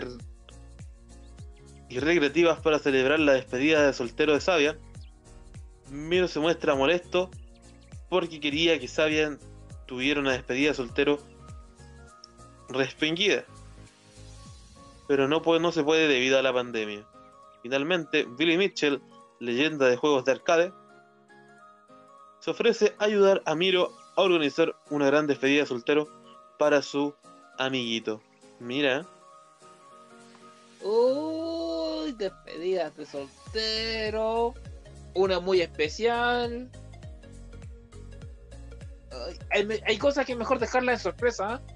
recreativas 2.00 2.60
para 2.60 2.80
celebrar 2.80 3.20
la 3.20 3.34
despedida 3.34 3.86
de 3.86 3.94
soltero 3.94 4.34
de 4.34 4.42
Sabian. 4.42 4.78
Miro 5.92 6.28
se 6.28 6.40
muestra 6.40 6.74
molesto 6.74 7.30
porque 8.10 8.40
quería 8.40 8.80
que 8.80 8.88
Sabian 8.88 9.40
tuviera 9.86 10.20
una 10.20 10.32
despedida 10.34 10.70
de 10.70 10.76
soltero 10.76 11.20
respingida. 12.68 13.46
Pero 15.08 15.28
no, 15.28 15.42
puede, 15.42 15.60
no 15.60 15.72
se 15.72 15.84
puede 15.84 16.08
debido 16.08 16.40
a 16.40 16.42
la 16.42 16.54
pandemia. 16.54 17.06
Finalmente, 17.62 18.26
Billy 18.38 18.58
Mitchell, 18.58 19.02
leyenda 19.40 19.88
de 19.88 19.98
juegos 19.98 20.26
de 20.26 20.32
arcade, 20.32 20.74
se 22.40 22.52
ofrece 22.52 22.96
a 23.00 23.06
ayudar 23.06 23.42
a 23.46 23.56
Miro 23.56 23.92
a 24.16 24.22
organizar 24.22 24.76
una 24.90 25.08
gran 25.08 25.28
despedida 25.28 25.62
de 25.62 25.68
soltero 25.68 26.08
para 26.58 26.82
su 26.82 27.16
amiguito. 27.58 28.22
Mira. 28.60 29.06
Uy, 30.82 32.12
despedidas 32.14 32.96
de 32.96 33.06
soltero. 33.06 34.54
Una 35.14 35.40
muy 35.40 35.62
especial. 35.62 36.70
Hay, 39.50 39.98
cosas 39.98 40.26
que 40.26 40.36
mejor 40.36 40.60
dejarla 40.60 40.92
de 40.92 41.00
sorpresa. 41.00 41.62
¿eh? 41.68 41.75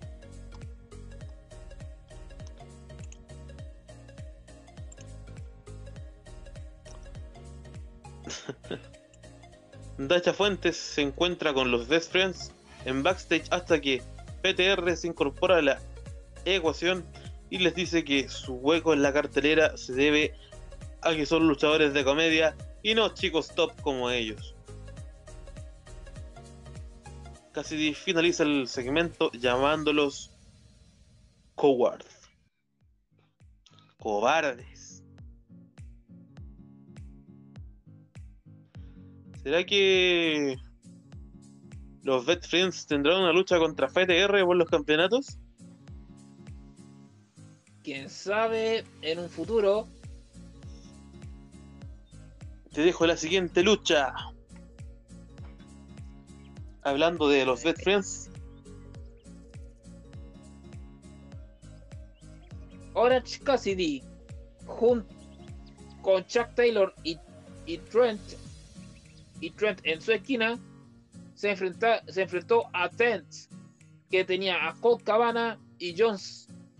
Dacha 10.08 10.32
Fuentes 10.34 10.78
se 10.78 11.02
encuentra 11.02 11.54
con 11.54 11.72
los 11.72 11.89
Best 11.89 12.14
Friends 12.14 12.54
en 12.86 13.04
backstage 13.04 13.47
hasta 13.52 13.82
que 13.82 14.02
PTR 14.41 14.95
se 14.95 15.08
incorpora 15.08 15.58
a 15.58 15.62
la 15.62 15.80
ecuación 16.45 17.06
y 17.50 17.58
les 17.58 17.76
dice 17.76 18.06
que 18.06 18.30
su 18.30 18.54
hueco 18.54 18.93
en 18.93 19.02
la 19.02 19.12
cartelera 19.12 19.76
se 19.76 19.91
debe 19.91 20.34
a 21.02 21.14
que 21.14 21.26
son 21.26 21.50
luchadores 21.50 21.93
de 21.93 22.06
comedia 22.06 22.56
y 22.82 22.95
no 22.95 23.14
chicos 23.14 23.54
top 23.54 23.74
como 23.82 24.10
ellos. 24.10 24.56
Cassidy 27.52 27.93
finaliza 27.93 28.43
el 28.43 28.70
segmento 28.70 29.30
llamándolos 29.34 30.32
cowards. 31.56 32.30
Cobardes. 33.97 34.99
¿Será 39.50 39.66
que 39.66 40.60
los 42.04 42.24
Vet 42.24 42.45
Friends 42.45 42.86
tendrán 42.86 43.22
una 43.24 43.34
lucha 43.34 43.58
contra 43.58 43.89
FTR 43.89 44.45
por 44.45 44.56
los 44.56 44.70
campeonatos? 44.70 45.39
Quién 47.84 48.12
sabe 48.12 48.84
en 49.02 49.18
un 49.18 49.28
futuro. 49.28 49.88
Te 52.72 52.82
dejo 52.82 53.08
la 53.08 53.18
siguiente 53.18 53.64
lucha. 53.64 54.14
Hablando 56.84 57.28
de 57.28 57.43
los 57.43 57.64
Vet 57.64 57.82
Friends. 57.82 58.30
Orange 62.93 63.39
Cassidy 63.39 64.04
junto 64.68 65.12
con 66.04 66.24
Chuck 66.28 66.54
Taylor 66.54 66.93
y, 67.04 67.18
y 67.66 67.80
Trent 67.80 68.22
y 69.42 69.52
Trent 69.52 69.80
en 69.84 70.02
su 70.02 70.12
esquina 70.12 70.60
se, 71.36 71.52
enfrenta, 71.52 72.04
se 72.08 72.24
enfrentó 72.24 72.66
a 72.74 72.90
Tent 72.90 73.26
que 74.12 74.26
tenía 74.26 74.68
a 74.68 74.74
Colt 74.76 75.04
Cabana 75.04 75.60
y 75.78 75.96
John, 75.98 76.18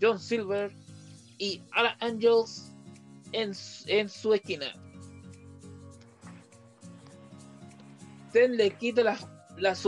John 0.00 0.18
Silver 0.18 0.70
y 1.38 1.62
Ala 1.72 1.96
Angels 2.00 2.72
en, 3.32 3.52
en 3.86 4.08
su 4.08 4.34
esquina. 4.34 4.66
Ten 8.32 8.56
le 8.56 8.70
quita 8.76 9.02
las, 9.02 9.26
las, 9.56 9.82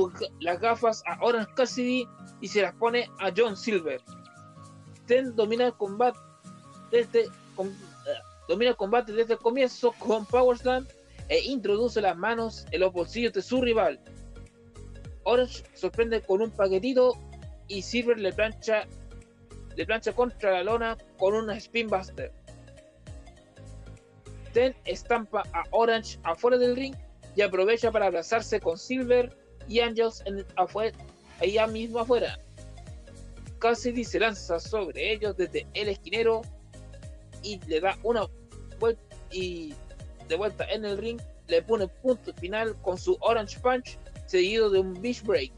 gafas 0.60 1.02
a 1.06 1.22
Orange 1.22 1.52
Cassidy 1.54 2.08
y 2.40 2.48
se 2.48 2.62
las 2.62 2.74
pone 2.74 3.08
a 3.20 3.30
John 3.36 3.56
Silver. 3.56 4.00
Ten 5.06 5.34
domina 5.36 5.66
el 5.66 5.74
combate 5.74 6.18
desde, 6.90 7.28
uh, 7.56 7.68
domina 8.48 8.70
el 8.70 8.76
combate 8.76 9.12
desde 9.12 9.34
el 9.34 9.38
comienzo 9.38 9.92
con 9.98 10.24
Power 10.26 10.58
Slam 10.58 10.86
e 11.32 11.40
introduce 11.44 12.02
las 12.02 12.14
manos 12.14 12.66
en 12.72 12.80
los 12.80 12.92
bolsillos 12.92 13.32
de 13.32 13.40
su 13.40 13.62
rival. 13.62 13.98
Orange 15.24 15.64
sorprende 15.72 16.20
con 16.20 16.42
un 16.42 16.50
paquetito 16.50 17.16
y 17.68 17.80
Silver 17.80 18.20
le 18.20 18.34
plancha, 18.34 18.86
le 19.74 19.86
plancha 19.86 20.12
contra 20.12 20.52
la 20.52 20.62
lona 20.62 20.98
con 21.16 21.32
un 21.34 21.58
spinbuster. 21.58 22.30
Ten 24.52 24.76
estampa 24.84 25.42
a 25.54 25.62
Orange 25.70 26.18
afuera 26.24 26.58
del 26.58 26.76
ring 26.76 26.94
y 27.34 27.40
aprovecha 27.40 27.90
para 27.90 28.08
abrazarse 28.08 28.60
con 28.60 28.76
Silver 28.76 29.34
y 29.66 29.80
Angels 29.80 30.22
en 30.26 30.44
afuera, 30.56 30.98
allá 31.40 31.66
mismo 31.66 32.00
afuera. 32.00 32.38
Cassidy 33.58 34.04
se 34.04 34.20
lanza 34.20 34.60
sobre 34.60 35.14
ellos 35.14 35.34
desde 35.38 35.66
el 35.72 35.88
esquinero 35.88 36.42
y 37.42 37.58
le 37.68 37.80
da 37.80 37.96
una 38.02 38.26
vuelta 38.78 39.02
y 39.30 39.72
de 40.28 40.36
vuelta 40.36 40.64
en 40.70 40.84
el 40.84 40.98
ring 40.98 41.20
le 41.48 41.62
pone 41.62 41.88
punto 41.88 42.32
final 42.34 42.80
con 42.82 42.98
su 42.98 43.16
Orange 43.20 43.58
Punch 43.60 43.98
seguido 44.26 44.70
de 44.70 44.80
un 44.80 45.00
Beach 45.00 45.22
Break. 45.22 45.52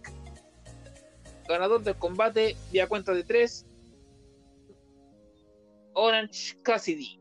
Ganador 1.48 1.82
del 1.82 1.96
combate 1.96 2.56
vía 2.72 2.88
cuenta 2.88 3.12
de 3.12 3.22
3 3.22 3.66
Orange 5.94 6.56
Cassidy. 6.62 7.20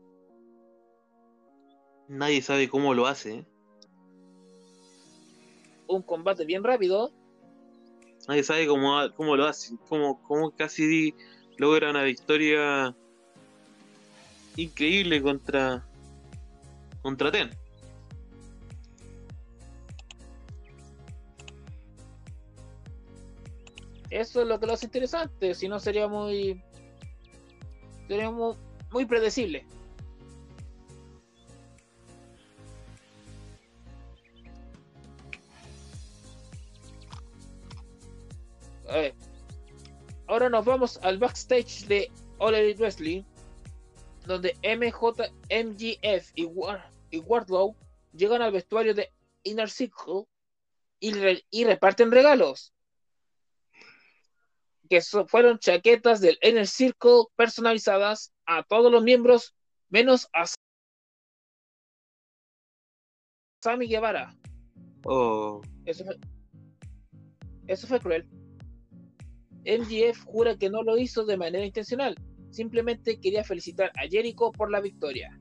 Nadie 2.08 2.42
sabe 2.42 2.68
cómo 2.68 2.92
lo 2.94 3.06
hace. 3.06 3.34
¿eh? 3.34 3.44
Un 5.86 6.02
combate 6.02 6.44
bien 6.44 6.64
rápido. 6.64 7.12
Nadie 8.26 8.42
sabe 8.42 8.66
cómo, 8.66 8.98
cómo 9.16 9.36
lo 9.36 9.46
hace. 9.46 9.76
Cómo, 9.88 10.20
cómo 10.22 10.50
Cassidy 10.50 11.14
logra 11.56 11.90
una 11.90 12.02
victoria 12.02 12.94
increíble 14.56 15.22
contra 15.22 15.84
contra 17.04 17.30
Ten. 17.30 17.50
Eso 24.08 24.40
es 24.40 24.48
lo 24.48 24.58
que 24.58 24.66
lo 24.66 24.72
hace 24.72 24.86
interesante, 24.86 25.54
si 25.54 25.68
no 25.68 25.78
sería 25.78 26.08
muy 26.08 26.62
sería 28.08 28.30
muy, 28.30 28.54
muy 28.90 29.04
predecible. 29.04 29.66
Ahora 40.26 40.48
nos 40.48 40.64
vamos 40.64 40.98
al 41.02 41.18
backstage 41.18 41.86
de 41.86 42.10
All 42.38 42.54
Elite 42.54 42.80
Wrestling, 42.80 43.24
donde 44.26 44.56
MJ, 44.62 45.12
MGF 45.50 46.32
y, 46.34 46.44
War, 46.46 46.93
y 47.14 47.18
Wardlow 47.20 47.76
llegan 48.12 48.42
al 48.42 48.52
vestuario 48.52 48.94
de 48.94 49.12
Inner 49.44 49.70
Circle 49.70 50.24
y, 50.98 51.12
re, 51.12 51.44
y 51.50 51.64
reparten 51.64 52.10
regalos. 52.10 52.72
Que 54.90 55.00
so, 55.00 55.26
fueron 55.26 55.58
chaquetas 55.58 56.20
del 56.20 56.38
Inner 56.42 56.66
Circle 56.66 57.26
personalizadas 57.36 58.32
a 58.46 58.62
todos 58.64 58.90
los 58.90 59.02
miembros, 59.02 59.54
menos 59.88 60.28
a 60.32 60.46
Sammy 63.62 63.86
Guevara. 63.86 64.36
Oh. 65.04 65.62
Eso 65.86 66.04
fue, 66.04 66.18
eso 67.68 67.86
fue 67.86 68.00
cruel. 68.00 68.28
MGF 69.64 70.24
jura 70.24 70.58
que 70.58 70.68
no 70.68 70.82
lo 70.82 70.98
hizo 70.98 71.24
de 71.24 71.38
manera 71.38 71.64
intencional, 71.64 72.16
simplemente 72.50 73.18
quería 73.20 73.44
felicitar 73.44 73.90
a 73.96 74.06
Jericho 74.08 74.52
por 74.52 74.70
la 74.70 74.80
victoria. 74.80 75.40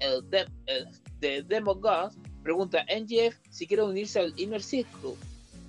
El, 0.00 0.28
de, 0.30 0.46
el, 0.66 0.88
de 1.20 1.42
Demo 1.42 1.74
God 1.74 2.12
pregunta 2.42 2.80
a 2.80 2.98
NGF 2.98 3.36
si 3.50 3.66
quiere 3.66 3.82
unirse 3.82 4.18
al 4.18 4.38
Inner 4.38 4.62
Circle. 4.62 5.14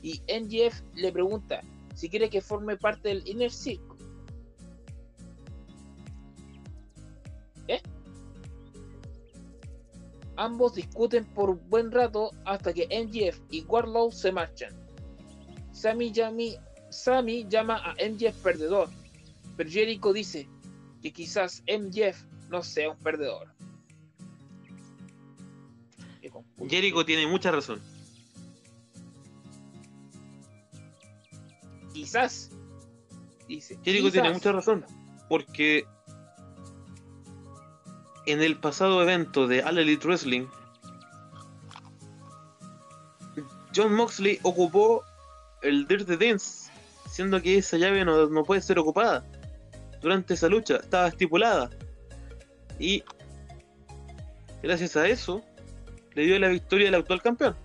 Y 0.04 0.20
NGF 0.28 0.82
le 0.96 1.12
pregunta 1.12 1.62
si 1.96 2.10
quiere 2.10 2.30
que 2.30 2.42
forme 2.42 2.78
parte 2.78 3.10
del 3.10 3.28
Inner 3.28 3.52
Circle. 3.52 4.00
¿Eh? 7.68 7.82
Ambos 10.38 10.76
discuten 10.76 11.26
por 11.26 11.60
buen 11.70 11.92
rato 11.92 12.32
hasta 12.46 12.74
que 12.74 12.88
NGF 12.88 13.40
y 13.52 13.62
Warlow 13.64 14.12
se 14.12 14.32
marchan. 14.32 14.74
Sammy, 15.72 16.12
Sammy 16.90 17.48
llama 17.48 17.78
a 17.78 17.94
MJF 17.94 18.36
perdedor, 18.44 18.90
pero 19.58 19.70
Jericho 19.70 20.14
dice 20.14 20.48
que 21.02 21.12
quizás 21.12 21.64
MJF 21.68 22.24
no 22.50 22.62
sea 22.62 22.92
un 22.92 22.98
perdedor. 22.98 23.48
Jericho 26.70 27.06
tiene 27.06 27.28
mucha 27.28 27.52
razón. 27.52 27.82
Quizás. 31.94 32.52
Dice. 33.48 33.78
Jericho 33.84 34.12
tiene 34.12 34.32
mucha 34.32 34.52
razón. 34.52 34.86
Porque 35.28 35.86
en 38.26 38.42
el 38.42 38.58
pasado 38.58 39.02
evento 39.02 39.48
de 39.48 39.64
All 39.64 39.78
Elite 39.78 40.06
Wrestling, 40.06 40.48
John 43.76 43.94
Moxley 43.94 44.40
ocupó 44.44 45.04
el 45.62 45.88
Dirty 45.88 46.18
Dance, 46.18 46.72
siendo 47.10 47.42
que 47.42 47.58
esa 47.58 47.78
llave 47.78 48.04
no, 48.04 48.28
no 48.28 48.44
puede 48.44 48.62
ser 48.62 48.80
ocupada. 48.80 49.26
Durante 50.02 50.34
esa 50.34 50.50
lucha 50.50 50.78
estaba 50.78 51.08
estipulada. 51.08 51.70
Y 52.80 53.04
gracias 54.64 54.96
a 54.98 55.08
eso, 55.08 55.44
le 56.14 56.24
dio 56.24 56.40
la 56.40 56.50
victoria 56.50 56.90
al 56.90 56.96
actual 56.96 57.22
campeón. 57.22 57.56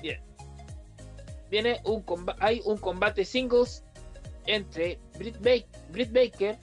Bien. 0.00 0.20
Viene 1.50 1.80
un 1.84 2.04
hay 2.38 2.60
un 2.64 2.78
combate 2.78 3.24
singles 3.24 3.84
entre 4.46 4.98
Britt, 5.18 5.36
Baker 6.12 6.58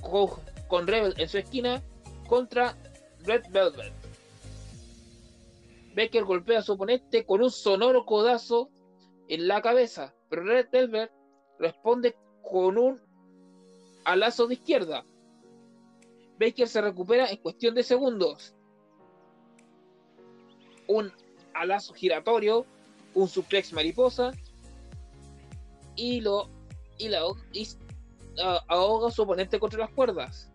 con, 0.00 0.28
con 0.68 0.86
Rebel 0.86 1.14
en 1.18 1.28
su 1.28 1.38
esquina 1.38 1.82
contra 2.28 2.76
Red 3.24 3.44
Velvet. 3.50 4.05
Becker 5.96 6.24
golpea 6.24 6.58
a 6.58 6.62
su 6.62 6.72
oponente 6.74 7.24
con 7.24 7.42
un 7.42 7.50
sonoro 7.50 8.04
codazo 8.04 8.68
en 9.28 9.48
la 9.48 9.62
cabeza, 9.62 10.14
pero 10.28 10.44
Red 10.44 10.68
Velvet 10.70 11.10
responde 11.58 12.14
con 12.42 12.76
un 12.76 13.00
alazo 14.04 14.46
de 14.46 14.54
izquierda. 14.54 15.06
Baker 16.38 16.68
se 16.68 16.82
recupera 16.82 17.30
en 17.30 17.38
cuestión 17.38 17.74
de 17.74 17.82
segundos. 17.82 18.54
Un 20.86 21.10
alazo 21.54 21.94
giratorio, 21.94 22.66
un 23.14 23.26
suplex 23.26 23.72
mariposa 23.72 24.32
y 25.96 26.20
lo 26.20 26.50
y 26.98 27.08
la 27.08 27.22
ahoga 28.68 29.08
a 29.08 29.10
su 29.10 29.22
oponente 29.22 29.58
contra 29.58 29.78
las 29.78 29.90
cuerdas. 29.92 30.52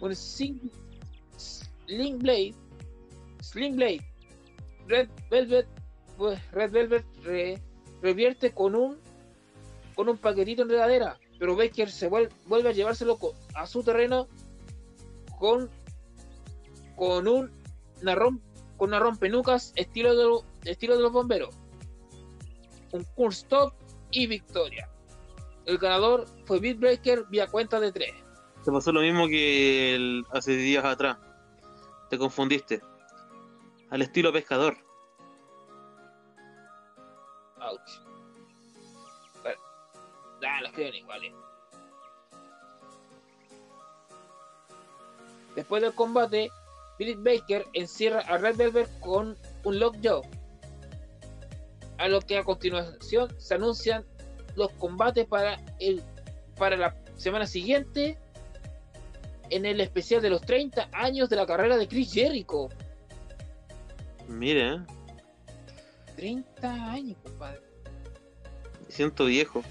Un 0.00 0.14
Sling 0.14 0.70
Blade 2.20 2.54
Sling 3.44 3.76
Blade. 3.76 4.04
Red 4.86 5.08
Velvet, 5.30 5.66
pues 6.16 6.52
Red 6.52 6.70
Velvet 6.70 7.04
revierte 8.02 8.52
con 8.52 8.74
un 8.74 8.98
con 9.94 10.08
un 10.08 10.18
paquetito 10.18 10.62
en 10.62 10.68
regadera, 10.68 11.18
pero 11.38 11.56
Baker 11.56 11.88
se 11.90 12.08
vuelve, 12.08 12.68
a 12.68 12.72
llevárselo 12.72 13.16
a 13.54 13.66
su 13.66 13.82
terreno 13.82 14.28
con 15.38 15.70
con 16.96 17.28
un 17.28 17.50
una 18.02 18.14
con 18.76 18.88
una 18.88 18.98
rompenucas 18.98 19.72
estilo 19.76 20.16
de, 20.16 20.70
estilo 20.70 20.96
de 20.96 21.02
los 21.02 21.12
bomberos. 21.12 21.54
Un 22.92 23.04
cool 23.14 23.32
stop 23.32 23.72
y 24.10 24.26
victoria. 24.26 24.88
El 25.64 25.78
ganador 25.78 26.26
fue 26.44 26.60
Beatbreaker 26.60 27.24
vía 27.30 27.46
cuenta 27.46 27.80
de 27.80 27.92
3. 27.92 28.12
Se 28.62 28.72
pasó 28.72 28.92
lo 28.92 29.00
mismo 29.00 29.28
que 29.28 30.22
hace 30.32 30.56
días 30.56 30.84
atrás. 30.84 31.18
Te 32.10 32.18
confundiste 32.18 32.82
al 33.90 34.02
estilo 34.02 34.32
pescador. 34.32 34.76
Ouch. 37.60 37.80
Bueno, 39.42 39.60
ah, 40.46 40.60
los 40.62 40.72
creen 40.72 40.94
iguales. 40.94 41.32
Después 45.54 45.82
del 45.82 45.94
combate, 45.94 46.50
Billy 46.98 47.14
Baker 47.14 47.66
encierra 47.72 48.20
a 48.20 48.38
Red 48.38 48.56
Velvet 48.56 49.00
con 49.00 49.36
un 49.64 49.78
lockjaw. 49.78 50.22
A 51.98 52.08
lo 52.08 52.20
que 52.20 52.38
a 52.38 52.44
continuación 52.44 53.32
se 53.38 53.54
anuncian 53.54 54.04
los 54.56 54.70
combates 54.72 55.26
para 55.26 55.60
el 55.78 56.02
para 56.56 56.76
la 56.76 56.96
semana 57.16 57.46
siguiente 57.46 58.16
en 59.50 59.66
el 59.66 59.80
especial 59.80 60.22
de 60.22 60.30
los 60.30 60.40
30 60.42 60.88
años 60.92 61.28
de 61.28 61.36
la 61.36 61.46
carrera 61.46 61.76
de 61.76 61.86
Chris 61.86 62.12
Jericho. 62.12 62.68
Mire. 64.28 64.80
30 66.16 66.72
años, 66.90 67.16
compadre. 67.22 67.60
siento 68.88 69.26
viejo. 69.26 69.62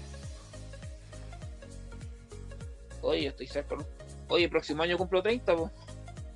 Oye, 3.02 3.26
estoy 3.26 3.46
cerca. 3.46 3.76
Oye, 4.28 4.44
el 4.44 4.50
próximo 4.50 4.82
año 4.82 4.96
cumplo 4.96 5.22
30, 5.22 5.56
po. 5.56 5.70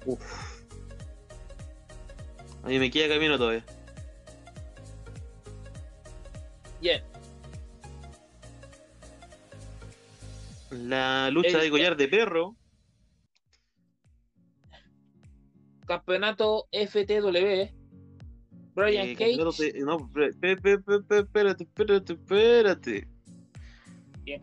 Uf. 0.07 0.65
A 2.63 2.69
mí 2.69 2.79
me 2.79 2.91
queda 2.91 3.15
camino 3.15 3.39
todavía. 3.39 3.65
Bien. 6.81 7.03
La 10.71 11.31
lucha 11.31 11.59
de 11.59 11.71
collar 11.71 11.97
de 11.97 12.09
perro. 12.09 12.57
Campeonato 15.87 16.69
FTW 16.71 17.78
Brian 18.79 19.15
Cage. 19.17 19.37
no, 19.37 20.09
espérate, 20.15 20.79
espérate, 21.11 22.13
espérate. 22.13 23.09
Bien, 24.23 24.41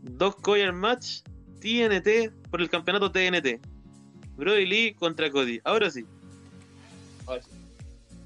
Dos 0.00 0.36
Coyer 0.36 0.72
Match 0.72 1.20
TNT 1.60 2.32
por 2.50 2.62
el 2.62 2.70
campeonato 2.70 3.12
TNT. 3.12 3.60
Brody 4.36 4.64
Lee 4.64 4.94
contra 4.94 5.30
Cody. 5.30 5.60
Ahora 5.64 5.90
sí. 5.90 6.06
Ahora 7.26 7.42
sí. 7.42 7.50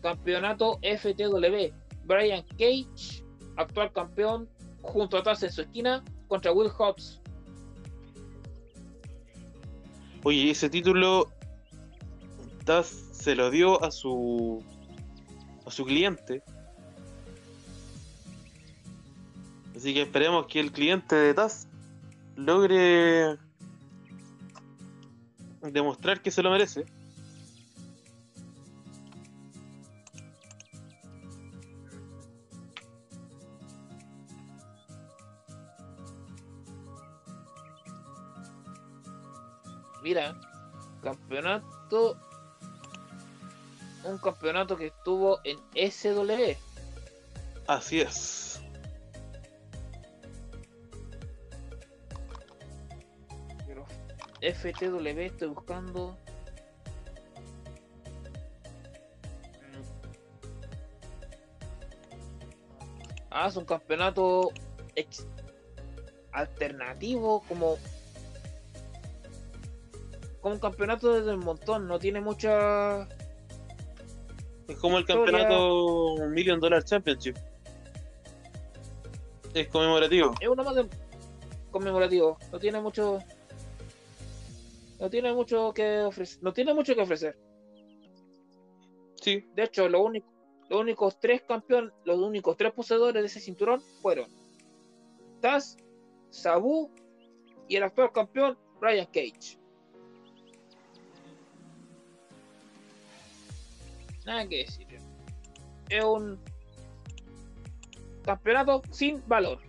Campeonato 0.00 0.78
FTW. 0.82 1.74
Brian 2.04 2.44
Cage, 2.50 3.24
actual 3.56 3.92
campeón, 3.92 4.48
junto 4.82 5.16
a 5.18 5.24
Taz 5.24 5.42
en 5.42 5.50
su 5.50 5.62
esquina, 5.62 6.04
contra 6.28 6.52
Will 6.52 6.70
Hobbs. 6.70 7.20
Oye, 10.22 10.52
ese 10.52 10.70
título 10.70 11.32
Taz 12.64 12.86
se 12.86 13.34
lo 13.34 13.50
dio 13.50 13.82
a 13.82 13.90
su 13.90 14.62
a 15.66 15.70
su 15.70 15.84
cliente. 15.84 16.42
Así 19.74 19.92
que 19.92 20.02
esperemos 20.02 20.46
que 20.46 20.60
el 20.60 20.72
cliente 20.72 21.14
de 21.14 21.34
TAS 21.34 21.68
logre 22.36 23.36
demostrar 25.60 26.22
que 26.22 26.30
se 26.30 26.42
lo 26.42 26.50
merece. 26.50 26.86
Mira, 40.02 40.38
campeonato 41.02 42.16
un 44.06 44.18
campeonato 44.18 44.76
que 44.76 44.86
estuvo 44.86 45.40
en 45.44 45.58
SW. 45.90 46.56
Así 47.66 48.00
es. 48.00 48.60
Pero 53.66 53.84
FTW 54.40 55.20
estoy 55.20 55.48
buscando. 55.48 56.16
Ah, 63.30 63.48
es 63.48 63.56
un 63.56 63.66
campeonato 63.66 64.50
alternativo 66.32 67.42
como 67.46 67.76
como 70.40 70.54
un 70.54 70.60
campeonato 70.60 71.12
desde 71.12 71.32
el 71.32 71.38
montón, 71.38 71.88
no 71.88 71.98
tiene 71.98 72.20
mucha 72.20 73.08
Es 74.68 74.76
como 74.78 74.96
el 74.98 75.02
Historia. 75.02 75.24
campeonato 75.24 76.16
Million 76.28 76.60
Dollar 76.60 76.84
Championship. 76.84 77.36
Es 79.54 79.68
conmemorativo. 79.68 80.34
Es 80.40 80.48
uno 80.48 80.64
más 80.64 80.74
de 80.74 80.88
conmemorativo. 81.70 82.38
No 82.52 82.58
tiene 82.58 82.80
mucho. 82.80 83.18
No 84.98 85.10
tiene 85.10 85.32
mucho 85.32 85.72
que 85.72 86.00
ofrecer. 86.00 86.42
No 86.42 86.52
tiene 86.52 86.74
mucho 86.74 86.94
que 86.94 87.02
ofrecer. 87.02 87.38
Sí, 89.20 89.44
De 89.54 89.64
hecho, 89.64 89.88
lo 89.88 90.02
único, 90.02 90.26
los 90.68 90.80
únicos 90.80 91.18
tres 91.20 91.42
campeones, 91.42 91.92
los 92.04 92.18
únicos 92.18 92.56
tres 92.56 92.72
poseedores 92.72 93.22
de 93.22 93.26
ese 93.26 93.40
cinturón 93.40 93.80
fueron 94.02 94.26
Taz, 95.40 95.76
Sabu 96.30 96.90
y 97.68 97.76
el 97.76 97.82
actual 97.82 98.12
campeón 98.12 98.58
Brian 98.80 99.06
Cage. 99.06 99.58
Nada 104.26 104.46
que 104.46 104.58
decir. 104.58 104.86
Es 105.88 106.04
un 106.04 106.38
campeonato 108.24 108.82
sin 108.90 109.22
valor. 109.26 109.60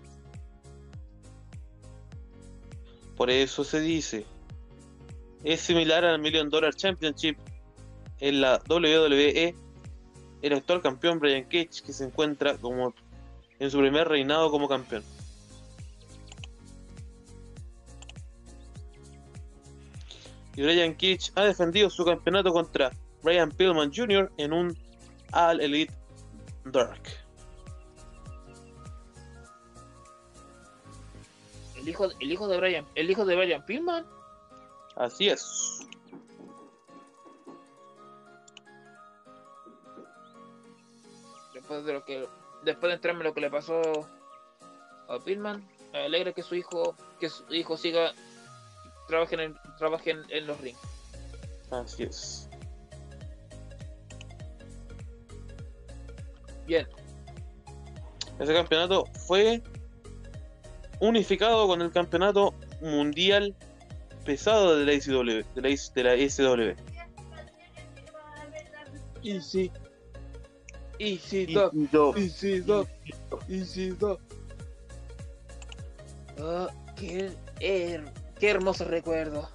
por 3.18 3.32
eso 3.32 3.64
se 3.64 3.82
dice. 3.82 4.26
Es 5.44 5.62
similar 5.62 6.06
al 6.06 6.20
Million 6.20 6.50
Dollar 6.50 6.74
Championship 6.74 7.38
en 8.20 8.42
la 8.42 8.62
WWE. 8.70 9.56
El 10.44 10.54
actual 10.54 10.82
campeón 10.82 11.20
Brian 11.20 11.44
Cage 11.44 11.82
que 11.84 11.94
se 11.94 12.06
encuentra 12.06 12.58
como 12.58 12.94
en 13.60 13.72
su 13.72 13.80
primer 13.80 14.08
reinado 14.08 14.52
como 14.52 14.70
campeón. 14.70 15.04
Y 20.56 20.62
Brian 20.62 20.94
Cage 20.94 21.32
ha 21.36 21.44
defendido 21.44 21.90
su 21.90 22.06
campeonato 22.06 22.54
contra 22.54 22.92
Brian 23.28 23.52
Pillman 23.52 23.92
Jr. 23.94 24.32
en 24.38 24.54
un 24.54 24.78
All 25.34 25.60
Elite 25.60 25.94
Dark. 26.64 27.02
El 31.76 31.90
hijo, 31.90 32.08
el 32.22 32.32
hijo 32.32 32.48
de 32.48 32.58
Brian, 32.58 32.86
el 32.96 33.12
hijo 33.12 33.26
de 33.26 33.36
Brian 33.36 33.66
Pillman. 33.66 34.06
Así 34.96 35.28
es. 35.28 35.46
después 41.54 41.84
de 41.84 41.92
lo 41.92 42.06
que 42.06 42.30
después 42.64 42.90
de 42.90 42.96
enterarme 42.96 43.26
lo 43.26 43.34
que 43.34 43.42
le 43.42 43.50
pasó 43.50 43.82
a 45.10 45.20
Pillman 45.20 45.68
me 45.92 46.06
alegra 46.06 46.32
que 46.32 46.44
su 46.44 46.56
hijo 46.56 46.96
que 47.20 47.28
su 47.28 47.54
hijo 47.54 47.76
siga 47.76 48.14
trabaje 49.10 49.36
en, 49.44 49.58
trabaje 49.78 50.12
en, 50.12 50.24
en 50.30 50.48
los 50.48 50.62
rings 50.62 50.80
Así 51.70 52.04
es. 52.04 52.47
Bien. 56.68 56.88
Ese 58.40 58.54
campeonato 58.54 59.06
fue 59.26 59.64
unificado 61.00 61.68
con 61.68 61.82
el 61.82 61.92
campeonato 61.92 62.54
mundial 62.82 63.56
pesado 64.26 64.78
de 64.78 64.86
la 64.86 64.94
ICW, 64.94 65.44
de 65.56 65.62
la, 65.62 65.70
IC 65.70 65.94
de 65.96 66.04
la 66.04 66.16
SW. 66.30 66.76
Easy. 69.24 69.72
Easy 71.00 71.46
yo- 71.48 71.72
Easy 72.16 72.60
Dog 72.62 72.88
Easy 73.48 73.96
Oh, 76.40 76.68
qué, 76.96 77.32
her- 77.60 78.12
qué 78.40 78.50
hermoso 78.50 78.84
recuerdo. 78.86 79.50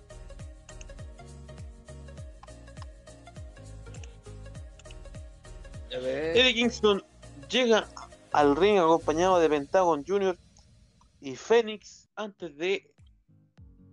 A 5.94 5.98
ver. 5.98 6.36
Eddie 6.36 6.54
Kingston 6.54 7.01
llega 7.52 7.86
al 8.32 8.56
ring 8.56 8.78
acompañado 8.78 9.38
de 9.38 9.48
Pentagon 9.48 10.02
Jr. 10.06 10.38
y 11.20 11.36
Phoenix 11.36 12.08
antes 12.16 12.56
de 12.56 12.90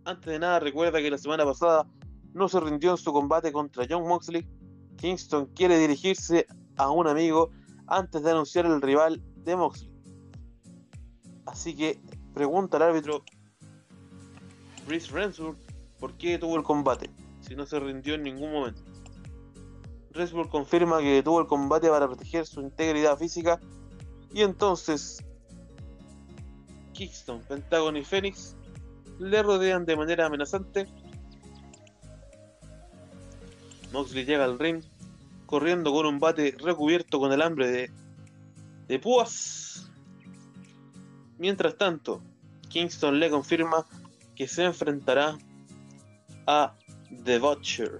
antes 0.05 0.32
de 0.32 0.39
nada 0.39 0.60
recuerda 0.60 0.99
que 0.99 1.12
la 1.12 1.18
semana 1.18 1.45
pasada 1.45 1.86
no 2.34 2.47
se 2.47 2.60
rindió 2.60 2.91
en 2.91 2.97
su 2.97 3.12
combate 3.12 3.51
contra 3.51 3.86
John 3.88 4.07
Moxley. 4.07 4.47
Kingston 4.97 5.47
quiere 5.47 5.78
dirigirse 5.78 6.47
a 6.78 6.89
un 6.89 7.07
amigo 7.07 7.51
antes 7.88 8.24
de 8.24 8.32
anunciar 8.32 8.66
el 8.66 8.82
rival 8.82 9.22
de 9.43 9.55
Moxley. 9.55 9.91
Así 11.45 11.76
que 11.76 11.99
pregunta 12.34 12.78
al 12.78 12.84
árbitro 12.84 13.24
Chris 14.88 15.12
Rensburg 15.12 15.57
por 15.99 16.14
qué 16.18 16.39
tuvo 16.39 16.55
el 16.55 16.64
combate, 16.64 17.10
si 17.41 17.55
no 17.55 17.66
se 17.66 17.80
rindió 17.80 18.16
en 18.16 18.24
ningún 18.24 18.51
momento. 18.53 18.82
Rensburg 20.12 20.49
confirma 20.49 20.99
que 20.99 21.22
tuvo 21.24 21.41
el 21.41 21.47
combate 21.47 21.89
para 21.89 22.07
proteger 22.07 22.45
su 22.45 22.62
integridad 22.62 23.18
física 23.18 23.60
y 24.34 24.41
entonces 24.41 25.24
Kingston, 26.93 27.41
Pentagon 27.47 27.95
y 27.95 28.03
Phoenix 28.03 28.55
le 29.20 29.43
rodean 29.43 29.86
de 29.86 29.95
manera 29.95 30.26
amenazante. 30.26 30.88
Moxley 33.91 34.26
llega 34.26 34.45
al 34.45 34.60
ring 34.60 34.84
corriendo 35.45 35.91
con 35.91 36.05
un 36.05 36.20
bate 36.20 36.55
recubierto 36.60 37.20
con 37.20 37.32
alambre 37.32 37.68
de, 37.68 37.91
de 38.88 38.99
púas. 38.99 39.89
Mientras 41.38 41.78
tanto, 41.78 42.22
Kingston 42.70 43.20
le 43.20 43.30
confirma 43.30 43.86
que 44.36 44.47
se 44.47 44.64
enfrentará 44.64 45.38
a 46.45 46.76
The 47.24 47.39
Butcher. 47.39 47.97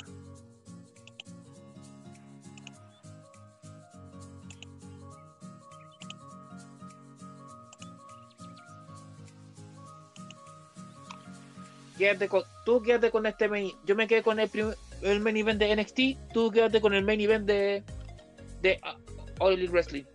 Quédate 12.00 12.28
con, 12.30 12.44
tú 12.66 12.82
quédate 12.82 13.12
con 13.12 13.26
este 13.26 13.48
main, 13.48 13.72
yo 13.86 13.96
me 13.96 14.08
quedé 14.08 14.24
con 14.24 14.40
el, 14.40 14.50
prim- 14.50 14.74
el 15.04 15.20
main 15.20 15.38
event 15.38 15.60
de 15.60 15.76
NXT, 15.76 16.32
tú 16.34 16.50
quédate 16.50 16.82
con 16.82 16.94
el 16.94 17.04
main 17.04 17.20
event 17.22 17.46
de 17.46 17.84
de 18.62 18.80
Elite 19.42 19.72
Wrestling. 19.72 20.06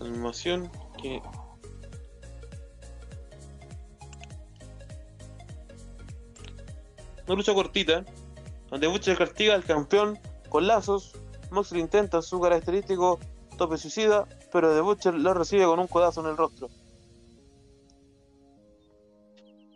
Animación 0.00 0.70
que 1.00 1.20
Una 7.26 7.36
lucha 7.36 7.54
cortita, 7.54 8.04
donde 8.70 8.86
Butcher 8.86 9.16
castiga 9.16 9.54
al 9.54 9.64
campeón 9.64 10.18
con 10.48 10.66
lazos. 10.66 11.12
Moxley 11.50 11.80
intenta 11.80 12.20
su 12.20 12.40
característico 12.40 13.18
tope 13.56 13.78
suicida, 13.78 14.26
pero 14.52 14.74
The 14.74 14.80
Butcher 14.80 15.14
lo 15.14 15.32
recibe 15.32 15.64
con 15.64 15.78
un 15.78 15.86
codazo 15.86 16.20
en 16.20 16.26
el 16.26 16.36
rostro. 16.36 16.68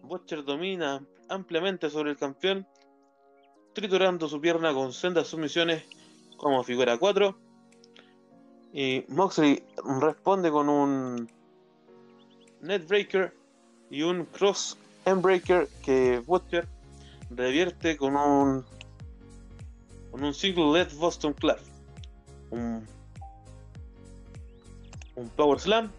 Butcher 0.02 0.44
domina 0.44 1.02
ampliamente 1.28 1.90
sobre 1.90 2.10
el 2.10 2.16
campeón, 2.16 2.66
triturando 3.74 4.28
su 4.28 4.40
pierna 4.40 4.74
con 4.74 4.92
sendas 4.92 5.28
sumisiones 5.28 5.84
como 6.36 6.62
figura 6.64 6.98
4. 6.98 7.36
Y 8.72 9.04
Moxley 9.08 9.62
responde 10.00 10.50
con 10.50 10.68
un 10.68 11.30
Netbreaker 12.60 13.34
y 13.90 14.02
un 14.02 14.26
Cross 14.26 14.76
Endbreaker 15.04 15.68
que 15.82 16.22
Butcher 16.26 16.68
revierte 17.30 17.96
con 17.96 18.16
un 18.16 18.64
con 20.10 20.24
un 20.24 20.34
single 20.34 20.72
led 20.72 20.92
Boston 20.96 21.32
Club. 21.34 21.59
Un, 22.50 22.86
un 25.16 25.28
Power 25.30 25.60
Slam. 25.60 25.90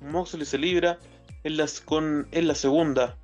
Moxley 0.00 0.44
se 0.44 0.58
libra 0.58 0.98
en, 1.44 1.56
las, 1.56 1.80
con, 1.80 2.28
en 2.32 2.48
la 2.48 2.54
segunda 2.54 3.16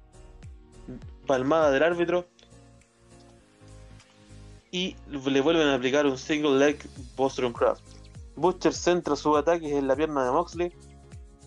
palmada 1.26 1.70
del 1.70 1.82
árbitro. 1.82 2.26
Y 4.70 4.96
le 5.10 5.40
vuelven 5.42 5.68
a 5.68 5.74
aplicar 5.74 6.06
un 6.06 6.16
single 6.16 6.58
leg 6.58 6.78
Boston 7.16 7.52
Crab. 7.52 7.76
Butcher 8.36 8.72
centra 8.72 9.16
sus 9.16 9.36
ataques 9.36 9.70
en 9.70 9.86
la 9.86 9.94
pierna 9.94 10.24
de 10.24 10.30
Moxley. 10.30 10.72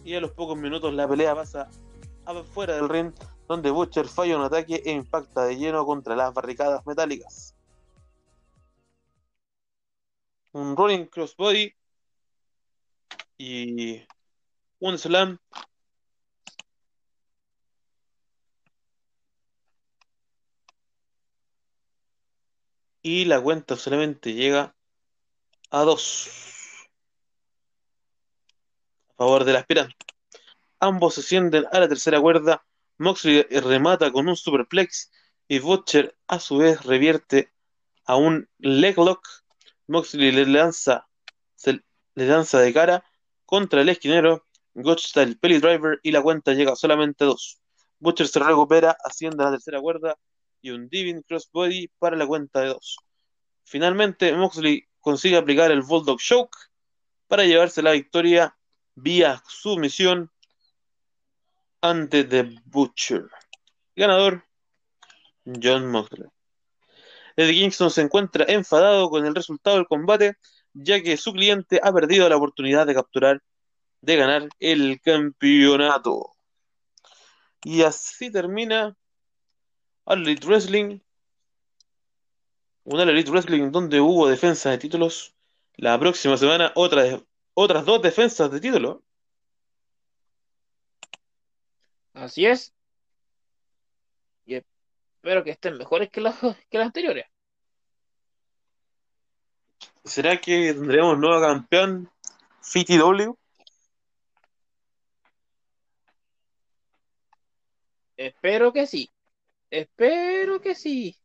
Y 0.03 0.13
a 0.13 0.21
los 0.21 0.31
pocos 0.31 0.57
minutos 0.57 0.93
la 0.93 1.07
pelea 1.07 1.33
pasa 1.33 1.69
afuera 2.25 2.75
del 2.75 2.89
ring 2.89 3.11
donde 3.47 3.71
Butcher 3.71 4.07
falla 4.07 4.37
un 4.37 4.43
ataque 4.43 4.81
e 4.85 4.91
impacta 4.91 5.45
de 5.45 5.57
lleno 5.57 5.85
contra 5.85 6.15
las 6.15 6.33
barricadas 6.33 6.85
metálicas. 6.85 7.55
Un 10.53 10.75
rolling 10.75 11.05
crossbody 11.05 11.73
y 13.37 14.01
un 14.79 14.97
slam. 14.97 15.37
Y 23.01 23.25
la 23.25 23.39
cuenta 23.41 23.75
solamente 23.75 24.33
llega 24.33 24.75
a 25.69 25.81
2 25.83 26.29
a 29.09 29.13
favor 29.17 29.43
del 29.43 29.57
aspirante. 29.57 29.95
Ambos 30.79 31.15
se 31.15 31.21
sienten 31.21 31.65
a 31.71 31.79
la 31.79 31.87
tercera 31.87 32.19
cuerda. 32.19 32.65
Moxley 32.97 33.43
remata 33.49 34.11
con 34.11 34.27
un 34.27 34.35
superplex 34.35 35.11
y 35.47 35.59
Butcher 35.59 36.17
a 36.27 36.39
su 36.39 36.57
vez 36.57 36.83
revierte 36.83 37.51
a 38.05 38.15
un 38.15 38.49
leglock. 38.59 39.27
Moxley 39.87 40.31
le 40.31 40.45
lanza, 40.45 41.07
le 41.65 42.27
lanza 42.27 42.59
de 42.59 42.73
cara 42.73 43.03
contra 43.45 43.81
el 43.81 43.89
esquinero. 43.89 44.45
Gotch 44.73 45.15
el 45.17 45.39
Pelly 45.39 45.59
Driver 45.59 45.99
y 46.03 46.11
la 46.11 46.21
cuenta 46.21 46.53
llega 46.53 46.75
solamente 46.75 47.23
a 47.23 47.27
dos. 47.27 47.59
Butcher 47.99 48.27
se 48.27 48.39
recupera, 48.39 48.97
asciende 49.03 49.41
a 49.43 49.45
la 49.45 49.51
tercera 49.53 49.79
cuerda 49.79 50.17
y 50.61 50.71
un 50.71 50.89
Diving 50.89 51.21
Crossbody 51.21 51.89
para 51.99 52.17
la 52.17 52.27
cuenta 52.27 52.61
de 52.61 52.67
dos. 52.67 52.97
Finalmente, 53.63 54.33
Moxley 54.33 54.87
consigue 54.99 55.37
aplicar 55.37 55.71
el 55.71 55.81
Bulldog 55.81 56.19
Choke 56.19 56.57
para 57.27 57.45
llevarse 57.45 57.81
la 57.81 57.91
victoria 57.91 58.57
vía 58.95 59.41
sumisión 59.47 60.31
ante 61.89 62.23
The 62.23 62.49
Butcher. 62.65 63.29
Ganador, 63.95 64.43
John 65.45 65.91
Moxley. 65.91 66.27
Eddie 67.35 67.59
Kingston 67.59 67.91
se 67.91 68.01
encuentra 68.01 68.45
enfadado 68.47 69.09
con 69.09 69.25
el 69.25 69.35
resultado 69.35 69.75
del 69.75 69.85
combate, 69.85 70.37
ya 70.73 71.01
que 71.01 71.15
su 71.17 71.31
cliente 71.31 71.79
ha 71.83 71.93
perdido 71.93 72.27
la 72.27 72.37
oportunidad 72.37 72.87
de 72.87 72.95
capturar, 72.95 73.43
de 74.01 74.15
ganar 74.15 74.49
el 74.59 74.99
campeonato. 75.01 76.31
Y 77.63 77.83
así 77.83 78.31
termina 78.31 78.95
Elite 80.07 80.45
Wrestling. 80.47 80.99
Un 82.83 82.99
All 82.99 83.09
Elite 83.09 83.31
Wrestling 83.31 83.71
donde 83.71 83.99
hubo 83.99 84.27
defensa 84.27 84.71
de 84.71 84.77
títulos. 84.77 85.35
La 85.75 85.99
próxima 85.99 86.37
semana 86.37 86.71
otra, 86.75 87.21
otras 87.53 87.85
dos 87.85 88.01
defensas 88.01 88.51
de 88.51 88.59
título. 88.59 89.03
Así 92.15 92.45
es. 92.45 92.73
Y 94.45 94.55
espero 94.55 95.43
que 95.43 95.51
estén 95.51 95.77
mejores 95.77 96.09
que 96.09 96.21
las, 96.21 96.39
que 96.69 96.77
las 96.77 96.87
anteriores. 96.87 97.25
¿Será 100.03 100.39
que 100.39 100.73
tendremos 100.73 101.17
nuevo 101.17 101.41
campeón 101.41 102.09
FTW? 102.61 103.35
Espero 108.15 108.71
que 108.71 108.87
sí. 108.87 109.11
Espero 109.69 110.61
que 110.61 110.73
sí. 110.73 111.17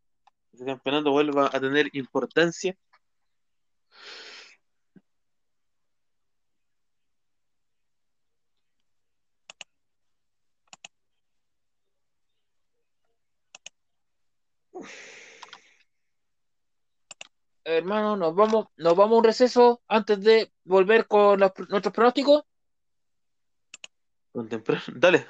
El 0.58 0.66
campeonato 0.66 1.12
vuelva 1.12 1.46
a 1.52 1.60
tener 1.60 1.88
importancia. 1.92 2.76
Hermano, 17.64 18.16
nos 18.16 18.34
vamos, 18.34 18.66
nos 18.76 18.96
vamos 18.96 19.16
a 19.16 19.18
un 19.18 19.24
receso 19.24 19.82
antes 19.86 20.20
de 20.20 20.52
volver 20.64 21.06
con 21.06 21.38
los- 21.38 21.52
nuestros 21.68 21.94
pronósticos. 21.94 22.44
Con 24.32 24.48
temprano. 24.48 24.82
Dale. 24.94 25.26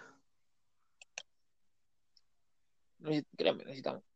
Créanme, 3.36 3.64
necesitamos. 3.64 4.09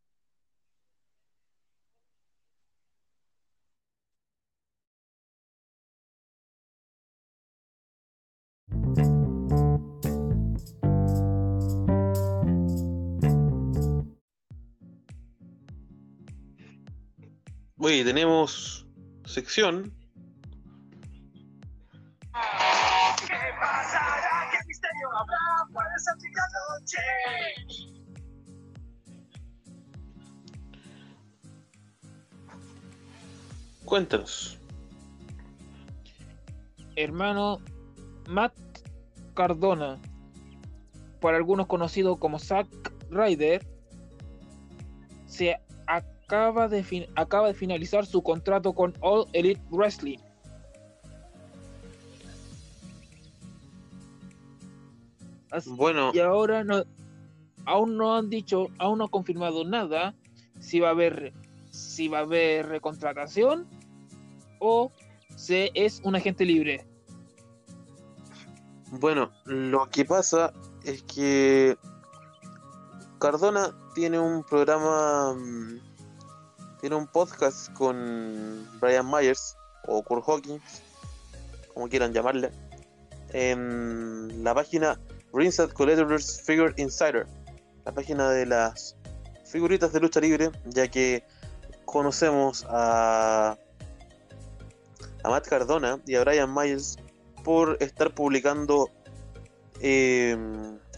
Oye, 17.85 18.03
tenemos 18.03 18.87
sección. 19.27 19.93
¿Qué 22.33 23.37
pasará? 23.61 24.49
¿Qué 24.51 24.57
misterio 24.67 25.09
habrá? 25.15 25.45
Cuéntanos. 33.85 34.59
Hermano 36.97 37.61
Matt 38.31 38.55
Cardona, 39.35 40.01
por 41.21 41.35
algunos 41.35 41.67
conocido 41.67 42.17
como 42.17 42.39
Zack 42.39 42.67
Ryder, 43.11 43.63
se 45.27 45.61
acaba 46.27 46.69
de, 46.69 46.83
fin- 46.83 47.07
acaba 47.17 47.49
de 47.49 47.55
finalizar 47.55 48.07
su 48.07 48.23
contrato 48.23 48.73
con 48.73 48.95
All 49.01 49.27
Elite 49.33 49.61
Wrestling. 49.71 50.19
Así- 55.51 55.71
Bueno, 55.71 56.11
y 56.13 56.19
ahora 56.21 56.65
no, 56.65 56.83
aún 57.65 57.97
no 57.97 58.17
han 58.17 58.29
dicho, 58.29 58.69
aún 58.79 58.99
no 58.99 59.05
han 59.05 59.11
confirmado 59.11 59.65
nada 59.65 60.15
si 60.61 60.81
va 60.81 60.89
a 60.89 60.93
haber, 60.93 61.33
si 61.71 62.09
va 62.09 62.19
a 62.19 62.23
haber 62.23 62.67
recontratación 62.69 63.67
o 64.59 64.91
se 65.37 65.71
es 65.75 66.01
un 66.05 66.17
agente 66.17 66.45
libre. 66.45 66.87
bueno, 69.01 69.33
lo 69.45 69.89
que 69.91 70.05
pasa 70.05 70.53
es 70.85 71.03
que 71.03 71.77
Cardona 73.19 73.75
tiene 73.95 74.19
un 74.21 74.45
programa, 74.45 75.35
mm, 75.35 75.81
tiene 76.85 76.97
un 76.97 77.07
podcast 77.07 77.73
con 77.73 78.69
Brian 78.79 79.11
Myers 79.11 79.57
o 79.87 80.03
Kurt 80.03 80.23
Hawkins, 80.29 80.83
como 81.73 81.89
quieran 81.89 82.13
llamarle, 82.13 82.51
en 83.33 84.45
la 84.45 84.55
página 84.55 85.01
Ringside 85.33 85.73
Collectors 85.73 86.43
Figure 86.43 86.75
Insider, 86.77 87.27
la 87.87 87.93
página 87.93 88.29
de 88.29 88.45
las 88.45 88.97
figuritas 89.47 89.95
de 89.95 90.01
lucha 90.01 90.21
libre, 90.21 90.51
ya 90.67 90.89
que 90.89 91.25
conocemos 91.87 92.67
a, 92.69 93.57
a 95.23 95.31
Matt 95.31 95.49
Cardona 95.49 96.01
y 96.07 96.17
a 96.17 96.21
Brian 96.21 96.53
Myers 96.53 96.99
por 97.45 97.79
estar 97.81 98.13
publicando 98.13 98.91
eh, 99.81 100.37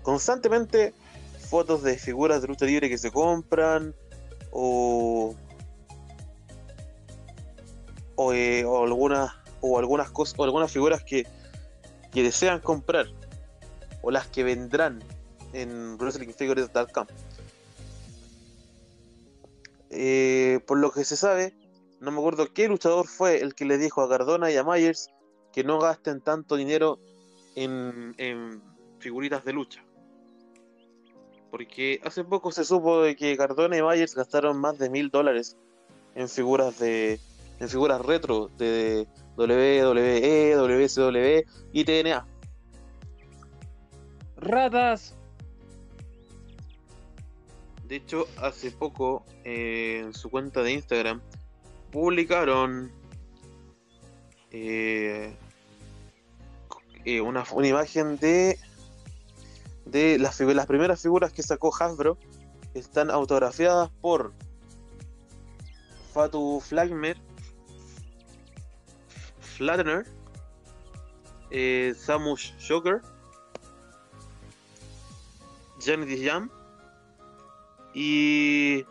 constantemente 0.02 0.94
fotos 1.48 1.84
de 1.84 1.96
figuras 1.96 2.42
de 2.42 2.48
lucha 2.48 2.66
libre 2.66 2.88
que 2.88 2.98
se 2.98 3.12
compran 3.12 3.94
o 4.50 5.36
o, 8.16 8.32
eh, 8.32 8.64
o 8.64 8.82
algunas 8.82 9.32
o 9.60 9.78
algunas 9.78 10.10
cosas 10.10 10.38
o 10.38 10.44
algunas 10.44 10.70
figuras 10.70 11.02
que, 11.02 11.26
que 12.12 12.22
desean 12.22 12.60
comprar 12.60 13.06
o 14.02 14.10
las 14.10 14.26
que 14.26 14.44
vendrán 14.44 15.02
en 15.52 15.96
wrestlingfigures.com 15.96 17.06
eh, 19.90 20.60
por 20.66 20.78
lo 20.78 20.90
que 20.90 21.04
se 21.04 21.16
sabe 21.16 21.54
no 22.00 22.10
me 22.10 22.18
acuerdo 22.18 22.52
qué 22.52 22.68
luchador 22.68 23.06
fue 23.06 23.40
el 23.40 23.54
que 23.54 23.64
le 23.64 23.78
dijo 23.78 24.02
a 24.02 24.08
Cardona 24.08 24.50
y 24.50 24.56
a 24.56 24.64
Myers 24.64 25.10
que 25.52 25.64
no 25.64 25.78
gasten 25.78 26.20
tanto 26.20 26.56
dinero 26.56 26.98
en, 27.54 28.14
en 28.18 28.62
figuritas 28.98 29.44
de 29.44 29.54
lucha. 29.54 29.82
Porque 31.50 32.00
hace 32.04 32.24
poco 32.24 32.52
se 32.52 32.64
supo 32.64 33.02
de 33.02 33.16
que 33.16 33.36
Cardona 33.36 33.78
y 33.78 33.82
Myers 33.82 34.14
gastaron 34.14 34.58
más 34.58 34.78
de 34.78 34.90
mil 34.90 35.08
dólares 35.08 35.56
en 36.14 36.28
figuras 36.28 36.78
de 36.78 37.18
en 37.58 37.68
figuras 37.68 38.00
retro 38.00 38.50
de 38.58 39.06
WWE, 39.36 40.54
WCW 40.56 41.48
y 41.72 41.84
TNA. 41.84 42.26
Ratas. 44.36 45.14
De 47.84 47.96
hecho, 47.96 48.26
hace 48.42 48.70
poco 48.70 49.24
eh, 49.44 50.02
en 50.04 50.12
su 50.12 50.28
cuenta 50.28 50.62
de 50.62 50.72
Instagram 50.72 51.20
publicaron 51.92 52.90
eh, 54.50 55.34
eh, 57.04 57.20
una, 57.20 57.44
una 57.52 57.68
imagen 57.68 58.16
de 58.18 58.58
de 59.86 60.18
las, 60.18 60.38
las 60.40 60.66
primeras 60.66 61.00
figuras 61.00 61.32
que 61.32 61.42
sacó 61.42 61.72
Hasbro 61.74 62.18
están 62.74 63.10
autografiadas 63.10 63.90
por 64.00 64.32
Fatu 66.12 66.60
Flagmer, 66.60 67.16
Flattener, 69.56 70.04
eh, 71.50 71.94
Samus 71.96 72.52
Shocker, 72.58 73.00
Janet 75.80 76.10
Jam 76.22 76.50
y 77.94 78.84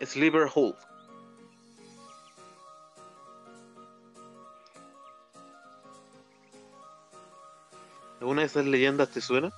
Sleeper 0.00 0.48
Hold. 0.54 0.76
¿Alguna 8.20 8.42
de 8.42 8.46
esas 8.46 8.66
leyendas 8.66 9.10
te 9.10 9.20
suena? 9.20 9.52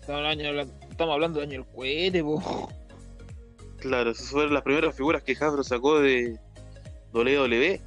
Estamos 0.00 1.14
hablando, 1.14 1.38
del 1.38 1.48
año 1.48 1.64
del. 1.72 2.68
Claro, 3.78 4.10
esas 4.10 4.28
fueron 4.28 4.54
las 4.54 4.62
primeras 4.62 4.94
figuras 4.94 5.22
que 5.22 5.32
Hasbro 5.32 5.62
sacó 5.62 6.00
de 6.00 6.38
WWE. 7.12 7.80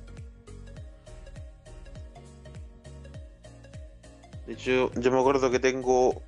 De 4.47 4.53
hecho, 4.53 4.91
yo 4.93 5.11
me 5.11 5.19
acuerdo 5.19 5.51
que 5.51 5.59
tengo 5.59 6.21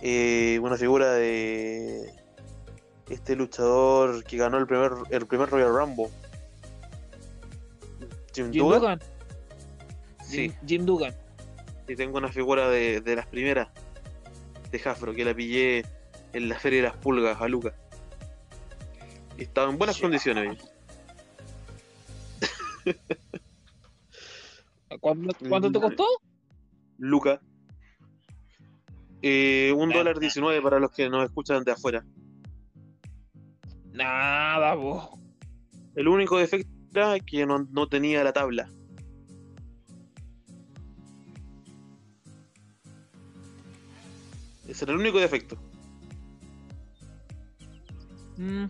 eh, 0.00 0.58
una 0.62 0.76
figura 0.76 1.12
de 1.12 2.12
este 3.08 3.36
luchador 3.36 4.22
que 4.24 4.36
ganó 4.36 4.58
el 4.58 4.66
primer, 4.66 4.92
el 5.10 5.26
primer 5.26 5.48
Royal 5.48 5.74
Rumble. 5.74 6.08
Jim, 8.34 8.52
Jim. 8.52 8.62
Dugan. 8.62 9.00
Sí, 10.24 10.52
Jim, 10.66 10.84
Dugan. 10.86 11.14
y 11.88 11.96
tengo 11.96 12.18
una 12.18 12.28
figura 12.28 12.68
de, 12.68 13.00
de 13.00 13.16
las 13.16 13.26
primeras 13.26 13.68
de 14.70 14.80
Hasbro 14.84 15.12
que 15.12 15.24
la 15.24 15.34
pillé 15.34 15.84
en 16.32 16.48
la 16.48 16.58
Feria 16.58 16.82
de 16.82 16.88
las 16.88 16.96
Pulgas 16.98 17.40
a 17.40 17.48
Luca. 17.48 17.74
Estaba 19.40 19.70
en 19.72 19.78
buenas 19.78 19.98
condiciones. 19.98 20.58
¿Cuánto, 25.00 25.36
cuánto 25.48 25.72
te 25.72 25.78
Mm. 25.78 25.82
costó? 25.82 26.04
Luca. 26.98 27.40
Eh, 29.22 29.72
un 29.76 29.90
dólar. 29.90 30.18
19 30.18 30.60
para 30.62 30.78
los 30.78 30.90
que 30.92 31.08
nos 31.08 31.24
escuchan 31.24 31.64
de 31.64 31.72
afuera. 31.72 32.04
Nada, 33.92 34.74
po. 34.74 35.18
El 35.94 36.08
único 36.08 36.38
defecto 36.38 36.70
era 36.94 37.18
que 37.20 37.46
no, 37.46 37.66
no 37.70 37.88
tenía 37.88 38.24
la 38.24 38.32
tabla. 38.32 38.70
Ese 44.68 44.84
era 44.84 44.92
el 44.94 45.00
único 45.00 45.18
defecto. 45.18 45.56
Mm. 48.36 48.64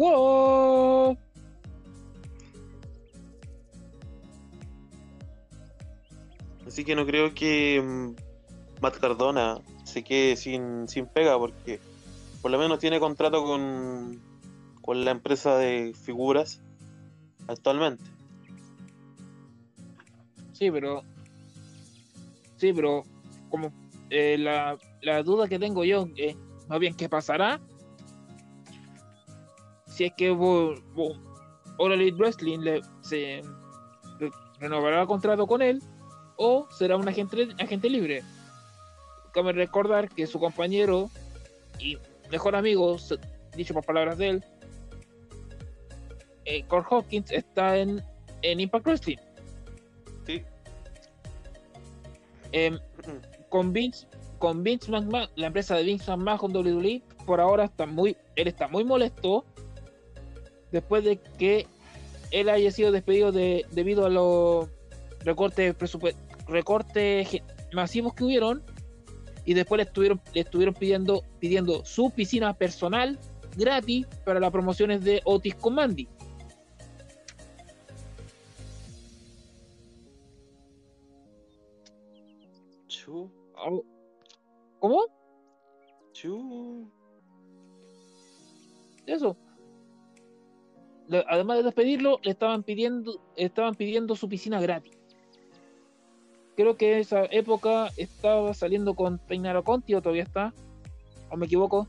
Wow. 0.00 1.18
Así 6.66 6.86
que 6.86 6.94
no 6.94 7.04
creo 7.04 7.34
que 7.34 7.82
mm, 7.82 8.14
Matt 8.80 8.96
Cardona 8.96 9.58
se 9.84 10.02
quede 10.02 10.36
sin, 10.36 10.88
sin 10.88 11.04
pega 11.04 11.36
porque 11.38 11.80
por 12.40 12.50
lo 12.50 12.56
menos 12.56 12.78
tiene 12.78 12.98
contrato 12.98 13.44
con, 13.44 14.18
con 14.80 15.04
la 15.04 15.10
empresa 15.10 15.58
de 15.58 15.92
figuras 15.92 16.62
actualmente. 17.46 18.04
Sí, 20.54 20.70
pero. 20.70 21.02
Sí, 22.56 22.72
pero. 22.72 23.02
Como. 23.50 23.70
eh, 24.08 24.38
la, 24.38 24.78
la 25.02 25.22
duda 25.22 25.46
que 25.46 25.58
tengo 25.58 25.84
yo, 25.84 26.08
eh, 26.16 26.36
más 26.68 26.78
bien, 26.78 26.94
¿qué 26.94 27.10
pasará? 27.10 27.60
Si 29.90 30.04
es 30.04 30.12
que 30.16 30.30
All 30.30 31.92
Elite 31.92 32.16
Wrestling 32.16 32.60
le, 32.60 32.80
se 33.02 33.42
re- 34.18 34.30
renovará 34.58 35.02
el 35.02 35.06
contrato 35.06 35.46
con 35.46 35.60
él 35.60 35.82
o 36.36 36.66
será 36.70 36.96
un 36.96 37.06
agente, 37.08 37.48
agente 37.58 37.90
libre. 37.90 38.22
Cabe 39.32 39.52
recordar 39.52 40.08
que 40.08 40.26
su 40.26 40.40
compañero 40.40 41.10
y 41.78 41.98
mejor 42.30 42.56
amigo, 42.56 42.96
dicho 43.56 43.74
por 43.74 43.84
palabras 43.84 44.18
de 44.18 44.28
él, 44.30 44.44
eh, 46.44 46.64
Cole 46.64 46.86
Hawkins 46.90 47.30
está 47.30 47.76
en, 47.76 48.02
en 48.42 48.60
Impact 48.60 48.86
Wrestling. 48.86 49.18
Sí. 50.26 50.42
Em, 52.52 52.78
con 53.48 53.72
Vince, 53.72 54.06
con 54.38 54.62
Vince 54.62 54.90
McMahon, 54.90 55.28
la 55.36 55.46
empresa 55.48 55.76
de 55.76 55.84
Vince 55.84 56.10
McMahon 56.16 56.56
WWE, 56.56 57.02
por 57.26 57.40
ahora 57.40 57.64
está 57.64 57.86
muy, 57.86 58.16
él 58.36 58.48
está 58.48 58.66
muy 58.68 58.84
molesto 58.84 59.44
después 60.72 61.04
de 61.04 61.18
que 61.38 61.66
él 62.30 62.48
haya 62.48 62.70
sido 62.70 62.92
despedido 62.92 63.32
de, 63.32 63.66
debido 63.72 64.06
a 64.06 64.08
los 64.08 64.68
recortes 65.24 65.74
recortes 66.46 67.42
masivos 67.72 68.14
que 68.14 68.24
hubieron 68.24 68.62
y 69.44 69.54
después 69.54 69.78
le 69.78 69.84
estuvieron, 69.84 70.20
le 70.34 70.40
estuvieron 70.42 70.74
pidiendo, 70.74 71.24
pidiendo 71.38 71.84
su 71.84 72.10
piscina 72.10 72.54
personal 72.54 73.18
gratis 73.56 74.06
para 74.24 74.40
las 74.40 74.50
promociones 74.50 75.02
de 75.02 75.22
Otis 75.24 75.54
Commandi. 75.56 76.08
Chu, 82.88 83.30
¿Cómo? 84.78 85.04
chu. 86.12 86.90
eso. 89.06 89.36
Además 91.28 91.58
de 91.58 91.62
despedirlo, 91.64 92.20
le 92.22 92.30
estaban 92.30 92.62
pidiendo, 92.62 93.20
estaban 93.36 93.74
pidiendo 93.74 94.14
su 94.16 94.28
piscina 94.28 94.60
gratis. 94.60 94.92
Creo 96.56 96.76
que 96.76 96.98
esa 97.00 97.24
época 97.26 97.90
estaba 97.96 98.52
saliendo 98.54 98.94
con 98.94 99.18
Tainaro 99.18 99.64
Conti 99.64 99.94
o 99.94 100.02
todavía 100.02 100.22
está. 100.24 100.52
¿O 101.30 101.36
me 101.36 101.46
equivoco? 101.46 101.88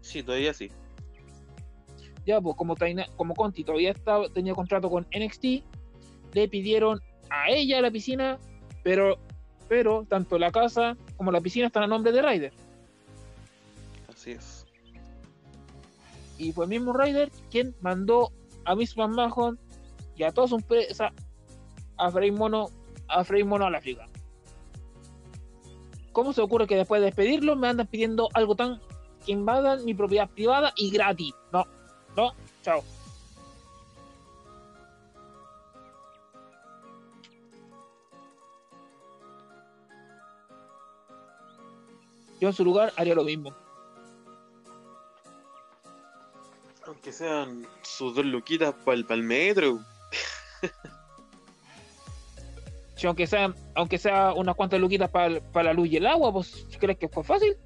Sí, 0.00 0.22
todavía 0.22 0.54
sí. 0.54 0.70
Ya, 2.24 2.40
pues 2.40 2.56
como, 2.56 2.74
Taina- 2.74 3.08
como 3.16 3.34
Conti 3.34 3.62
todavía 3.64 3.90
estaba, 3.92 4.28
tenía 4.28 4.54
contrato 4.54 4.90
con 4.90 5.06
NXT, 5.12 5.62
le 6.32 6.48
pidieron 6.48 7.00
a 7.30 7.50
ella 7.50 7.80
la 7.80 7.90
piscina, 7.90 8.38
pero, 8.82 9.18
pero 9.68 10.04
tanto 10.08 10.38
la 10.38 10.50
casa 10.50 10.96
como 11.16 11.30
la 11.30 11.40
piscina 11.40 11.66
están 11.66 11.84
a 11.84 11.86
nombre 11.86 12.12
de 12.12 12.22
Ryder. 12.22 12.52
Así 14.08 14.32
es. 14.32 14.65
Y 16.38 16.52
fue 16.52 16.64
el 16.64 16.70
mismo 16.70 16.92
Ryder 16.92 17.30
quien 17.50 17.74
mandó 17.80 18.32
a 18.64 18.74
Miss 18.74 18.96
McMahon 18.96 19.58
y 20.16 20.22
a 20.22 20.32
toda 20.32 20.48
su 20.48 20.56
empresa 20.56 21.12
a 21.96 22.10
freír 22.10 22.32
mono 22.32 22.70
a 23.08 23.24
freír 23.24 23.44
mono 23.44 23.66
a 23.66 23.70
la. 23.70 23.80
¿Cómo 26.12 26.32
se 26.32 26.40
ocurre 26.40 26.66
que 26.66 26.76
después 26.76 27.00
de 27.00 27.06
despedirlo 27.06 27.56
me 27.56 27.68
andan 27.68 27.86
pidiendo 27.86 28.28
algo 28.34 28.56
tan 28.56 28.80
que 29.24 29.32
invadan 29.32 29.84
mi 29.84 29.94
propiedad 29.94 30.28
privada 30.28 30.72
y 30.76 30.90
gratis? 30.90 31.34
No, 31.52 31.64
no, 32.16 32.32
chao. 32.62 32.82
Yo 42.40 42.48
en 42.48 42.54
su 42.54 42.64
lugar 42.64 42.92
haría 42.96 43.14
lo 43.14 43.24
mismo. 43.24 43.54
Aunque 46.86 47.12
sean 47.12 47.66
sus 47.82 48.14
dos 48.14 48.24
luquitas 48.24 48.74
para 48.84 48.96
el, 48.96 49.22
metro. 49.22 49.80
Si 52.94 53.06
aunque 53.06 53.26
sea, 53.26 53.52
aunque 53.74 53.98
sea 53.98 54.32
unas 54.32 54.54
cuantas 54.54 54.80
luquitas 54.80 55.10
para 55.10 55.40
la 55.62 55.72
luz 55.72 55.88
y 55.88 55.96
el 55.96 56.06
agua, 56.06 56.32
pues 56.32 56.66
¿crees 56.78 56.96
que 56.96 57.08
fue 57.08 57.22
fácil? 57.24 57.56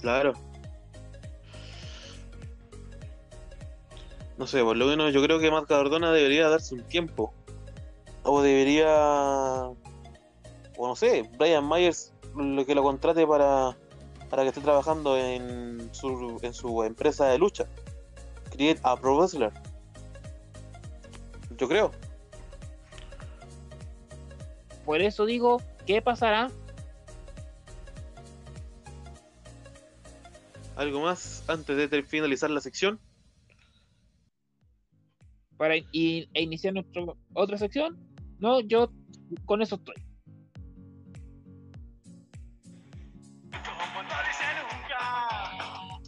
Claro. 0.00 0.32
No 4.38 4.46
sé, 4.46 4.62
por 4.62 4.76
lo 4.78 4.86
menos 4.86 5.12
yo 5.12 5.22
creo 5.22 5.38
que 5.38 5.50
Matt 5.50 5.66
Cardona 5.66 6.12
debería 6.12 6.48
darse 6.48 6.74
un 6.74 6.84
tiempo. 6.84 7.34
O 8.22 8.40
debería. 8.40 8.88
O 10.78 10.88
no 10.88 10.96
sé, 10.96 11.28
Brian 11.38 11.68
Myers 11.68 12.14
lo 12.34 12.64
que 12.64 12.74
lo 12.74 12.82
contrate 12.82 13.26
para, 13.26 13.76
para 14.30 14.42
que 14.42 14.48
esté 14.48 14.60
trabajando 14.62 15.18
en 15.18 15.90
su, 15.92 16.38
en 16.42 16.54
su 16.54 16.82
empresa 16.84 17.26
de 17.26 17.38
lucha. 17.38 17.66
Create 18.50 18.80
a 18.82 18.96
Pro 18.96 19.16
Wrestler. 19.16 19.52
Yo 21.56 21.68
creo. 21.68 21.90
Por 24.84 25.00
eso 25.00 25.24
digo, 25.26 25.60
¿qué 25.86 26.02
pasará? 26.02 26.50
¿Algo 30.76 31.02
más 31.02 31.44
antes 31.48 31.90
de 31.90 32.02
finalizar 32.02 32.50
la 32.50 32.60
sección? 32.60 32.98
Para 35.58 35.76
i- 35.76 36.28
e 36.32 36.42
iniciar 36.42 36.72
nuestra 36.72 37.02
otra 37.34 37.58
sección. 37.58 37.98
No, 38.38 38.60
yo 38.60 38.90
con 39.44 39.60
eso 39.60 39.74
estoy. 39.76 39.94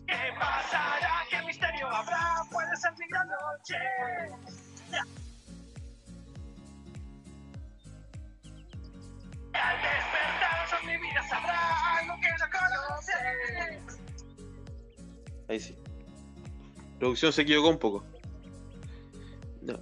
¿qué 0.06 0.14
pasará? 0.38 1.24
¿Qué 1.30 1.42
misterio 1.46 1.86
habrá? 1.88 2.31
Noche. 2.72 3.76
Al. 9.52 9.78
Ahí 15.48 15.60
sí. 15.60 15.76
Producción 16.98 17.32
se 17.32 17.42
equivocó 17.42 17.68
un 17.68 17.78
poco. 17.78 18.04
No. 19.60 19.78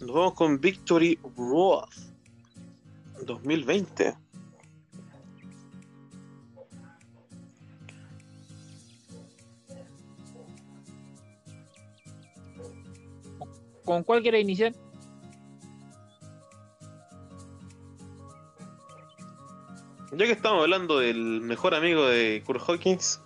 Nos 0.00 0.12
vamos 0.12 0.34
con 0.34 0.60
Victory 0.60 1.18
Road 1.36 1.88
2020. 3.24 4.21
¿Con 13.84 14.04
cuál 14.04 14.22
quieres 14.22 14.42
iniciar? 14.42 14.72
Ya 20.12 20.26
que 20.26 20.32
estamos 20.32 20.60
hablando 20.60 20.98
del 20.98 21.40
mejor 21.40 21.74
amigo 21.74 22.06
de 22.06 22.42
Kurt 22.44 22.62
Hawkins, 22.68 23.20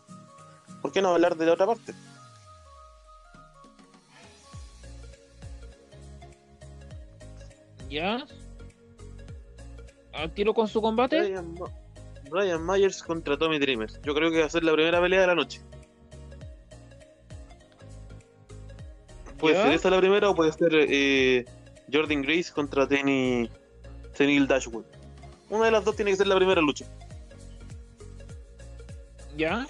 ¿por 0.80 0.92
qué 0.92 1.02
no 1.02 1.08
hablar 1.08 1.36
de 1.36 1.46
la 1.46 1.54
otra 1.54 1.66
parte? 1.66 1.92
¿Ya? 7.90 8.24
¿Al 10.12 10.32
tiro 10.32 10.54
con 10.54 10.68
su 10.68 10.80
combate? 10.80 11.34
Brian 12.30 12.64
Myers 12.64 13.02
contra 13.02 13.36
Tommy 13.36 13.58
Dreamer. 13.58 13.90
Yo 14.02 14.14
creo 14.14 14.30
que 14.30 14.40
va 14.40 14.46
a 14.46 14.50
ser 14.50 14.64
la 14.64 14.72
primera 14.72 15.00
pelea 15.00 15.20
de 15.20 15.26
la 15.26 15.34
noche. 15.34 15.60
Puede 19.38 19.54
¿Ya? 19.54 19.62
ser 19.64 19.72
esa 19.74 19.90
la 19.90 19.98
primera 19.98 20.30
o 20.30 20.34
puede 20.34 20.52
ser 20.52 20.70
eh, 20.74 21.44
Jordan 21.92 22.22
Grace 22.22 22.52
contra 22.52 22.86
Tenny, 22.88 23.50
Tenil 24.16 24.46
Dashwood. 24.46 24.84
Una 25.50 25.66
de 25.66 25.70
las 25.70 25.84
dos 25.84 25.94
tiene 25.96 26.10
que 26.10 26.16
ser 26.16 26.26
la 26.26 26.36
primera 26.36 26.60
lucha. 26.60 26.86
¿Ya? 29.36 29.66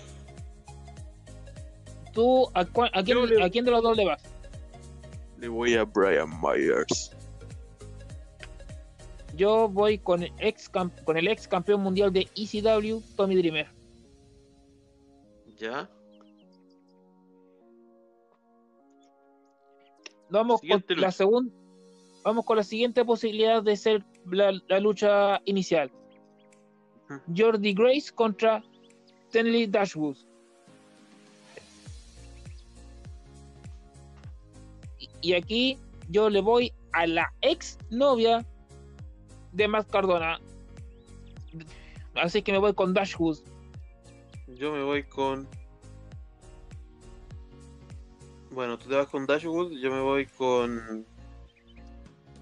¿Tú 2.12 2.48
a, 2.55 2.64
cua- 2.64 2.90
a 2.94 3.02
quién, 3.02 3.18
Yo 3.18 3.26
le- 3.26 3.43
a 3.44 3.51
quién 3.51 3.64
de 3.64 3.70
los 3.72 3.82
dos 3.82 3.97
le 3.97 4.06
vas? 4.06 4.22
Le 5.38 5.48
voy 5.48 5.74
a 5.74 5.84
Brian 5.84 6.30
Myers. 6.40 7.10
Yo 9.34 9.68
voy 9.68 9.98
con 9.98 10.22
el 10.22 10.32
ex, 10.38 10.68
con 10.70 11.16
el 11.16 11.28
ex 11.28 11.47
campeón 11.47 11.82
mundial 11.82 12.10
de 12.10 12.26
ECW, 12.36 13.02
Tommy 13.16 13.36
Dreamer. 13.36 13.66
¿Ya? 15.59 15.90
Vamos 20.31 20.61
Siguiente 20.61 20.94
con 20.94 21.01
la 21.03 21.11
segunda. 21.12 21.53
Vamos 22.24 22.44
con 22.44 22.57
la 22.57 22.62
siguiente 22.65 23.05
posibilidad 23.05 23.62
de 23.62 23.77
ser 23.77 24.05
la, 24.31 24.53
la 24.69 24.81
lucha 24.81 25.40
inicial. 25.44 25.90
Jordi 27.36 27.73
Grace 27.73 28.12
contra 28.12 28.65
Tenley 29.31 29.66
Dashwood. 29.69 30.16
Y- 34.98 35.09
Y 35.20 35.32
aquí 35.35 35.78
yo 36.09 36.28
le 36.31 36.40
voy 36.40 36.73
a 36.93 37.07
la 37.07 37.32
ex 37.43 37.78
novia 37.90 38.44
de 39.53 39.69
Matt 39.69 39.89
Cardona. 39.90 40.40
Así 42.15 42.43
que 42.43 42.53
me 42.53 42.59
voy 42.59 42.74
con 42.74 42.94
Dashwood. 42.94 43.39
Yo 44.48 44.73
me 44.73 44.82
voy 44.82 45.03
con. 45.05 45.47
Bueno, 48.57 48.78
tú 48.78 48.89
te 48.89 48.95
vas 48.95 49.07
con 49.09 49.27
Dashwood, 49.27 49.73
yo 49.73 49.91
me 49.91 50.01
voy 50.01 50.24
con. 50.24 51.05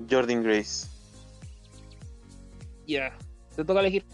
Jordan 0.08 0.44
Grace. 0.44 0.86
Ya, 2.86 3.18
te 3.56 3.64
toca 3.64 3.80
elegir. 3.80 4.04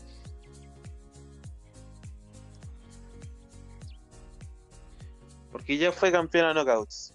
Porque 5.52 5.76
ya 5.76 5.92
fue 5.92 6.10
campeona 6.10 6.48
de 6.48 6.54
knockouts. 6.54 7.12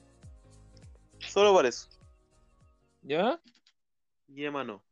Solo 1.18 1.52
por 1.52 1.66
eso. 1.66 1.90
¿Ya? 3.02 3.42
Y 4.28 4.46
Emma 4.46 4.64
no. 4.64 4.84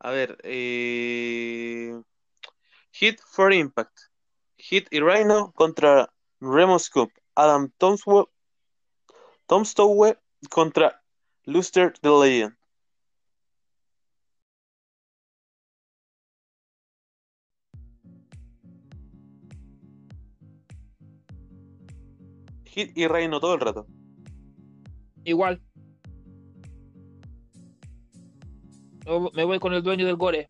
A 0.00 0.10
ver, 0.10 0.36
eh... 0.42 2.02
Hit 2.96 3.20
for 3.26 3.52
Impact. 3.52 3.98
Hit 4.56 4.86
y 4.92 5.00
Rhino 5.00 5.50
contra 5.52 6.08
Remo 6.40 6.78
Scoop. 6.78 7.10
Adam. 7.34 7.72
Tomstowe 7.76 8.30
contra 10.48 11.02
Luster 11.42 11.92
the 12.00 12.08
Legend. 12.08 12.56
Hit 22.66 22.96
y 22.96 23.08
Rhino 23.08 23.40
todo 23.40 23.54
el 23.54 23.60
rato. 23.60 23.88
Igual. 25.24 25.60
Me 29.34 29.42
voy 29.42 29.58
con 29.58 29.74
el 29.74 29.82
dueño 29.82 30.06
del 30.06 30.14
gore. 30.16 30.46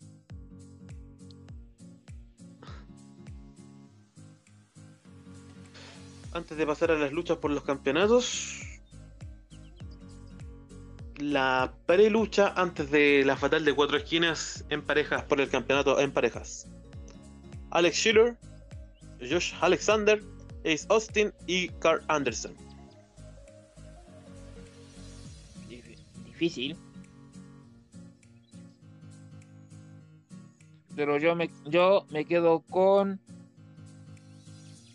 Antes 6.35 6.59
de 6.59 6.67
pasar 6.67 6.91
a 6.91 6.99
las 6.99 7.13
luchas 7.13 7.39
por 7.39 7.51
los 7.53 7.63
campeonatos, 7.63 8.61
la 11.19 11.73
pre-lucha 11.87 12.53
antes 12.57 12.91
de 12.91 13.23
la 13.25 13.37
fatal 13.37 13.65
de 13.65 13.73
cuatro 13.73 13.97
esquinas 13.97 14.65
en 14.69 14.83
parejas 14.83 15.23
por 15.23 15.41
el 15.41 15.49
campeonato 15.49 16.01
en 16.01 16.11
parejas. 16.13 16.67
Alex 17.71 17.97
Schiller, 17.97 18.37
Josh 19.21 19.55
Alexander, 19.61 20.21
Ace 20.65 20.87
Austin 20.89 21.33
y 21.47 21.69
Carl 21.69 22.03
Anderson. 22.09 22.53
Dif- 25.69 25.97
Difícil. 26.27 26.77
Pero 30.97 31.17
yo 31.19 31.35
me, 31.37 31.51
yo 31.67 32.07
me 32.11 32.25
quedo 32.25 32.61
con 32.61 33.21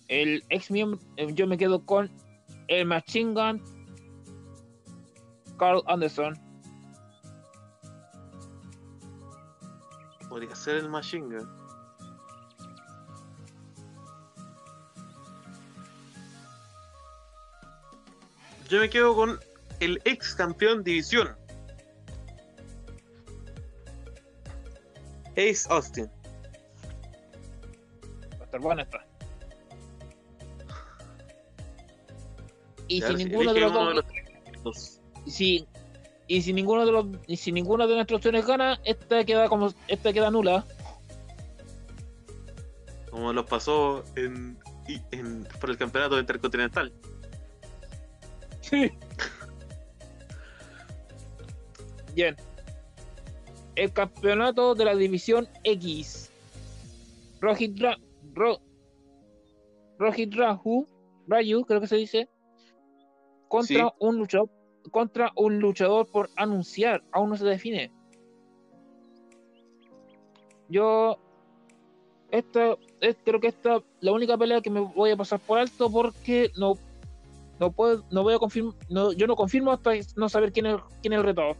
el 0.10 0.44
ex 0.50 0.70
miembro. 0.70 1.00
eh, 1.18 1.28
Yo 1.34 1.48
me 1.48 1.58
quedo 1.58 1.86
con 1.86 2.12
el 2.68 2.86
Machine 2.86 3.34
Gun 3.34 3.64
Carl 5.58 5.82
Anderson. 5.88 6.38
Podría 10.28 10.56
ser 10.56 10.76
el 10.78 10.90
Machine 10.90 11.38
Gun. 11.38 11.60
Yo 18.70 18.80
me 18.80 18.90
quedo 18.90 19.16
con 19.16 19.40
el 19.80 20.00
ex 20.06 20.36
campeón 20.36 20.84
división. 20.84 21.36
Ace 25.32 25.68
Austin. 25.70 26.10
Va 28.40 28.42
a 28.42 28.46
estar 28.46 28.80
esta. 28.80 29.09
Y 32.90 33.02
si 33.02 33.14
ninguno 33.16 33.54
de 33.54 33.60
los 33.62 33.72
dos, 33.74 33.88
de 33.88 33.94
los- 34.64 35.02
y 35.26 35.32
si, 35.32 35.68
y 36.28 36.42
si 36.42 36.52
ninguno 36.54 36.86
de 36.86 36.92
los, 36.92 37.06
y 37.28 37.38
si 37.38 37.52
ninguna 37.52 37.88
de 37.88 37.94
nuestras 37.96 38.18
opciones 38.18 38.46
gana, 38.46 38.80
esta 38.84 39.24
queda 39.24 39.48
como, 39.48 39.72
esta 39.88 40.12
queda 40.12 40.30
nula. 40.32 40.66
como 43.12 43.32
los 43.34 43.46
pasó 43.46 44.04
en, 44.16 44.58
en- 45.12 45.48
por 45.62 45.70
el 45.72 45.78
campeonato 45.78 46.20
intercontinental. 46.20 46.92
Sí. 48.62 48.92
Bien. 52.14 52.36
El 53.76 53.92
campeonato 53.94 54.76
de 54.76 54.86
la 54.86 54.96
división 54.96 55.48
X. 55.64 56.30
Rohit, 57.42 57.80
Ra- 57.80 57.98
Ro- 58.34 58.62
Rohit 59.98 60.34
Raju, 60.36 60.88
Raju, 61.28 61.66
creo 61.66 61.82
que 61.82 61.88
se 61.88 61.96
dice, 61.96 62.30
contra 63.50 63.88
Sí. 63.90 63.94
un 64.00 64.18
luchador 64.18 64.50
contra 64.92 65.32
un 65.36 65.60
luchador 65.60 66.08
por 66.08 66.30
anunciar, 66.38 67.04
aún 67.12 67.30
no 67.32 67.38
se 67.38 67.46
define. 67.46 67.92
Yo 70.70 71.18
esta 72.32 72.78
es, 73.02 73.18
creo 73.26 73.40
que 73.40 73.48
esta 73.48 73.78
es 73.78 73.84
la 74.02 74.14
única 74.14 74.38
pelea 74.38 74.62
que 74.62 74.70
me 74.70 74.80
voy 74.80 75.12
a 75.12 75.18
pasar 75.18 75.40
por 75.40 75.60
alto 75.60 75.92
porque 75.92 76.52
no 76.58 76.76
no 77.60 77.72
puedo 77.72 78.06
no 78.12 78.24
voy 78.24 78.36
a 78.36 78.40
confirmar 78.40 78.74
no, 78.88 79.12
yo 79.12 79.28
no 79.28 79.36
confirmo 79.36 79.72
hasta 79.72 79.92
no 80.16 80.30
saber 80.30 80.52
quién 80.54 80.68
es 80.68 80.78
quién 81.02 81.14
es 81.14 81.20
el 81.20 81.26
retador. 81.26 81.58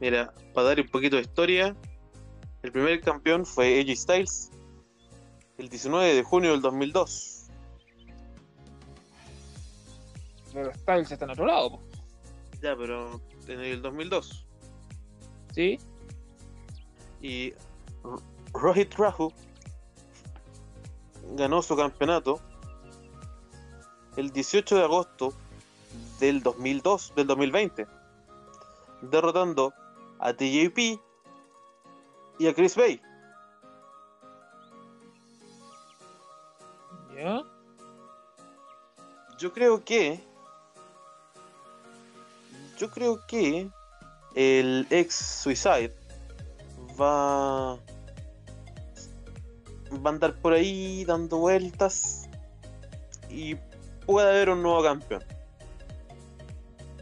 Mira, 0.00 0.32
para 0.54 0.68
dar 0.68 0.80
un 0.80 0.88
poquito 0.88 1.16
de 1.16 1.22
historia, 1.22 1.76
el 2.62 2.72
primer 2.72 3.00
campeón 3.00 3.46
fue 3.46 3.80
AJ 3.80 3.96
Styles 3.96 4.51
el 5.62 5.68
19 5.68 6.14
de 6.14 6.22
junio 6.24 6.50
del 6.50 6.60
2002. 6.60 7.46
Pero 10.52 10.74
Styles 10.74 11.12
está 11.12 11.24
en 11.24 11.30
otro 11.30 11.46
lado, 11.46 11.70
po, 11.70 11.80
Ya, 12.60 12.76
pero 12.76 13.20
en 13.46 13.60
el 13.60 13.80
2002. 13.80 14.44
¿sí? 15.52 15.78
Y 17.20 17.54
Rohit 18.52 18.92
Raju 18.94 19.32
ganó 21.36 21.62
su 21.62 21.76
campeonato 21.76 22.40
el 24.16 24.30
18 24.32 24.76
de 24.76 24.82
agosto 24.82 25.32
del 26.18 26.42
2002, 26.42 27.12
del 27.14 27.26
2020, 27.28 27.86
derrotando 29.02 29.72
a 30.18 30.32
TJP 30.32 31.00
y 32.40 32.46
a 32.48 32.54
Chris 32.54 32.74
Bay. 32.76 33.00
Yo 39.38 39.52
creo 39.52 39.84
que. 39.84 40.20
Yo 42.78 42.90
creo 42.90 43.24
que 43.26 43.70
el 44.34 44.86
ex 44.90 45.14
Suicide 45.14 45.94
va. 47.00 47.78
Va 49.94 50.06
a 50.06 50.08
andar 50.08 50.34
por 50.40 50.54
ahí 50.54 51.04
dando 51.04 51.36
vueltas 51.38 52.28
y 53.28 53.56
puede 54.06 54.30
haber 54.30 54.50
un 54.50 54.62
nuevo 54.62 54.82
campeón. 54.82 55.22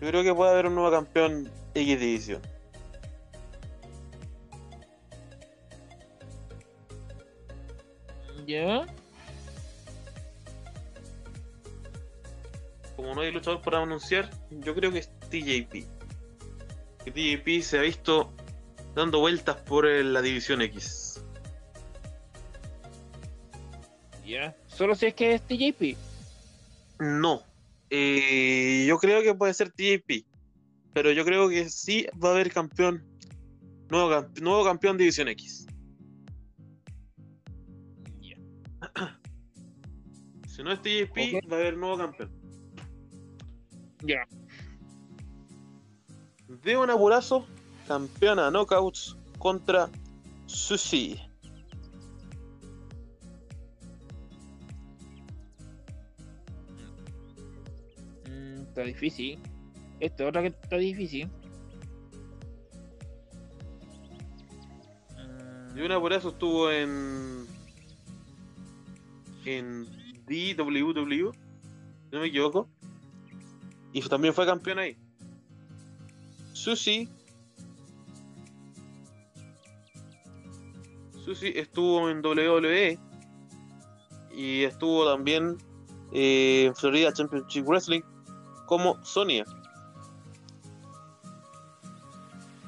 Yo 0.00 0.08
creo 0.08 0.22
que 0.22 0.34
puede 0.34 0.50
haber 0.50 0.66
un 0.66 0.74
nuevo 0.74 0.90
campeón 0.90 1.48
X 1.74 2.00
División. 2.00 2.42
¿Ya? 8.46 8.86
Como 13.00 13.14
no 13.14 13.20
hay 13.22 13.32
luchador 13.32 13.62
por 13.62 13.74
anunciar, 13.74 14.30
yo 14.50 14.74
creo 14.74 14.90
que 14.92 14.98
es 14.98 15.10
TJP. 15.30 15.86
Que 17.04 17.10
TJP 17.10 17.62
se 17.62 17.78
ha 17.78 17.82
visto 17.82 18.32
dando 18.94 19.20
vueltas 19.20 19.56
por 19.62 19.86
la 19.88 20.20
división 20.22 20.60
X. 20.62 21.22
¿Ya? 24.24 24.56
Solo 24.66 24.94
si 24.94 25.06
es 25.06 25.14
que 25.14 25.34
es 25.34 25.42
TJP. 25.42 25.96
No. 27.00 27.42
Eh, 27.90 28.84
yo 28.86 28.98
creo 28.98 29.22
que 29.22 29.34
puede 29.34 29.54
ser 29.54 29.70
TJP. 29.72 30.24
Pero 30.92 31.10
yo 31.12 31.24
creo 31.24 31.48
que 31.48 31.68
sí 31.68 32.06
va 32.22 32.28
a 32.30 32.32
haber 32.32 32.52
campeón. 32.52 33.04
Nuevo, 33.88 34.10
camp- 34.10 34.38
nuevo 34.40 34.64
campeón 34.64 34.96
División 34.98 35.28
X. 35.28 35.66
Si 40.46 40.62
no 40.64 40.72
es 40.72 40.82
TJP, 40.82 41.50
va 41.50 41.56
a 41.56 41.60
haber 41.60 41.76
nuevo 41.78 41.96
campeón. 41.96 42.30
Ya. 44.02 44.26
De 46.48 46.76
un 46.76 46.90
apurazo, 46.90 47.46
campeona 47.86 48.50
knockouts 48.50 49.16
contra 49.38 49.88
Susi. 50.46 51.20
Mm, 58.26 58.62
está 58.62 58.82
difícil. 58.82 59.38
Esta 60.00 60.26
otra 60.26 60.42
que 60.42 60.48
está 60.48 60.76
difícil. 60.76 61.28
Mm, 65.16 65.74
De 65.74 65.84
un 65.86 65.92
apurazo 65.92 66.30
estuvo 66.30 66.70
en. 66.70 67.46
en 69.44 69.86
DWW, 70.26 71.32
si 71.32 72.10
no 72.12 72.20
me 72.20 72.26
equivoco. 72.26 72.68
Y 73.92 74.02
también 74.02 74.34
fue 74.34 74.46
campeón 74.46 74.78
ahí. 74.78 74.96
Susi. 76.52 77.08
Susi 81.24 81.52
estuvo 81.56 82.08
en 82.08 82.24
WWE. 82.24 82.98
Y 84.32 84.64
estuvo 84.64 85.10
también 85.10 85.58
eh, 86.12 86.64
en 86.66 86.74
Florida 86.74 87.12
Championship 87.12 87.66
Wrestling 87.66 88.02
como 88.66 89.04
Sonia. 89.04 89.44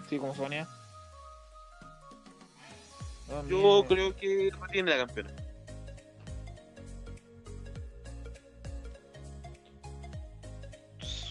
Sí, 0.08 0.18
como 0.18 0.34
Sonia. 0.34 0.68
Yo 3.48 3.82
mira. 3.82 3.88
creo 3.88 4.16
que 4.16 4.50
tiene 4.72 4.90
la 4.90 5.06
campeona. 5.06 5.41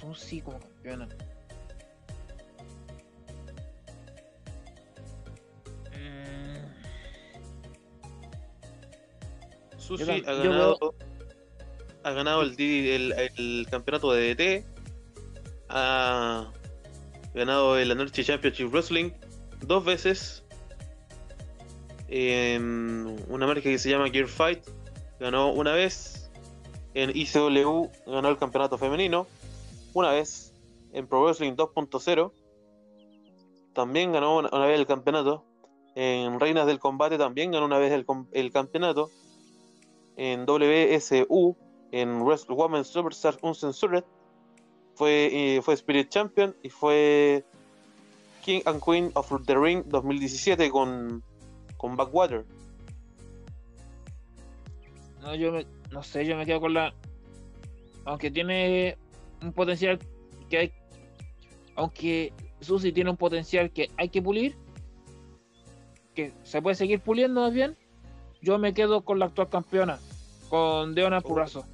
Susi 0.01 0.41
como 0.41 0.59
campeona. 0.59 1.07
Mm, 5.93 6.57
Susi 9.79 10.05
Yo 10.05 10.11
tam- 10.11 10.27
ha 10.27 10.33
yo 10.43 10.49
ganado, 10.51 10.95
ha 12.03 12.11
ganado 12.11 12.41
el, 12.41 12.55
D- 12.55 12.95
el, 12.95 13.13
el 13.37 13.67
campeonato 13.69 14.11
de 14.13 14.35
DT, 14.35 14.65
ha 15.69 16.51
ganado 17.33 17.77
el 17.77 17.91
Anarchy 17.91 18.23
Championship 18.23 18.69
Wrestling 18.71 19.11
dos 19.61 19.83
veces. 19.85 20.43
En 22.13 23.23
una 23.29 23.47
marca 23.47 23.61
que 23.61 23.77
se 23.79 23.89
llama 23.89 24.09
Gear 24.09 24.27
Fight, 24.27 24.65
ganó 25.19 25.51
una 25.51 25.71
vez. 25.73 26.17
En 26.93 27.09
ICW, 27.15 27.89
ganó 28.05 28.27
el 28.27 28.37
campeonato 28.37 28.77
femenino 28.77 29.25
una 29.93 30.11
vez 30.11 30.53
en 30.93 31.07
Pro 31.07 31.23
Wrestling 31.23 31.53
2.0, 31.53 32.31
también 33.73 34.11
ganó 34.11 34.37
una, 34.37 34.65
vez 34.65 34.79
el 34.79 34.85
campeonato 34.85 35.45
en 35.95 36.39
Reinas 36.39 36.67
del 36.67 36.79
Combate, 36.79 37.17
también 37.17 37.51
ganó 37.51 37.65
una 37.65 37.77
vez 37.77 37.91
el, 37.91 38.51
campeonato 38.51 39.09
en 40.17 40.45
WSU, 40.45 41.55
en 41.91 42.21
Wrest- 42.23 42.49
Women's 42.49 42.87
Superstar 42.87 43.37
Uncensored, 43.41 44.03
fue, 44.95 45.55
eh, 45.55 45.61
fue 45.61 45.73
Spirit 45.73 46.09
Champion 46.09 46.55
y 46.63 46.69
fue 46.69 47.45
King 48.43 48.61
and 48.65 48.83
Queen 48.83 49.11
of 49.15 49.31
the 49.45 49.55
Ring 49.55 49.83
2017 49.87 50.69
con, 50.69 51.23
con 51.77 51.95
Backwater. 51.95 52.45
No, 55.21 55.35
yo 55.35 55.51
me, 55.51 55.65
no 55.91 56.03
sé, 56.03 56.25
yo 56.25 56.35
me 56.35 56.45
quedo 56.45 56.61
con 56.61 56.73
la. 56.73 56.93
Aunque 58.05 58.31
tiene 58.31 58.97
un 59.41 59.53
potencial 59.53 59.99
que 60.49 60.57
hay. 60.57 60.73
Aunque 61.75 62.33
Susi 62.59 62.91
tiene 62.91 63.09
un 63.09 63.17
potencial 63.17 63.71
que 63.71 63.89
hay 63.97 64.09
que 64.09 64.21
pulir. 64.21 64.57
Que 66.15 66.33
se 66.43 66.61
puede 66.61 66.75
seguir 66.75 66.99
puliendo 66.99 67.41
más 67.41 67.53
bien. 67.53 67.77
Yo 68.41 68.57
me 68.57 68.73
quedo 68.73 69.03
con 69.03 69.19
la 69.19 69.25
actual 69.25 69.49
campeona. 69.49 69.99
Con 70.49 70.93
Deona 70.93 71.21
Purrazo. 71.21 71.65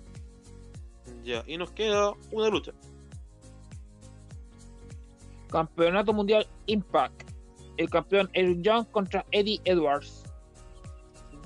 Ya, 1.23 1.43
y 1.47 1.57
nos 1.57 1.71
queda 1.71 2.13
una 2.31 2.49
lucha. 2.49 2.71
Campeonato 5.49 6.13
Mundial 6.13 6.47
Impact. 6.67 7.23
El 7.77 7.89
campeón 7.89 8.29
Eric 8.33 8.61
Young 8.61 8.85
contra 8.91 9.25
Eddie 9.31 9.61
Edwards. 9.65 10.23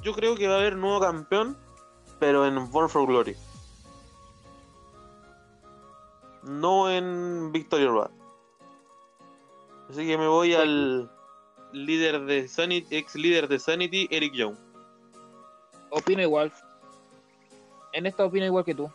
Yo 0.04 0.14
creo 0.14 0.36
que 0.36 0.48
va 0.48 0.56
a 0.56 0.60
haber 0.60 0.76
nuevo 0.78 1.00
campeón, 1.00 1.58
pero 2.20 2.46
en 2.48 2.72
Born 2.72 2.90
for 2.90 3.06
Glory. 3.06 3.36
No 6.44 6.90
en 6.90 7.52
Victoria 7.52 7.88
Road. 7.88 8.12
Así 9.90 10.08
que 10.08 10.18
me 10.18 10.28
voy 10.28 10.54
al 10.54 11.12
líder 11.74 12.22
de 12.22 12.48
Sanity, 12.48 12.96
ex 12.96 13.16
líder 13.16 13.48
de 13.48 13.60
Sanity, 13.60 14.08
Eric 14.10 14.34
Young. 14.34 14.56
Opino 15.90 16.22
igual. 16.22 16.52
En 17.94 18.06
esta 18.06 18.26
opino 18.26 18.46
igual 18.46 18.64
que 18.64 18.76
tú. 18.76 18.90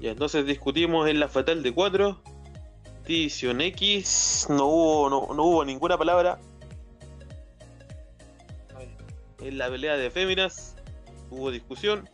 Ya, 0.00 0.12
entonces 0.12 0.46
discutimos 0.46 1.08
en 1.08 1.18
la 1.18 1.28
Fatal 1.28 1.62
de 1.62 1.74
4. 1.74 2.16
División 3.06 3.60
X. 3.60 4.46
No 4.48 4.66
hubo, 4.66 5.10
no, 5.10 5.34
no 5.34 5.42
hubo 5.42 5.64
ninguna 5.64 5.98
palabra. 5.98 6.38
En 9.40 9.58
la 9.58 9.68
pelea 9.68 9.96
de 9.96 10.10
féminas 10.10 10.76
hubo 11.30 11.50
discusión. 11.50 12.08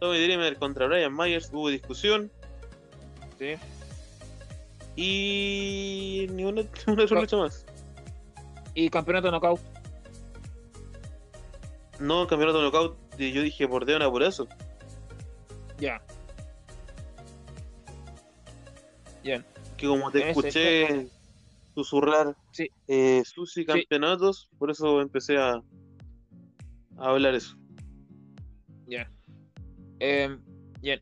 Tommy 0.00 0.22
Dreamer 0.22 0.56
contra 0.56 0.86
Brian 0.86 1.14
Myers 1.14 1.50
hubo 1.52 1.68
discusión. 1.68 2.30
Sí. 3.38 3.54
Y 4.96 6.26
ni 6.30 6.44
una, 6.44 6.62
una 6.86 7.06
sola 7.06 7.20
lucha 7.22 7.36
más. 7.36 7.66
Y 8.74 8.88
campeonato 8.90 9.30
knockout. 9.30 9.60
No, 12.00 12.26
campeonato 12.26 12.62
knockout. 12.62 12.96
Yo 13.18 13.42
dije 13.42 13.66
por 13.66 13.84
Deona 13.84 14.08
por 14.10 14.22
eso. 14.22 14.46
Ya. 15.78 16.00
Bien. 19.22 19.44
Que 19.76 19.86
como 19.86 20.10
te 20.10 20.30
escuché 20.30 21.08
susurrar 21.74 22.36
Sí. 22.52 22.70
eh, 22.88 23.22
Susi 23.24 23.64
campeonatos, 23.64 24.48
por 24.58 24.70
eso 24.70 25.00
empecé 25.00 25.38
a, 25.38 25.62
a 26.98 27.10
hablar 27.10 27.34
eso. 27.34 27.56
Ya. 28.86 29.10
Em, 30.00 30.40
bien. 30.80 31.00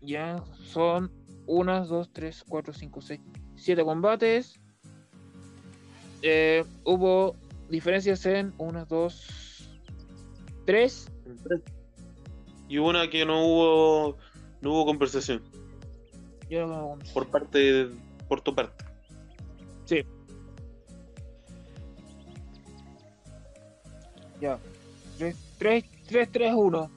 Ya 0.00 0.42
son 0.62 1.10
1, 1.46 1.86
2, 1.86 2.12
3, 2.12 2.44
4, 2.48 2.72
5, 2.72 3.00
6, 3.00 3.20
7 3.56 3.84
combates. 3.84 4.60
Eh, 6.22 6.64
hubo 6.84 7.36
diferencias 7.68 8.24
en 8.26 8.52
1, 8.58 8.84
2, 8.86 9.70
3. 10.66 11.12
Y 12.68 12.78
una 12.78 13.08
que 13.10 13.24
no 13.26 13.46
hubo 13.46 14.16
no 14.62 14.72
hubo 14.72 14.86
conversación 14.86 15.42
Yo, 16.48 16.96
por 17.12 17.28
parte 17.28 17.88
por 18.28 18.40
tu 18.40 18.54
parte. 18.54 18.83
Ya. 24.40 24.58
3, 25.18 25.36
3, 25.58 25.84
3, 26.08 26.32
3, 26.32 26.54
1. 26.54 26.90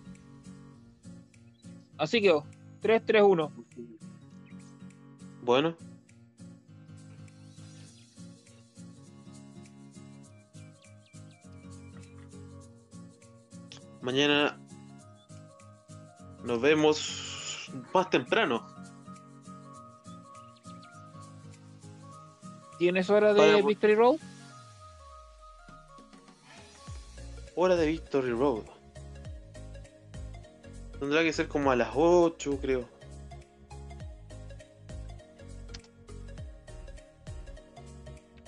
Así 1.98 2.22
quedó. 2.22 2.46
3, 2.82 3.04
3, 3.06 3.24
1. 3.24 3.52
Bueno. 5.44 5.76
Mañana 14.02 14.58
nos 16.44 16.62
vemos 16.62 17.70
más 17.94 18.10
temprano. 18.10 18.66
¿Tienes 22.78 23.10
hora 23.10 23.34
de 23.34 23.40
Para- 23.40 23.62
Victory 23.66 23.96
Road? 23.96 24.18
Hora 27.60 27.76
de 27.76 27.88
Victory 27.88 28.30
Road. 28.34 28.66
Tendrá 31.00 31.24
que 31.24 31.34
ser 31.34 31.48
como 31.48 31.72
a 31.72 31.76
las 31.76 31.90
8, 31.92 32.60
creo. 32.62 32.88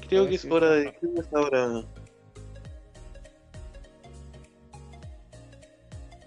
Creo 0.07 0.27
que 0.27 0.36
es 0.36 0.45
hora 0.45 0.69
de. 0.69 0.94
que 0.94 1.07
es 1.22 1.27
hora. 1.31 1.68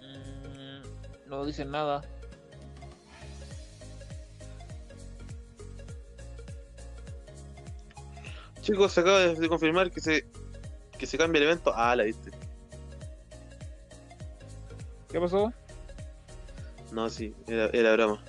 Mm, 0.00 0.82
no 1.28 1.46
dicen 1.46 1.70
nada. 1.70 2.02
Chicos, 8.60 8.92
se 8.92 9.00
acaba 9.02 9.20
de, 9.20 9.36
de 9.36 9.48
confirmar 9.48 9.92
que 9.92 10.00
se 10.00 10.26
que 10.98 11.06
se 11.06 11.16
cambia 11.16 11.38
el 11.38 11.44
evento. 11.44 11.72
Ah, 11.76 11.94
la 11.94 12.02
viste. 12.02 12.41
¿Qué 15.12 15.20
pasó? 15.20 15.52
No, 16.90 17.10
sí, 17.10 17.34
era, 17.46 17.66
era 17.66 17.92
broma. 17.92 18.24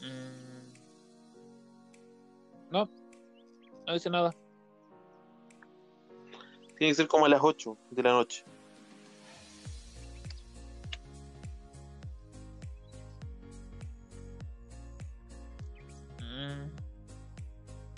Mm. 0.00 0.72
No, 2.72 2.90
no 3.86 3.92
dice 3.92 4.10
nada. 4.10 4.34
Tiene 6.76 6.90
que 6.90 6.94
ser 6.94 7.06
como 7.06 7.26
a 7.26 7.28
las 7.28 7.40
8 7.40 7.78
de 7.92 8.02
la 8.02 8.10
noche. 8.10 8.44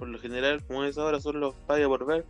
Por 0.05 0.11
lo 0.11 0.19
general, 0.19 0.63
como 0.67 0.85
es 0.85 0.99
ahora, 0.99 1.19
son 1.19 1.41
los 1.41 1.55
paga 1.67 1.89
por 1.89 2.05
ver. 2.05 2.27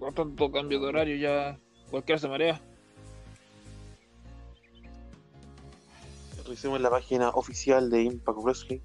Con 0.00 0.12
tanto 0.12 0.50
cambio 0.50 0.80
de 0.80 0.86
horario 0.88 1.16
ya 1.16 1.56
cualquiera 1.92 2.18
se 2.18 2.26
marea. 2.26 2.60
Revisemos 6.44 6.80
la 6.80 6.90
página 6.90 7.28
oficial 7.28 7.88
de 7.88 8.02
Impact 8.02 8.38
Wrestling. 8.42 8.80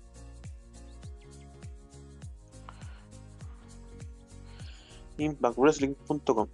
impactwrestling.com 5.18 6.50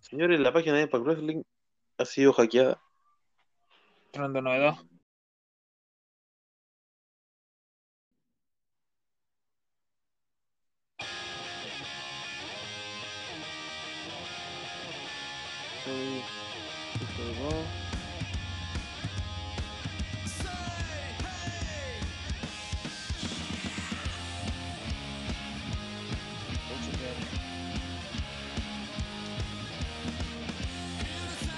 Señores, 0.00 0.40
la 0.40 0.52
página 0.52 0.78
de 0.78 0.82
Impact 0.82 1.04
Wrestling 1.04 1.42
ha 1.96 2.04
sido 2.04 2.32
hackeada. 2.32 2.80
3292. 4.12 4.89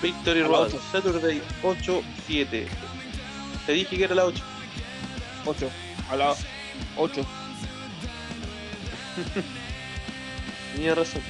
Victory 0.03 0.43
Road. 0.43 0.73
Saturday 0.91 1.41
8-7. 1.62 2.66
Te 3.66 3.73
dije 3.73 3.97
que 3.97 4.05
era 4.05 4.16
la 4.16 4.24
8. 4.24 4.43
8. 5.47 5.70
A 6.11 6.16
la 6.16 6.35
8. 6.97 7.24
Tenía 10.74 10.97
razón. 10.97 11.23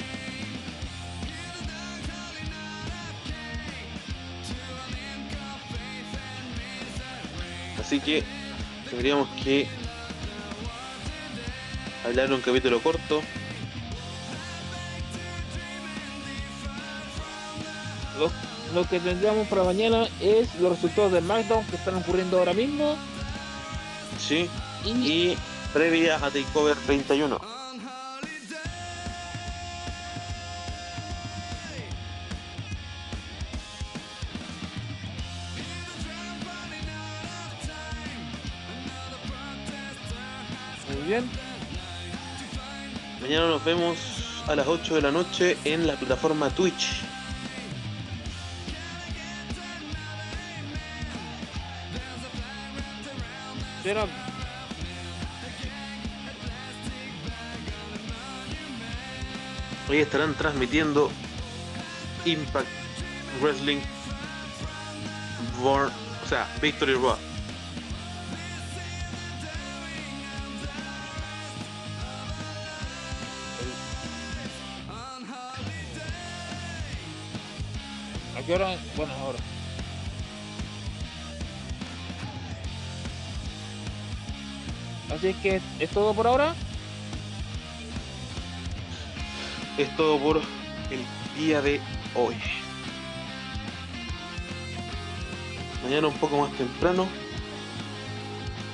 Así 7.78 8.01
que 8.01 8.24
tendríamos 8.89 9.28
que 9.43 9.69
hablar 12.07 12.31
de 12.31 12.36
un 12.36 12.40
capítulo 12.40 12.81
corto. 12.81 13.23
Lo, 18.74 18.89
que 18.89 19.01
tendríamos 19.01 19.49
para 19.49 19.65
mañana 19.65 20.07
es 20.20 20.55
los 20.57 20.73
resultados 20.73 21.12
de 21.12 21.20
SmackDown 21.20 21.65
que 21.66 21.77
están 21.77 21.97
ocurriendo 21.97 22.39
ahora 22.39 22.55
mismo. 22.55 22.97
Sí. 24.19 24.49
Y, 24.85 24.90
Y 24.90 25.39
previa 25.73 26.16
a 26.16 26.31
Takeover 26.31 26.77
31. 26.86 27.62
muy 40.94 41.09
bien. 41.09 41.28
Mañana 43.20 43.47
nos 43.47 43.65
vemos 43.65 43.97
a 44.47 44.55
las 44.55 44.66
8 44.66 44.97
de 44.97 45.03
la 45.03 45.11
noche 45.11 45.57
en 45.65 45.86
la 45.86 45.94
plataforma 45.94 46.51
Twitch. 46.51 47.11
Hoy 59.88 59.98
estarán 59.98 60.34
transmitiendo 60.34 61.10
Impact 62.24 62.68
Wrestling 63.40 63.80
Born, 65.60 65.90
o 66.24 66.28
sea, 66.28 66.46
Victory 66.60 66.94
Road. 66.94 67.18
¿a 78.36 78.42
qué 78.46 78.54
hora? 78.54 78.76
Bueno, 78.96 79.12
ahora. 79.14 79.38
Así 85.23 85.28
es 85.28 85.36
que 85.36 85.61
es 85.78 85.90
todo 85.90 86.12
por 86.15 86.27
ahora. 86.27 86.53
Es 89.78 89.97
todo 89.97 90.19
por 90.19 90.39
el 90.90 91.05
día 91.39 91.62
de 91.62 91.81
hoy. 92.16 92.35
Mañana 95.85 96.09
un 96.09 96.15
poco 96.15 96.40
más 96.40 96.51
temprano. 96.55 97.07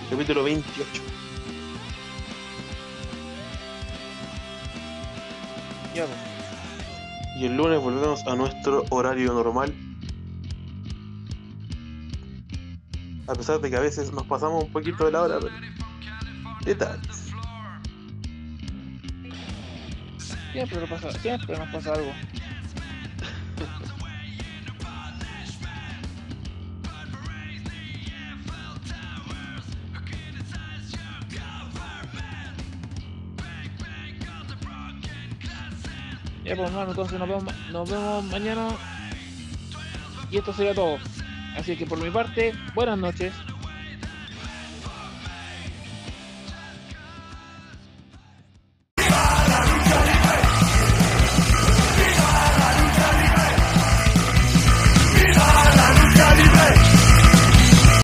Capítulo 0.09 0.43
28. 0.45 1.03
Ya, 5.95 6.07
pues. 6.07 6.19
Y 7.37 7.45
el 7.45 7.59
lunes 7.59 7.79
volvemos 7.79 8.27
a 8.27 8.35
nuestro 8.37 8.87
horario 8.89 9.35
normal. 9.35 9.75
A 13.27 13.35
pesar 13.35 13.61
de 13.61 13.69
que 13.69 13.77
a 13.77 13.81
veces 13.81 14.11
nos 14.13 14.25
pasamos 14.25 14.65
un 14.65 14.73
poquito 14.73 15.05
de 15.05 15.13
la 15.13 15.25
hora, 15.25 15.41
pero. 15.43 15.78
Detalles. 16.69 17.33
Siempre, 20.53 20.87
pasa, 20.87 21.13
siempre 21.13 21.57
nos 21.57 21.69
pasa 21.71 21.95
algo. 21.95 22.13
Ya 36.45 36.55
pues 36.55 36.69
hermano, 36.69 36.91
entonces 36.91 37.19
nos 37.19 37.29
vemos, 37.29 37.45
nos 37.73 37.91
vemos 37.91 38.25
mañana. 38.25 38.69
Y 40.31 40.37
esto 40.37 40.53
sería 40.53 40.75
todo. 40.75 40.99
Así 41.57 41.77
que 41.77 41.87
por 41.87 41.99
mi 41.99 42.11
parte, 42.11 42.53
buenas 42.75 42.99
noches. 42.99 43.33